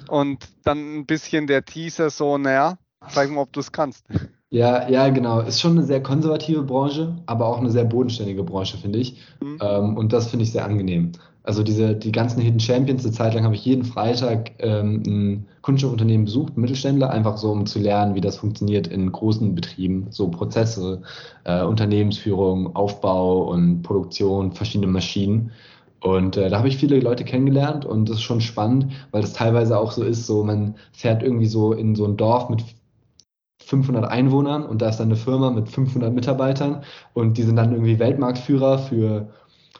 Und 0.08 0.48
dann 0.64 0.98
ein 0.98 1.06
bisschen 1.06 1.46
der 1.46 1.64
Teaser 1.64 2.10
so, 2.10 2.38
naja, 2.38 2.78
zeig 3.08 3.30
mal, 3.30 3.42
ob 3.42 3.52
du 3.52 3.60
es 3.60 3.72
kannst. 3.72 4.04
Ja, 4.50 4.88
ja, 4.88 5.08
genau. 5.08 5.40
Ist 5.40 5.60
schon 5.60 5.72
eine 5.72 5.82
sehr 5.82 6.02
konservative 6.02 6.62
Branche, 6.62 7.16
aber 7.26 7.46
auch 7.46 7.58
eine 7.58 7.70
sehr 7.70 7.84
bodenständige 7.84 8.44
Branche, 8.44 8.76
finde 8.78 9.00
ich. 9.00 9.20
Mhm. 9.40 9.58
Ähm, 9.60 9.96
und 9.96 10.12
das 10.12 10.28
finde 10.28 10.44
ich 10.44 10.52
sehr 10.52 10.64
angenehm. 10.64 11.12
Also 11.42 11.62
diese, 11.62 11.94
die 11.94 12.12
ganzen 12.12 12.40
Hidden 12.40 12.60
Champions, 12.60 13.04
eine 13.04 13.12
Zeit 13.12 13.34
lang 13.34 13.44
habe 13.44 13.54
ich 13.54 13.64
jeden 13.66 13.84
Freitag 13.84 14.52
ähm, 14.60 15.02
ein 15.06 15.46
Kunststoffunternehmen 15.60 16.24
besucht, 16.24 16.56
Mittelständler, 16.56 17.10
einfach 17.10 17.36
so, 17.36 17.50
um 17.50 17.66
zu 17.66 17.80
lernen, 17.80 18.14
wie 18.14 18.22
das 18.22 18.38
funktioniert 18.38 18.86
in 18.86 19.12
großen 19.12 19.54
Betrieben, 19.54 20.06
so 20.10 20.28
Prozesse, 20.28 21.02
äh, 21.44 21.62
Unternehmensführung, 21.62 22.74
Aufbau 22.74 23.50
und 23.50 23.82
Produktion, 23.82 24.52
verschiedene 24.52 24.90
Maschinen. 24.90 25.50
Und 26.04 26.36
äh, 26.36 26.50
da 26.50 26.58
habe 26.58 26.68
ich 26.68 26.76
viele 26.76 27.00
Leute 27.00 27.24
kennengelernt 27.24 27.86
und 27.86 28.10
das 28.10 28.16
ist 28.16 28.24
schon 28.24 28.42
spannend, 28.42 28.92
weil 29.10 29.22
das 29.22 29.32
teilweise 29.32 29.78
auch 29.78 29.90
so 29.90 30.04
ist, 30.04 30.26
so 30.26 30.44
man 30.44 30.74
fährt 30.92 31.22
irgendwie 31.22 31.46
so 31.46 31.72
in 31.72 31.94
so 31.94 32.04
ein 32.04 32.18
Dorf 32.18 32.50
mit 32.50 32.62
500 33.64 34.04
Einwohnern 34.04 34.66
und 34.66 34.82
da 34.82 34.90
ist 34.90 34.98
dann 34.98 35.08
eine 35.08 35.16
Firma 35.16 35.50
mit 35.50 35.70
500 35.70 36.12
Mitarbeitern 36.12 36.82
und 37.14 37.38
die 37.38 37.42
sind 37.42 37.56
dann 37.56 37.72
irgendwie 37.72 37.98
Weltmarktführer 37.98 38.80
für 38.80 39.30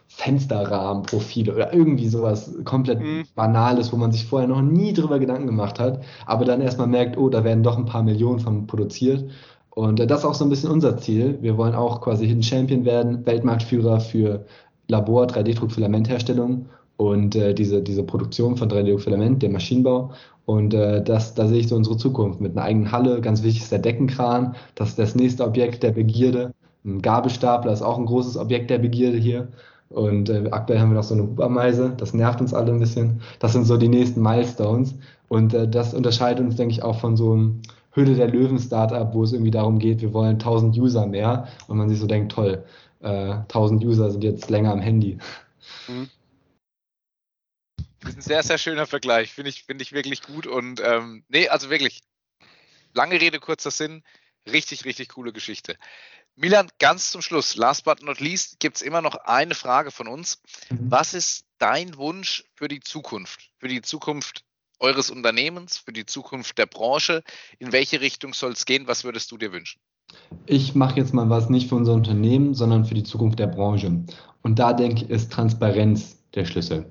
Fensterrahmenprofile 0.09 1.55
oder 1.55 1.75
irgendwie 1.75 2.09
sowas 2.09 2.55
komplett 2.65 3.01
mhm. 3.01 3.25
Banales, 3.35 3.93
wo 3.93 3.99
man 3.99 4.11
sich 4.11 4.25
vorher 4.25 4.49
noch 4.49 4.63
nie 4.63 4.95
drüber 4.95 5.19
Gedanken 5.19 5.47
gemacht 5.47 5.79
hat, 5.79 6.03
aber 6.25 6.47
dann 6.47 6.63
erstmal 6.63 6.87
merkt, 6.87 7.19
oh, 7.19 7.29
da 7.29 7.45
werden 7.45 7.63
doch 7.63 7.77
ein 7.77 7.85
paar 7.85 8.03
Millionen 8.03 8.39
von 8.39 8.67
produziert. 8.67 9.31
Und 9.75 10.01
äh, 10.01 10.07
das 10.07 10.21
ist 10.21 10.25
auch 10.25 10.35
so 10.35 10.45
ein 10.45 10.51
bisschen 10.51 10.71
unser 10.71 10.97
Ziel. 10.97 11.39
Wir 11.43 11.59
wollen 11.59 11.75
auch 11.75 12.01
quasi 12.01 12.27
Hidden 12.27 12.43
Champion 12.45 12.85
werden, 12.85 13.27
Weltmarktführer 13.27 14.01
für 14.01 14.47
Labor 14.89 15.27
3D-Druckfilamentherstellung 15.27 16.67
und 16.97 17.35
äh, 17.35 17.55
diese, 17.55 17.83
diese 17.83 18.03
Produktion 18.03 18.57
von 18.57 18.69
3D-Filament, 18.69 19.43
der 19.43 19.51
Maschinenbau. 19.51 20.13
Und 20.47 20.75
äh, 20.75 21.03
das, 21.03 21.35
da 21.35 21.49
sehe 21.49 21.61
ich 21.61 21.69
so 21.69 21.77
unsere 21.77 21.97
Zukunft 21.97 22.41
mit 22.41 22.53
einer 22.53 22.63
eigenen 22.63 22.93
Halle. 22.93 23.21
Ganz 23.21 23.43
wichtig 23.43 23.63
ist 23.63 23.73
der 23.73 23.79
Deckenkran. 23.79 24.55
Das 24.75 24.91
ist 24.91 24.99
das 24.99 25.15
nächste 25.15 25.45
Objekt 25.45 25.83
der 25.83 25.93
Begierde. 25.93 26.53
Ein 26.85 27.01
Gabelstapler 27.01 27.73
ist 27.73 27.83
auch 27.83 27.99
ein 27.99 28.07
großes 28.07 28.37
Objekt 28.37 28.71
der 28.71 28.79
Begierde 28.79 29.17
hier. 29.17 29.49
Und 29.89 30.29
äh, 30.29 30.49
aktuell 30.51 30.81
haben 30.81 30.91
wir 30.91 30.97
noch 30.97 31.03
so 31.03 31.15
eine 31.15 31.25
Hubermeise. 31.25 31.95
Das 31.97 32.15
nervt 32.15 32.41
uns 32.41 32.53
alle 32.53 32.73
ein 32.73 32.81
bisschen. 32.81 33.21
Das 33.39 33.53
sind 33.53 33.65
so 33.65 33.77
die 33.77 33.89
nächsten 33.89 34.23
Milestones. 34.23 34.95
Und 35.29 35.55
äh, 35.55 35.69
das 35.69 35.95
unterscheidet 35.95 36.45
uns, 36.45 36.57
denke 36.57 36.73
ich, 36.73 36.83
auch 36.83 37.01
von 37.01 37.17
so 37.17 37.33
einem 37.33 37.61
Hülle 37.95 38.15
der 38.15 38.29
Löwen-Startup, 38.29 39.15
wo 39.15 39.23
es 39.23 39.33
irgendwie 39.33 39.53
darum 39.53 39.79
geht, 39.79 40.03
wir 40.03 40.13
wollen 40.13 40.33
1000 40.33 40.77
User 40.77 41.07
mehr 41.07 41.47
und 41.69 41.77
man 41.79 41.89
sich 41.89 42.01
so 42.01 42.07
denkt, 42.07 42.33
toll, 42.33 42.65
äh, 43.05 43.33
1000 43.43 43.85
User 43.85 44.11
sind 44.11 44.25
jetzt 44.25 44.51
länger 44.51 44.73
am 44.73 44.81
Handy. 44.81 45.19
Mhm. 45.87 46.11
Das 48.01 48.11
ist 48.11 48.17
ein 48.17 48.23
sehr, 48.23 48.43
sehr 48.43 48.59
schöner 48.59 48.87
Vergleich. 48.87 49.33
Finde 49.33 49.51
ich, 49.51 49.65
find 49.65 49.81
ich 49.81 49.93
wirklich 49.93 50.23
gut. 50.23 50.47
Und 50.47 50.81
ähm, 50.85 51.25
nee, 51.29 51.49
also 51.49 51.71
wirklich, 51.71 52.01
lange 52.93 53.21
Rede, 53.21 53.41
kurzer 53.41 53.71
Sinn. 53.71 54.03
Richtig, 54.51 54.85
richtig 54.85 55.09
coole 55.11 55.33
Geschichte. 55.33 55.79
Milan, 56.37 56.69
ganz 56.79 57.13
zum 57.13 57.23
Schluss, 57.23 57.57
last 57.57 57.85
but 57.85 58.03
not 58.03 58.21
least, 58.21 58.59
gibt 58.59 58.77
es 58.77 58.83
immer 58.83 59.01
noch 59.01 59.15
eine 59.15 59.55
Frage 59.55 59.91
von 59.91 60.09
uns. 60.09 60.43
Mhm. 60.69 60.91
Was 60.91 61.15
ist 61.15 61.47
dein 61.59 61.97
Wunsch 61.97 62.45
für 62.55 62.69
die 62.69 62.81
Zukunft? 62.81 63.51
Für 63.59 63.69
die 63.69 63.83
Zukunft 63.83 64.45
eures 64.81 65.11
Unternehmens, 65.11 65.79
für 65.79 65.93
die 65.93 66.05
Zukunft 66.05 66.59
der 66.59 66.67
Branche? 66.67 67.23
In 67.59 67.73
welche 67.73 68.01
Richtung 68.01 68.35
soll 68.35 68.53
es 68.53 68.67
gehen? 68.67 68.87
Was 68.87 69.05
würdest 69.05 69.31
du 69.31 69.39
dir 69.39 69.53
wünschen? 69.53 69.81
Ich 70.47 70.75
mache 70.75 70.97
jetzt 70.97 71.15
mal 71.15 71.31
was 71.31 71.49
nicht 71.49 71.69
für 71.69 71.77
unser 71.77 71.95
Unternehmen, 71.95 72.55
sondern 72.55 72.85
für 72.85 72.95
die 72.95 73.03
Zukunft 73.03 73.39
der 73.39 73.47
Branche. 73.47 74.05
Und 74.43 74.59
da 74.59 74.73
denke 74.73 75.05
ich, 75.05 75.11
ist 75.11 75.33
Transparenz 75.33 76.23
der 76.35 76.45
Schlüssel. 76.45 76.91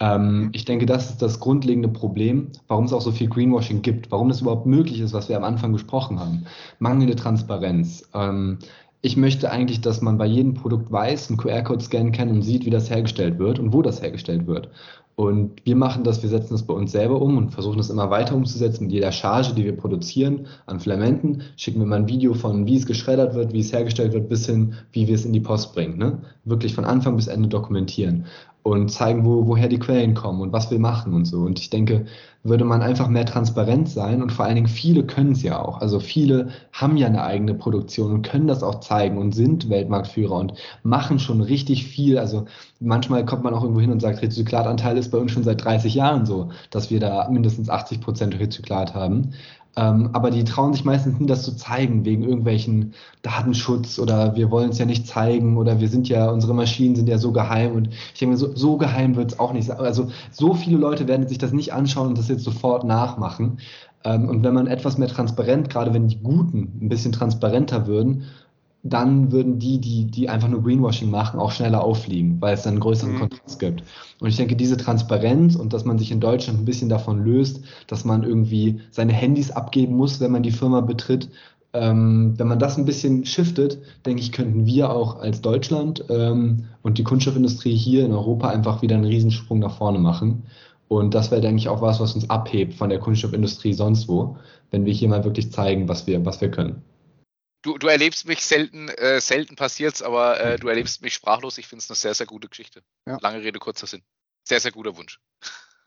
Ähm, 0.00 0.50
ich 0.52 0.64
denke, 0.64 0.86
das 0.86 1.10
ist 1.10 1.22
das 1.22 1.40
grundlegende 1.40 1.88
Problem, 1.88 2.50
warum 2.68 2.84
es 2.84 2.92
auch 2.92 3.00
so 3.00 3.12
viel 3.12 3.28
Greenwashing 3.28 3.82
gibt, 3.82 4.10
warum 4.10 4.30
es 4.30 4.40
überhaupt 4.40 4.66
möglich 4.66 5.00
ist, 5.00 5.12
was 5.12 5.28
wir 5.28 5.36
am 5.36 5.44
Anfang 5.44 5.72
besprochen 5.72 6.20
haben. 6.20 6.46
Mangelnde 6.78 7.16
Transparenz. 7.16 8.08
Ähm, 8.14 8.58
ich 9.02 9.16
möchte 9.16 9.50
eigentlich, 9.50 9.80
dass 9.82 10.00
man 10.00 10.16
bei 10.16 10.26
jedem 10.26 10.54
Produkt 10.54 10.90
weiß, 10.90 11.28
einen 11.28 11.36
QR-Code 11.36 11.84
scannen 11.84 12.12
kann 12.12 12.30
und 12.30 12.42
sieht, 12.42 12.64
wie 12.64 12.70
das 12.70 12.88
hergestellt 12.88 13.38
wird 13.38 13.58
und 13.58 13.72
wo 13.72 13.82
das 13.82 14.00
hergestellt 14.00 14.46
wird. 14.46 14.70
Und 15.16 15.64
wir 15.64 15.76
machen 15.76 16.02
das, 16.02 16.22
wir 16.22 16.28
setzen 16.28 16.54
das 16.54 16.64
bei 16.64 16.74
uns 16.74 16.90
selber 16.90 17.22
um 17.22 17.38
und 17.38 17.50
versuchen 17.50 17.78
das 17.78 17.90
immer 17.90 18.10
weiter 18.10 18.34
umzusetzen. 18.34 18.84
Mit 18.84 18.92
jeder 18.92 19.12
Charge, 19.12 19.54
die 19.54 19.64
wir 19.64 19.76
produzieren 19.76 20.46
an 20.66 20.80
Filamenten, 20.80 21.42
schicken 21.56 21.78
wir 21.78 21.86
mal 21.86 22.00
ein 22.00 22.08
Video 22.08 22.34
von, 22.34 22.66
wie 22.66 22.76
es 22.76 22.86
geschreddert 22.86 23.34
wird, 23.34 23.52
wie 23.52 23.60
es 23.60 23.72
hergestellt 23.72 24.12
wird, 24.12 24.28
bis 24.28 24.46
hin, 24.46 24.74
wie 24.90 25.06
wir 25.06 25.14
es 25.14 25.24
in 25.24 25.32
die 25.32 25.40
Post 25.40 25.72
bringen. 25.72 25.98
Ne? 25.98 26.18
Wirklich 26.44 26.74
von 26.74 26.84
Anfang 26.84 27.14
bis 27.14 27.28
Ende 27.28 27.48
dokumentieren 27.48 28.26
und 28.64 28.88
zeigen, 28.90 29.26
wo, 29.26 29.46
woher 29.46 29.68
die 29.68 29.78
Quellen 29.78 30.14
kommen 30.14 30.40
und 30.40 30.52
was 30.52 30.70
wir 30.70 30.78
machen 30.78 31.12
und 31.12 31.26
so. 31.26 31.42
Und 31.42 31.60
ich 31.60 31.68
denke, 31.68 32.06
würde 32.42 32.64
man 32.64 32.80
einfach 32.80 33.08
mehr 33.08 33.26
transparent 33.26 33.90
sein 33.90 34.22
und 34.22 34.32
vor 34.32 34.46
allen 34.46 34.54
Dingen 34.54 34.68
viele 34.68 35.04
können 35.04 35.32
es 35.32 35.42
ja 35.42 35.62
auch. 35.62 35.82
Also 35.82 36.00
viele 36.00 36.48
haben 36.72 36.96
ja 36.96 37.06
eine 37.06 37.22
eigene 37.24 37.54
Produktion 37.54 38.12
und 38.12 38.22
können 38.22 38.46
das 38.46 38.62
auch 38.62 38.80
zeigen 38.80 39.18
und 39.18 39.34
sind 39.34 39.68
Weltmarktführer 39.68 40.36
und 40.36 40.54
machen 40.82 41.18
schon 41.18 41.42
richtig 41.42 41.86
viel. 41.86 42.16
Also 42.16 42.46
manchmal 42.80 43.26
kommt 43.26 43.44
man 43.44 43.52
auch 43.52 43.62
irgendwo 43.62 43.82
hin 43.82 43.92
und 43.92 44.00
sagt, 44.00 44.22
Rezyklatanteil 44.22 44.96
ist 44.96 45.10
bei 45.10 45.18
uns 45.18 45.32
schon 45.32 45.44
seit 45.44 45.62
30 45.62 45.94
Jahren 45.94 46.24
so, 46.24 46.48
dass 46.70 46.90
wir 46.90 47.00
da 47.00 47.28
mindestens 47.28 47.68
80 47.68 48.00
Prozent 48.00 48.40
Rezyklat 48.40 48.94
haben. 48.94 49.34
Ähm, 49.76 50.10
aber 50.12 50.30
die 50.30 50.44
trauen 50.44 50.72
sich 50.72 50.84
meistens 50.84 51.18
nie, 51.18 51.26
das 51.26 51.42
zu 51.42 51.56
zeigen, 51.56 52.04
wegen 52.04 52.22
irgendwelchen 52.22 52.94
Datenschutz 53.22 53.98
oder 53.98 54.36
wir 54.36 54.50
wollen 54.50 54.70
es 54.70 54.78
ja 54.78 54.86
nicht 54.86 55.06
zeigen 55.06 55.56
oder 55.56 55.80
wir 55.80 55.88
sind 55.88 56.08
ja, 56.08 56.30
unsere 56.30 56.54
Maschinen 56.54 56.94
sind 56.94 57.08
ja 57.08 57.18
so 57.18 57.32
geheim 57.32 57.74
und 57.74 57.88
ich 57.88 58.20
denke 58.20 58.32
mir, 58.32 58.38
so, 58.38 58.54
so 58.54 58.76
geheim 58.76 59.16
wird 59.16 59.32
es 59.32 59.38
auch 59.38 59.52
nicht 59.52 59.66
sein. 59.66 59.78
Also 59.78 60.10
so 60.30 60.54
viele 60.54 60.78
Leute 60.78 61.08
werden 61.08 61.26
sich 61.26 61.38
das 61.38 61.52
nicht 61.52 61.72
anschauen 61.72 62.08
und 62.08 62.18
das 62.18 62.28
jetzt 62.28 62.44
sofort 62.44 62.84
nachmachen. 62.84 63.58
Ähm, 64.04 64.28
und 64.28 64.44
wenn 64.44 64.54
man 64.54 64.66
etwas 64.68 64.98
mehr 64.98 65.08
transparent, 65.08 65.70
gerade 65.70 65.92
wenn 65.92 66.06
die 66.06 66.20
Guten 66.22 66.78
ein 66.80 66.88
bisschen 66.88 67.12
transparenter 67.12 67.86
würden, 67.86 68.24
dann 68.86 69.32
würden 69.32 69.58
die, 69.58 69.80
die, 69.80 70.04
die 70.04 70.28
einfach 70.28 70.48
nur 70.48 70.62
Greenwashing 70.62 71.10
machen, 71.10 71.40
auch 71.40 71.50
schneller 71.50 71.82
auffliegen, 71.82 72.36
weil 72.40 72.52
es 72.52 72.62
dann 72.62 72.74
einen 72.74 72.80
größeren 72.80 73.14
mhm. 73.14 73.18
Kontrast 73.20 73.58
gibt. 73.58 73.82
Und 74.20 74.28
ich 74.28 74.36
denke, 74.36 74.56
diese 74.56 74.76
Transparenz 74.76 75.56
und 75.56 75.72
dass 75.72 75.86
man 75.86 75.98
sich 75.98 76.12
in 76.12 76.20
Deutschland 76.20 76.60
ein 76.60 76.66
bisschen 76.66 76.90
davon 76.90 77.24
löst, 77.24 77.62
dass 77.86 78.04
man 78.04 78.22
irgendwie 78.22 78.80
seine 78.90 79.14
Handys 79.14 79.50
abgeben 79.50 79.96
muss, 79.96 80.20
wenn 80.20 80.30
man 80.30 80.42
die 80.42 80.50
Firma 80.50 80.82
betritt, 80.82 81.30
ähm, 81.72 82.34
wenn 82.36 82.46
man 82.46 82.58
das 82.58 82.76
ein 82.76 82.84
bisschen 82.84 83.24
shiftet, 83.24 83.78
denke 84.04 84.20
ich, 84.20 84.32
könnten 84.32 84.66
wir 84.66 84.90
auch 84.90 85.18
als 85.18 85.40
Deutschland 85.40 86.04
ähm, 86.10 86.66
und 86.82 86.98
die 86.98 87.04
Kunststoffindustrie 87.04 87.74
hier 87.74 88.04
in 88.04 88.12
Europa 88.12 88.50
einfach 88.50 88.82
wieder 88.82 88.96
einen 88.96 89.06
Riesensprung 89.06 89.60
nach 89.60 89.78
vorne 89.78 89.98
machen. 89.98 90.42
Und 90.88 91.14
das 91.14 91.30
wäre, 91.30 91.40
denke 91.40 91.56
ich, 91.56 91.70
auch 91.70 91.80
was, 91.80 92.00
was 92.00 92.14
uns 92.14 92.28
abhebt 92.28 92.74
von 92.74 92.90
der 92.90 92.98
Kunststoffindustrie 92.98 93.72
sonst 93.72 94.08
wo, 94.08 94.36
wenn 94.70 94.84
wir 94.84 94.92
hier 94.92 95.08
mal 95.08 95.24
wirklich 95.24 95.50
zeigen, 95.50 95.88
was 95.88 96.06
wir, 96.06 96.24
was 96.26 96.42
wir 96.42 96.50
können 96.50 96.82
du, 97.64 97.78
du 97.78 97.88
erlebst 97.88 98.26
mich 98.26 98.44
selten, 98.44 98.88
äh, 98.88 99.20
selten 99.20 99.56
passiert's, 99.56 100.02
aber 100.02 100.38
äh, 100.40 100.58
du 100.58 100.68
erlebst 100.68 101.02
mich 101.02 101.14
sprachlos. 101.14 101.58
Ich 101.58 101.66
finde 101.66 101.82
es 101.82 101.90
eine 101.90 101.96
sehr, 101.96 102.14
sehr 102.14 102.26
gute 102.26 102.48
Geschichte. 102.48 102.82
Ja. 103.06 103.18
Lange 103.20 103.42
Rede, 103.42 103.58
kurzer 103.58 103.86
Sinn. 103.86 104.02
Sehr, 104.44 104.60
sehr 104.60 104.70
guter 104.70 104.96
Wunsch. 104.96 105.18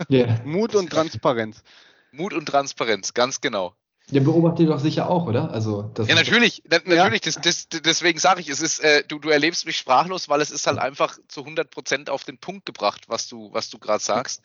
Yeah. 0.09 0.41
Mut 0.45 0.75
und 0.75 0.89
Transparenz. 0.89 1.63
Mut 2.11 2.33
und 2.33 2.47
Transparenz, 2.47 3.13
ganz 3.13 3.41
genau. 3.41 3.75
Ja, 4.09 4.21
beobachtet 4.21 4.61
ihr 4.61 4.67
doch 4.67 4.79
sicher 4.79 5.09
auch, 5.09 5.27
oder? 5.27 5.51
Also, 5.51 5.91
ja, 6.07 6.15
natürlich, 6.15 6.63
na, 6.65 6.79
natürlich. 6.85 7.25
Ja. 7.25 7.31
Das, 7.41 7.67
das, 7.67 7.81
deswegen 7.81 8.19
sage 8.19 8.39
ich, 8.39 8.47
es 8.47 8.61
ist, 8.61 8.79
äh, 8.79 9.03
du, 9.05 9.19
du 9.19 9.29
erlebst 9.29 9.65
mich 9.65 9.77
sprachlos, 9.77 10.29
weil 10.29 10.39
es 10.39 10.49
ist 10.49 10.65
halt 10.65 10.79
einfach 10.79 11.19
zu 11.27 11.41
100 11.41 11.69
Prozent 11.69 12.09
auf 12.09 12.23
den 12.23 12.37
Punkt 12.37 12.65
gebracht, 12.65 13.09
was 13.09 13.27
du, 13.27 13.51
was 13.51 13.69
du 13.69 13.79
gerade 13.79 14.01
sagst. 14.01 14.43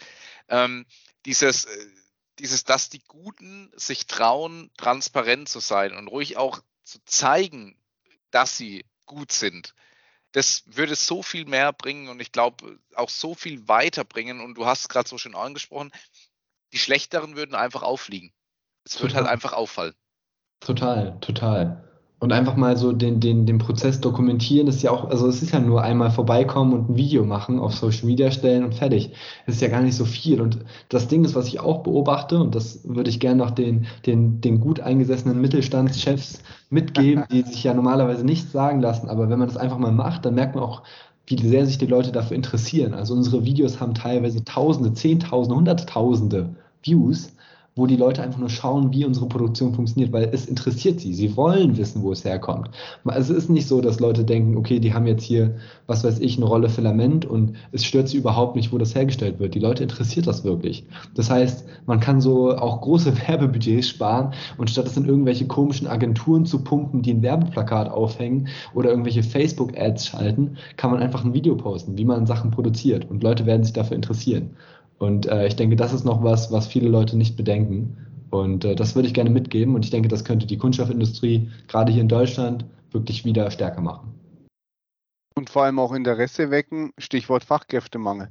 Ähm, 0.48 0.84
dieses, 1.26 1.66
äh, 1.66 1.86
dieses, 2.40 2.64
dass 2.64 2.88
die 2.88 3.02
Guten 3.06 3.70
sich 3.76 4.08
trauen, 4.08 4.70
transparent 4.76 5.48
zu 5.48 5.60
sein 5.60 5.96
und 5.96 6.08
ruhig 6.08 6.36
auch 6.36 6.60
zu 6.84 6.98
zeigen, 7.04 7.76
dass 8.30 8.56
sie 8.56 8.84
gut 9.06 9.32
sind, 9.32 9.74
das 10.32 10.62
würde 10.66 10.94
so 10.94 11.22
viel 11.22 11.44
mehr 11.44 11.72
bringen 11.72 12.08
und 12.08 12.20
ich 12.20 12.32
glaube 12.32 12.78
auch 12.94 13.10
so 13.10 13.34
viel 13.34 13.68
weiterbringen. 13.68 14.40
Und 14.40 14.54
du 14.54 14.64
hast 14.64 14.80
es 14.80 14.88
gerade 14.88 15.08
so 15.08 15.18
schön 15.18 15.34
angesprochen, 15.34 15.92
die 16.72 16.78
Schlechteren 16.78 17.36
würden 17.36 17.54
einfach 17.54 17.82
auffliegen. 17.82 18.32
Es 18.84 19.00
wird 19.02 19.14
halt 19.14 19.26
einfach 19.26 19.52
auffallen. 19.52 19.94
Total, 20.60 21.20
total 21.20 21.91
und 22.22 22.32
einfach 22.32 22.54
mal 22.54 22.76
so 22.76 22.92
den, 22.92 23.18
den, 23.18 23.46
den 23.46 23.58
Prozess 23.58 24.00
dokumentieren, 24.00 24.66
das 24.66 24.76
ist 24.76 24.82
ja 24.82 24.92
auch, 24.92 25.10
also 25.10 25.26
es 25.26 25.42
ist 25.42 25.50
ja 25.50 25.58
nur 25.58 25.82
einmal 25.82 26.12
vorbeikommen 26.12 26.72
und 26.72 26.90
ein 26.90 26.96
Video 26.96 27.24
machen, 27.24 27.58
auf 27.58 27.74
Social 27.74 28.06
Media 28.06 28.30
stellen 28.30 28.62
und 28.62 28.76
fertig. 28.76 29.10
Das 29.44 29.56
ist 29.56 29.60
ja 29.60 29.66
gar 29.66 29.82
nicht 29.82 29.96
so 29.96 30.04
viel. 30.04 30.40
Und 30.40 30.58
das 30.88 31.08
Ding 31.08 31.24
ist, 31.24 31.34
was 31.34 31.48
ich 31.48 31.58
auch 31.58 31.82
beobachte, 31.82 32.38
und 32.38 32.54
das 32.54 32.78
würde 32.84 33.10
ich 33.10 33.18
gerne 33.18 33.38
noch 33.38 33.50
den, 33.50 33.86
den, 34.06 34.40
den 34.40 34.60
gut 34.60 34.78
eingesessenen 34.78 35.40
Mittelstandschefs 35.40 36.44
mitgeben, 36.70 37.24
die 37.32 37.42
sich 37.42 37.64
ja 37.64 37.74
normalerweise 37.74 38.24
nichts 38.24 38.52
sagen 38.52 38.80
lassen, 38.80 39.08
aber 39.08 39.28
wenn 39.28 39.40
man 39.40 39.48
das 39.48 39.56
einfach 39.56 39.78
mal 39.78 39.90
macht, 39.90 40.24
dann 40.24 40.36
merkt 40.36 40.54
man 40.54 40.62
auch, 40.62 40.84
wie 41.26 41.44
sehr 41.44 41.66
sich 41.66 41.78
die 41.78 41.86
Leute 41.86 42.12
dafür 42.12 42.36
interessieren. 42.36 42.94
Also 42.94 43.14
unsere 43.14 43.44
Videos 43.44 43.80
haben 43.80 43.94
teilweise 43.94 44.44
Tausende, 44.44 44.92
Zehntausende, 44.92 45.56
Hunderttausende 45.56 46.54
Views 46.84 47.32
wo 47.74 47.86
die 47.86 47.96
Leute 47.96 48.22
einfach 48.22 48.38
nur 48.38 48.50
schauen, 48.50 48.92
wie 48.92 49.06
unsere 49.06 49.26
Produktion 49.26 49.72
funktioniert, 49.72 50.12
weil 50.12 50.28
es 50.32 50.46
interessiert 50.46 51.00
sie. 51.00 51.14
Sie 51.14 51.36
wollen 51.36 51.78
wissen, 51.78 52.02
wo 52.02 52.12
es 52.12 52.24
herkommt. 52.24 52.70
Es 53.14 53.30
ist 53.30 53.48
nicht 53.48 53.66
so, 53.66 53.80
dass 53.80 53.98
Leute 53.98 54.24
denken, 54.24 54.58
okay, 54.58 54.78
die 54.78 54.92
haben 54.92 55.06
jetzt 55.06 55.24
hier, 55.24 55.56
was 55.86 56.04
weiß 56.04 56.18
ich, 56.20 56.36
eine 56.36 56.44
Rolle 56.44 56.68
Filament 56.68 57.24
und 57.24 57.54
es 57.72 57.84
stört 57.84 58.08
sie 58.08 58.18
überhaupt 58.18 58.56
nicht, 58.56 58.72
wo 58.72 58.78
das 58.78 58.94
hergestellt 58.94 59.38
wird. 59.38 59.54
Die 59.54 59.58
Leute 59.58 59.82
interessiert 59.82 60.26
das 60.26 60.44
wirklich. 60.44 60.84
Das 61.14 61.30
heißt, 61.30 61.64
man 61.86 62.00
kann 62.00 62.20
so 62.20 62.54
auch 62.54 62.82
große 62.82 63.16
Werbebudgets 63.28 63.88
sparen 63.88 64.34
und 64.58 64.68
statt 64.68 64.86
es 64.86 64.96
in 64.98 65.06
irgendwelche 65.06 65.46
komischen 65.46 65.86
Agenturen 65.86 66.44
zu 66.44 66.62
pumpen, 66.62 67.00
die 67.00 67.14
ein 67.14 67.22
Werbeplakat 67.22 67.90
aufhängen 67.90 68.48
oder 68.74 68.90
irgendwelche 68.90 69.22
Facebook-Ads 69.22 70.06
schalten, 70.06 70.56
kann 70.76 70.90
man 70.90 71.00
einfach 71.00 71.24
ein 71.24 71.32
Video 71.32 71.56
posten, 71.56 71.96
wie 71.96 72.04
man 72.04 72.26
Sachen 72.26 72.50
produziert 72.50 73.10
und 73.10 73.22
Leute 73.22 73.46
werden 73.46 73.64
sich 73.64 73.72
dafür 73.72 73.96
interessieren. 73.96 74.50
Und 75.02 75.26
äh, 75.26 75.48
ich 75.48 75.56
denke, 75.56 75.74
das 75.74 75.92
ist 75.92 76.04
noch 76.04 76.22
was, 76.22 76.52
was 76.52 76.68
viele 76.68 76.88
Leute 76.88 77.16
nicht 77.16 77.36
bedenken. 77.36 77.96
Und 78.30 78.64
äh, 78.64 78.76
das 78.76 78.94
würde 78.94 79.08
ich 79.08 79.14
gerne 79.14 79.30
mitgeben. 79.30 79.74
Und 79.74 79.84
ich 79.84 79.90
denke, 79.90 80.06
das 80.08 80.24
könnte 80.24 80.46
die 80.46 80.58
Kunststoffindustrie 80.58 81.50
gerade 81.66 81.90
hier 81.90 82.02
in 82.02 82.08
Deutschland 82.08 82.66
wirklich 82.92 83.24
wieder 83.24 83.50
stärker 83.50 83.80
machen. 83.80 84.14
Und 85.34 85.50
vor 85.50 85.64
allem 85.64 85.80
auch 85.80 85.90
Interesse 85.90 86.52
wecken, 86.52 86.92
Stichwort 86.98 87.42
Fachkräftemangel. 87.42 88.28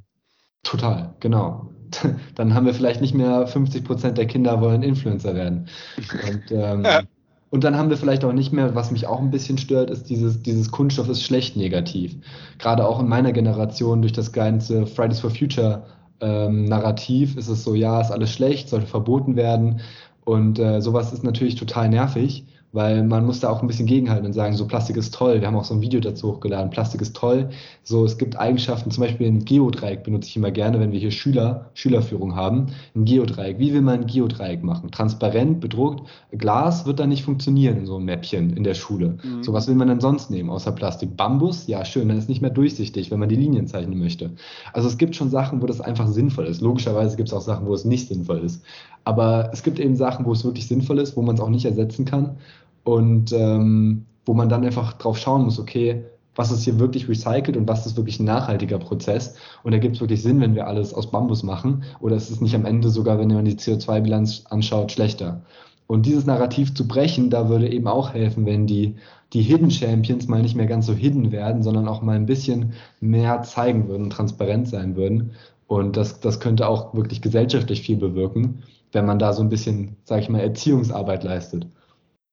Total, 0.64 1.14
genau. 1.20 1.72
Dann 2.36 2.54
haben 2.54 2.66
wir 2.66 2.74
vielleicht 2.74 3.02
nicht 3.02 3.16
mehr 3.16 3.48
50 3.48 3.84
Prozent 3.84 4.18
der 4.18 4.28
Kinder 4.28 4.62
wollen 4.62 4.82
Influencer 4.82 5.36
werden. 5.36 5.68
Und, 5.98 6.52
ähm, 6.52 6.86
und 7.50 7.66
dann 7.66 7.76
haben 7.76 7.90
wir 7.90 7.98
vielleicht 7.98 8.24
auch 8.24 8.32
nicht 8.32 8.54
mehr, 8.54 8.76
was 8.76 8.92
mich 8.92 9.08
auch 9.08 9.20
ein 9.20 9.30
bisschen 9.30 9.58
stört, 9.58 9.90
ist 9.90 10.10
dieses, 10.10 10.42
dieses 10.42 10.72
Kunststoff 10.72 11.10
ist 11.10 11.22
schlecht 11.22 11.58
negativ. 11.58 12.16
Gerade 12.60 12.88
auch 12.88 13.02
in 13.02 13.10
meiner 13.10 13.34
Generation 13.34 14.02
durch 14.02 14.14
das 14.14 14.32
ganze 14.32 14.88
Fridays 14.88 15.20
for 15.20 15.32
Future 15.32 15.84
ähm, 16.22 16.66
Narrativ 16.66 17.38
ist 17.38 17.48
es 17.48 17.64
so, 17.64 17.76
ja, 17.76 18.02
ist 18.02 18.12
alles 18.12 18.32
schlecht, 18.32 18.70
sollte 18.70 18.88
verboten 18.88 19.36
werden. 19.36 19.82
Und 20.24 20.60
äh, 20.60 20.82
sowas 20.82 21.14
ist 21.14 21.24
natürlich 21.24 21.56
total 21.56 21.90
nervig. 21.90 22.46
Weil 22.74 23.04
man 23.04 23.26
muss 23.26 23.42
da 23.42 23.50
auch 23.50 23.62
ein 23.62 23.68
bisschen 23.68 23.86
gegenhalten 23.86 24.26
und 24.26 24.34
sagen, 24.34 24.56
so 24.56 24.66
Plastik 24.66 24.96
ist 24.96 25.14
toll. 25.14 25.42
Wir 25.42 25.48
haben 25.48 25.56
auch 25.56 25.66
so 25.66 25.74
ein 25.74 25.82
Video 25.82 26.00
dazu 26.00 26.32
hochgeladen. 26.32 26.70
Plastik 26.70 27.02
ist 27.02 27.16
toll. 27.16 27.50
So, 27.84 28.06
es 28.06 28.18
gibt 28.18 28.40
Eigenschaften, 28.40 28.92
zum 28.92 29.04
Beispiel 29.04 29.28
ein 29.28 29.44
Geodreieck 29.44 30.04
benutze 30.04 30.30
ich 30.30 30.38
immer 30.38 30.52
gerne, 30.52 30.80
wenn 30.80 30.92
wir 30.92 31.00
hier 31.00 31.12
Schüler, 31.12 31.70
Schülerführung 31.74 32.36
haben. 32.36 32.68
Ein 32.96 33.06
Geodreieck. 33.06 33.60
Wie 33.60 33.74
will 33.74 33.82
man 33.82 34.02
ein 34.02 34.08
Geodreieck 34.08 34.64
machen? 34.64 34.92
Transparent, 34.92 35.60
bedruckt. 35.60 36.08
Glas 36.32 36.86
wird 36.86 37.00
da 37.00 37.08
nicht 37.08 37.24
funktionieren 37.24 37.78
in 37.78 37.86
so 37.86 37.98
einem 37.98 38.06
Mäppchen 38.06 38.56
in 38.56 38.64
der 38.64 38.74
Schule. 38.74 39.18
Mhm. 39.22 39.44
So, 39.44 39.52
was 39.52 39.68
will 39.68 39.76
man 39.76 39.90
denn 39.90 40.00
sonst 40.00 40.32
nehmen 40.32 40.50
außer 40.50 40.72
Plastik? 40.72 41.18
Bambus? 41.18 41.68
Ja, 41.68 41.84
schön, 41.84 42.08
dann 42.08 42.18
ist 42.18 42.30
nicht 42.30 42.42
mehr 42.42 42.52
durchsichtig, 42.52 43.12
wenn 43.12 43.20
man 43.20 43.30
die 43.30 43.36
Linien 43.36 43.68
zeichnen 43.68 44.00
möchte. 44.00 44.32
Also 44.72 44.88
es 44.88 44.98
gibt 44.98 45.16
schon 45.16 45.30
Sachen, 45.30 45.62
wo 45.62 45.66
das 45.66 45.82
einfach 45.82 46.08
sinnvoll 46.08 46.46
ist. 46.46 46.62
Logischerweise 46.62 47.18
gibt 47.18 47.30
es 47.30 47.34
auch 47.34 47.42
Sachen, 47.42 47.68
wo 47.68 47.74
es 47.74 47.84
nicht 47.84 48.08
sinnvoll 48.08 48.40
ist. 48.40 48.64
Aber 49.04 49.50
es 49.52 49.64
gibt 49.64 49.80
eben 49.80 49.96
Sachen, 49.96 50.26
wo 50.26 50.32
es 50.32 50.46
wirklich 50.46 50.68
sinnvoll 50.68 51.00
ist, 51.00 51.18
wo 51.18 51.24
man 51.24 51.36
es 51.36 51.42
auch 51.42 51.50
nicht 51.50 51.66
ersetzen 51.66 52.06
kann 52.06 52.38
und 52.84 53.32
ähm, 53.34 54.06
wo 54.26 54.34
man 54.34 54.50
dann 54.50 54.66
einfach 54.66 54.94
drauf 54.94 55.18
schauen 55.18 55.44
muss, 55.44 55.60
okay, 55.60 56.04
was 56.36 56.52
ist 56.52 56.64
hier 56.64 56.80
wirklich 56.80 57.10
recycelt 57.10 57.58
und 57.58 57.68
was 57.68 57.86
ist 57.86 57.98
wirklich 57.98 58.20
ein 58.20 58.26
nachhaltiger 58.26 58.80
Prozess. 58.80 59.36
Und 59.64 59.74
da 59.74 59.80
gibt 59.80 59.96
es 59.96 60.02
wirklich 60.02 60.22
Sinn, 60.22 60.40
wenn 60.40 60.56
wir 60.56 60.68
alles 60.68 60.94
aus 60.94 61.12
Bambus 61.12 61.44
machen. 61.44 61.84
Oder 62.00 62.16
ist 62.16 62.30
es 62.30 62.40
nicht 62.40 62.56
am 62.56 62.66
Ende 62.66 62.90
sogar, 62.90 63.20
wenn 63.20 63.28
man 63.28 63.46
die 63.46 63.56
CO2-Bilanz 63.56 64.46
anschaut, 64.50 64.92
schlechter. 64.92 65.42
Und 65.88 66.06
dieses 66.06 66.26
Narrativ 66.26 66.74
zu 66.74 66.88
brechen, 66.88 67.30
da 67.30 67.50
würde 67.50 67.70
eben 67.70 67.88
auch 67.88 68.14
helfen, 68.14 68.46
wenn 68.46 68.66
die, 68.66 68.96
die 69.34 69.42
Hidden 69.42 69.72
Champions 69.72 70.28
mal 70.28 70.42
nicht 70.42 70.56
mehr 70.56 70.68
ganz 70.68 70.86
so 70.86 70.94
hidden 70.94 71.34
werden, 71.34 71.64
sondern 71.64 71.90
auch 71.90 72.02
mal 72.02 72.16
ein 72.16 72.26
bisschen 72.26 72.74
mehr 73.02 73.42
zeigen 73.42 73.90
würden 73.90 74.10
transparent 74.10 74.70
sein 74.70 74.96
würden. 74.96 75.32
Und 75.68 75.98
das, 75.98 76.22
das 76.22 76.40
könnte 76.40 76.68
auch 76.68 76.94
wirklich 76.94 77.22
gesellschaftlich 77.22 77.82
viel 77.82 77.98
bewirken, 77.98 78.64
wenn 78.94 79.06
man 79.06 79.20
da 79.20 79.34
so 79.34 79.42
ein 79.42 79.50
bisschen, 79.50 79.98
sage 80.06 80.22
ich 80.22 80.30
mal, 80.30 80.40
Erziehungsarbeit 80.40 81.26
leistet. 81.26 81.68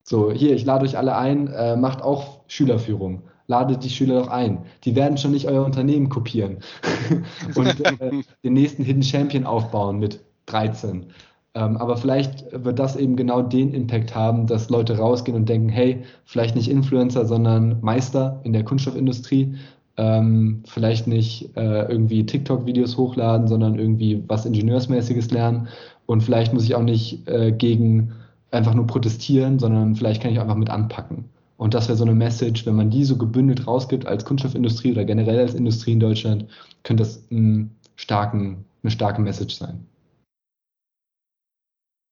So, 0.08 0.32
hier, 0.32 0.54
ich 0.54 0.64
lade 0.64 0.86
euch 0.86 0.96
alle 0.96 1.18
ein, 1.18 1.48
äh, 1.48 1.76
macht 1.76 2.00
auch 2.00 2.40
Schülerführung. 2.46 3.24
Ladet 3.46 3.84
die 3.84 3.90
Schüler 3.90 4.20
doch 4.22 4.28
ein. 4.28 4.64
Die 4.84 4.96
werden 4.96 5.18
schon 5.18 5.32
nicht 5.32 5.46
euer 5.48 5.66
Unternehmen 5.66 6.08
kopieren 6.08 6.60
und 7.54 7.84
äh, 7.84 8.22
den 8.42 8.54
nächsten 8.54 8.84
Hidden 8.84 9.02
Champion 9.02 9.44
aufbauen 9.44 9.98
mit 9.98 10.20
13. 10.46 11.08
Ähm, 11.54 11.76
aber 11.76 11.98
vielleicht 11.98 12.46
wird 12.52 12.78
das 12.78 12.96
eben 12.96 13.16
genau 13.16 13.42
den 13.42 13.74
Impact 13.74 14.14
haben, 14.14 14.46
dass 14.46 14.70
Leute 14.70 14.96
rausgehen 14.96 15.36
und 15.36 15.46
denken, 15.46 15.68
hey, 15.68 16.04
vielleicht 16.24 16.56
nicht 16.56 16.70
Influencer, 16.70 17.26
sondern 17.26 17.78
Meister 17.82 18.40
in 18.44 18.54
der 18.54 18.64
Kunststoffindustrie. 18.64 19.56
Ähm, 19.98 20.62
vielleicht 20.64 21.06
nicht 21.06 21.54
äh, 21.54 21.82
irgendwie 21.82 22.24
TikTok-Videos 22.24 22.96
hochladen, 22.96 23.46
sondern 23.46 23.78
irgendwie 23.78 24.24
was 24.26 24.46
Ingenieursmäßiges 24.46 25.30
lernen. 25.32 25.68
Und 26.06 26.22
vielleicht 26.22 26.54
muss 26.54 26.64
ich 26.64 26.74
auch 26.74 26.82
nicht 26.82 27.28
äh, 27.28 27.52
gegen 27.52 28.14
einfach 28.50 28.74
nur 28.74 28.86
protestieren, 28.86 29.58
sondern 29.58 29.96
vielleicht 29.96 30.22
kann 30.22 30.32
ich 30.32 30.40
einfach 30.40 30.56
mit 30.56 30.70
anpacken. 30.70 31.28
Und 31.56 31.74
das 31.74 31.88
wäre 31.88 31.98
so 31.98 32.04
eine 32.04 32.14
Message, 32.14 32.66
wenn 32.66 32.76
man 32.76 32.90
die 32.90 33.04
so 33.04 33.16
gebündelt 33.16 33.66
rausgibt 33.66 34.06
als 34.06 34.24
Kunststoffindustrie 34.24 34.92
oder 34.92 35.04
generell 35.04 35.40
als 35.40 35.54
Industrie 35.54 35.92
in 35.92 36.00
Deutschland, 36.00 36.48
könnte 36.84 37.02
das 37.02 37.24
einen 37.30 37.76
starken, 37.96 38.64
eine 38.82 38.92
starke 38.92 39.20
Message 39.20 39.56
sein. 39.56 39.86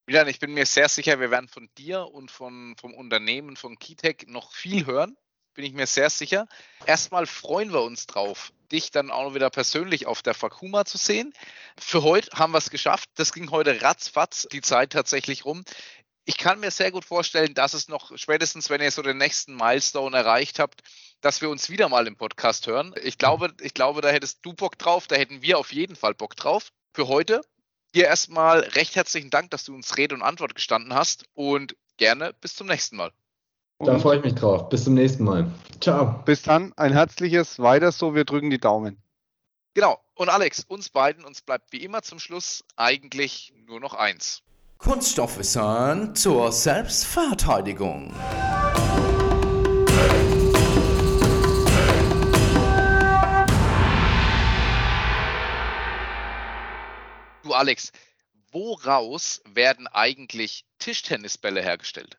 Milan, 0.08 0.28
ich 0.28 0.38
bin 0.38 0.52
mir 0.54 0.66
sehr 0.66 0.88
sicher, 0.88 1.18
wir 1.18 1.30
werden 1.30 1.48
von 1.48 1.68
dir 1.78 2.12
und 2.12 2.30
von, 2.30 2.74
vom 2.76 2.94
Unternehmen 2.94 3.56
von 3.56 3.78
Keytech 3.78 4.26
noch 4.28 4.52
viel 4.52 4.86
hören. 4.86 5.16
Bin 5.54 5.64
ich 5.64 5.72
mir 5.72 5.86
sehr 5.86 6.10
sicher. 6.10 6.46
Erstmal 6.84 7.26
freuen 7.26 7.72
wir 7.72 7.82
uns 7.82 8.06
drauf, 8.06 8.52
dich 8.70 8.90
dann 8.90 9.10
auch 9.10 9.34
wieder 9.34 9.48
persönlich 9.50 10.06
auf 10.06 10.22
der 10.22 10.34
Fakuma 10.34 10.84
zu 10.84 10.98
sehen. 10.98 11.32
Für 11.78 12.02
heute 12.02 12.30
haben 12.38 12.52
wir 12.52 12.58
es 12.58 12.70
geschafft. 12.70 13.08
Das 13.14 13.32
ging 13.32 13.50
heute 13.50 13.80
ratzfatz 13.80 14.46
die 14.52 14.60
Zeit 14.60 14.92
tatsächlich 14.92 15.44
rum 15.44 15.64
ich 16.26 16.36
kann 16.36 16.58
mir 16.58 16.72
sehr 16.72 16.90
gut 16.90 17.04
vorstellen, 17.04 17.54
dass 17.54 17.72
es 17.72 17.88
noch 17.88 18.16
spätestens, 18.18 18.68
wenn 18.68 18.80
ihr 18.80 18.90
so 18.90 19.00
den 19.00 19.16
nächsten 19.16 19.54
Milestone 19.54 20.16
erreicht 20.16 20.58
habt, 20.58 20.82
dass 21.20 21.40
wir 21.40 21.48
uns 21.48 21.70
wieder 21.70 21.88
mal 21.88 22.06
im 22.08 22.16
Podcast 22.16 22.66
hören. 22.66 22.94
Ich 23.02 23.16
glaube, 23.16 23.54
ich 23.60 23.74
glaube, 23.74 24.00
da 24.00 24.08
hättest 24.08 24.44
du 24.44 24.52
Bock 24.52 24.76
drauf, 24.76 25.06
da 25.06 25.14
hätten 25.14 25.40
wir 25.40 25.56
auf 25.56 25.72
jeden 25.72 25.94
Fall 25.94 26.14
Bock 26.14 26.34
drauf. 26.34 26.72
Für 26.92 27.06
heute 27.06 27.42
dir 27.94 28.06
erstmal 28.06 28.60
recht 28.60 28.96
herzlichen 28.96 29.30
Dank, 29.30 29.52
dass 29.52 29.64
du 29.64 29.74
uns 29.74 29.96
Rede 29.96 30.16
und 30.16 30.22
Antwort 30.22 30.56
gestanden 30.56 30.94
hast 30.94 31.26
und 31.34 31.76
gerne 31.96 32.34
bis 32.40 32.56
zum 32.56 32.66
nächsten 32.66 32.96
Mal. 32.96 33.12
Da 33.78 33.98
freue 33.98 34.18
ich 34.18 34.24
mich 34.24 34.34
drauf. 34.34 34.68
Bis 34.68 34.84
zum 34.84 34.94
nächsten 34.94 35.22
Mal. 35.22 35.50
Ciao. 35.80 36.22
Bis 36.24 36.42
dann. 36.42 36.72
Ein 36.76 36.92
herzliches 36.92 37.60
Weiter 37.60 37.92
so. 37.92 38.14
Wir 38.14 38.24
drücken 38.24 38.50
die 38.50 38.58
Daumen. 38.58 39.00
Genau. 39.74 40.00
Und 40.14 40.28
Alex, 40.30 40.64
uns 40.64 40.88
beiden, 40.88 41.24
uns 41.24 41.42
bleibt 41.42 41.72
wie 41.72 41.84
immer 41.84 42.02
zum 42.02 42.18
Schluss 42.18 42.64
eigentlich 42.74 43.52
nur 43.66 43.78
noch 43.78 43.94
eins. 43.94 44.42
Kunststoffwissern 44.78 46.14
zur 46.14 46.52
Selbstverteidigung. 46.52 48.12
Du 57.42 57.52
Alex, 57.54 57.90
woraus 58.52 59.40
werden 59.52 59.86
eigentlich 59.88 60.66
Tischtennisbälle 60.78 61.62
hergestellt? 61.62 62.18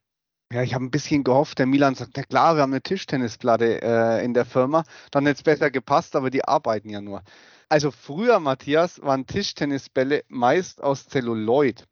Ja, 0.51 0.63
ich 0.63 0.73
habe 0.73 0.85
ein 0.85 0.91
bisschen 0.91 1.23
gehofft, 1.23 1.59
der 1.59 1.67
Milan 1.67 1.95
sagt, 1.95 2.13
na 2.15 2.23
klar, 2.23 2.55
wir 2.55 2.63
haben 2.63 2.71
eine 2.71 2.81
Tischtennisplatte 2.81 3.81
äh, 3.81 4.25
in 4.25 4.33
der 4.33 4.45
Firma. 4.45 4.83
Dann 5.11 5.25
hätte 5.25 5.37
es 5.37 5.43
besser 5.43 5.69
gepasst, 5.69 6.15
aber 6.15 6.31
die 6.31 6.43
arbeiten 6.43 6.89
ja 6.89 7.01
nur. 7.01 7.21
Also 7.69 7.91
früher, 7.91 8.39
Matthias, 8.39 9.01
waren 9.01 9.27
Tischtennisbälle 9.27 10.23
meist 10.27 10.81
aus 10.81 11.07
Zelluloid. 11.07 11.85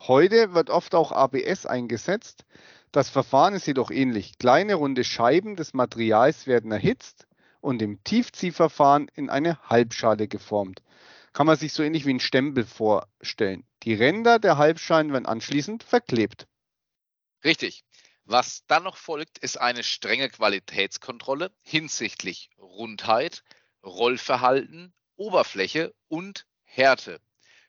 Heute 0.00 0.54
wird 0.54 0.70
oft 0.70 0.94
auch 0.94 1.12
ABS 1.12 1.66
eingesetzt. 1.66 2.44
Das 2.92 3.08
Verfahren 3.08 3.54
ist 3.54 3.66
jedoch 3.66 3.90
ähnlich. 3.90 4.38
Kleine 4.38 4.74
runde 4.74 5.04
Scheiben 5.04 5.56
des 5.56 5.74
Materials 5.74 6.46
werden 6.46 6.70
erhitzt 6.70 7.26
und 7.60 7.80
im 7.82 8.02
Tiefziehverfahren 8.04 9.08
in 9.14 9.30
eine 9.30 9.58
Halbschale 9.68 10.28
geformt. 10.28 10.82
Kann 11.32 11.46
man 11.46 11.56
sich 11.56 11.72
so 11.72 11.82
ähnlich 11.82 12.06
wie 12.06 12.14
ein 12.14 12.20
Stempel 12.20 12.64
vorstellen. 12.64 13.64
Die 13.82 13.94
Ränder 13.94 14.38
der 14.38 14.58
Halbschalen 14.58 15.12
werden 15.12 15.26
anschließend 15.26 15.82
verklebt. 15.82 16.46
Richtig. 17.42 17.84
Was 18.26 18.64
dann 18.66 18.84
noch 18.84 18.96
folgt, 18.96 19.38
ist 19.38 19.60
eine 19.60 19.82
strenge 19.82 20.30
Qualitätskontrolle 20.30 21.52
hinsichtlich 21.62 22.50
Rundheit, 22.58 23.42
Rollverhalten, 23.82 24.94
Oberfläche 25.16 25.94
und 26.08 26.46
Härte. 26.62 27.20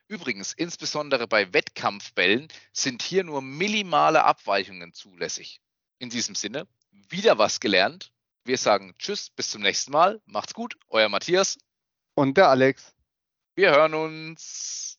Übrigens, 0.08 0.52
insbesondere 0.52 1.26
bei 1.26 1.52
Wettkampfbällen 1.52 2.48
sind 2.72 3.02
hier 3.02 3.24
nur 3.24 3.42
minimale 3.42 4.24
Abweichungen 4.24 4.92
zulässig. 4.92 5.60
In 5.98 6.10
diesem 6.10 6.34
Sinne, 6.34 6.68
wieder 6.90 7.38
was 7.38 7.58
gelernt. 7.58 8.12
Wir 8.44 8.58
sagen 8.58 8.94
Tschüss, 8.98 9.30
bis 9.30 9.50
zum 9.50 9.62
nächsten 9.62 9.90
Mal. 9.90 10.20
Macht's 10.26 10.54
gut, 10.54 10.76
euer 10.88 11.08
Matthias. 11.08 11.58
Und 12.14 12.36
der 12.36 12.48
Alex. 12.48 12.94
Wir 13.56 13.70
hören 13.70 13.94
uns. 13.94 14.95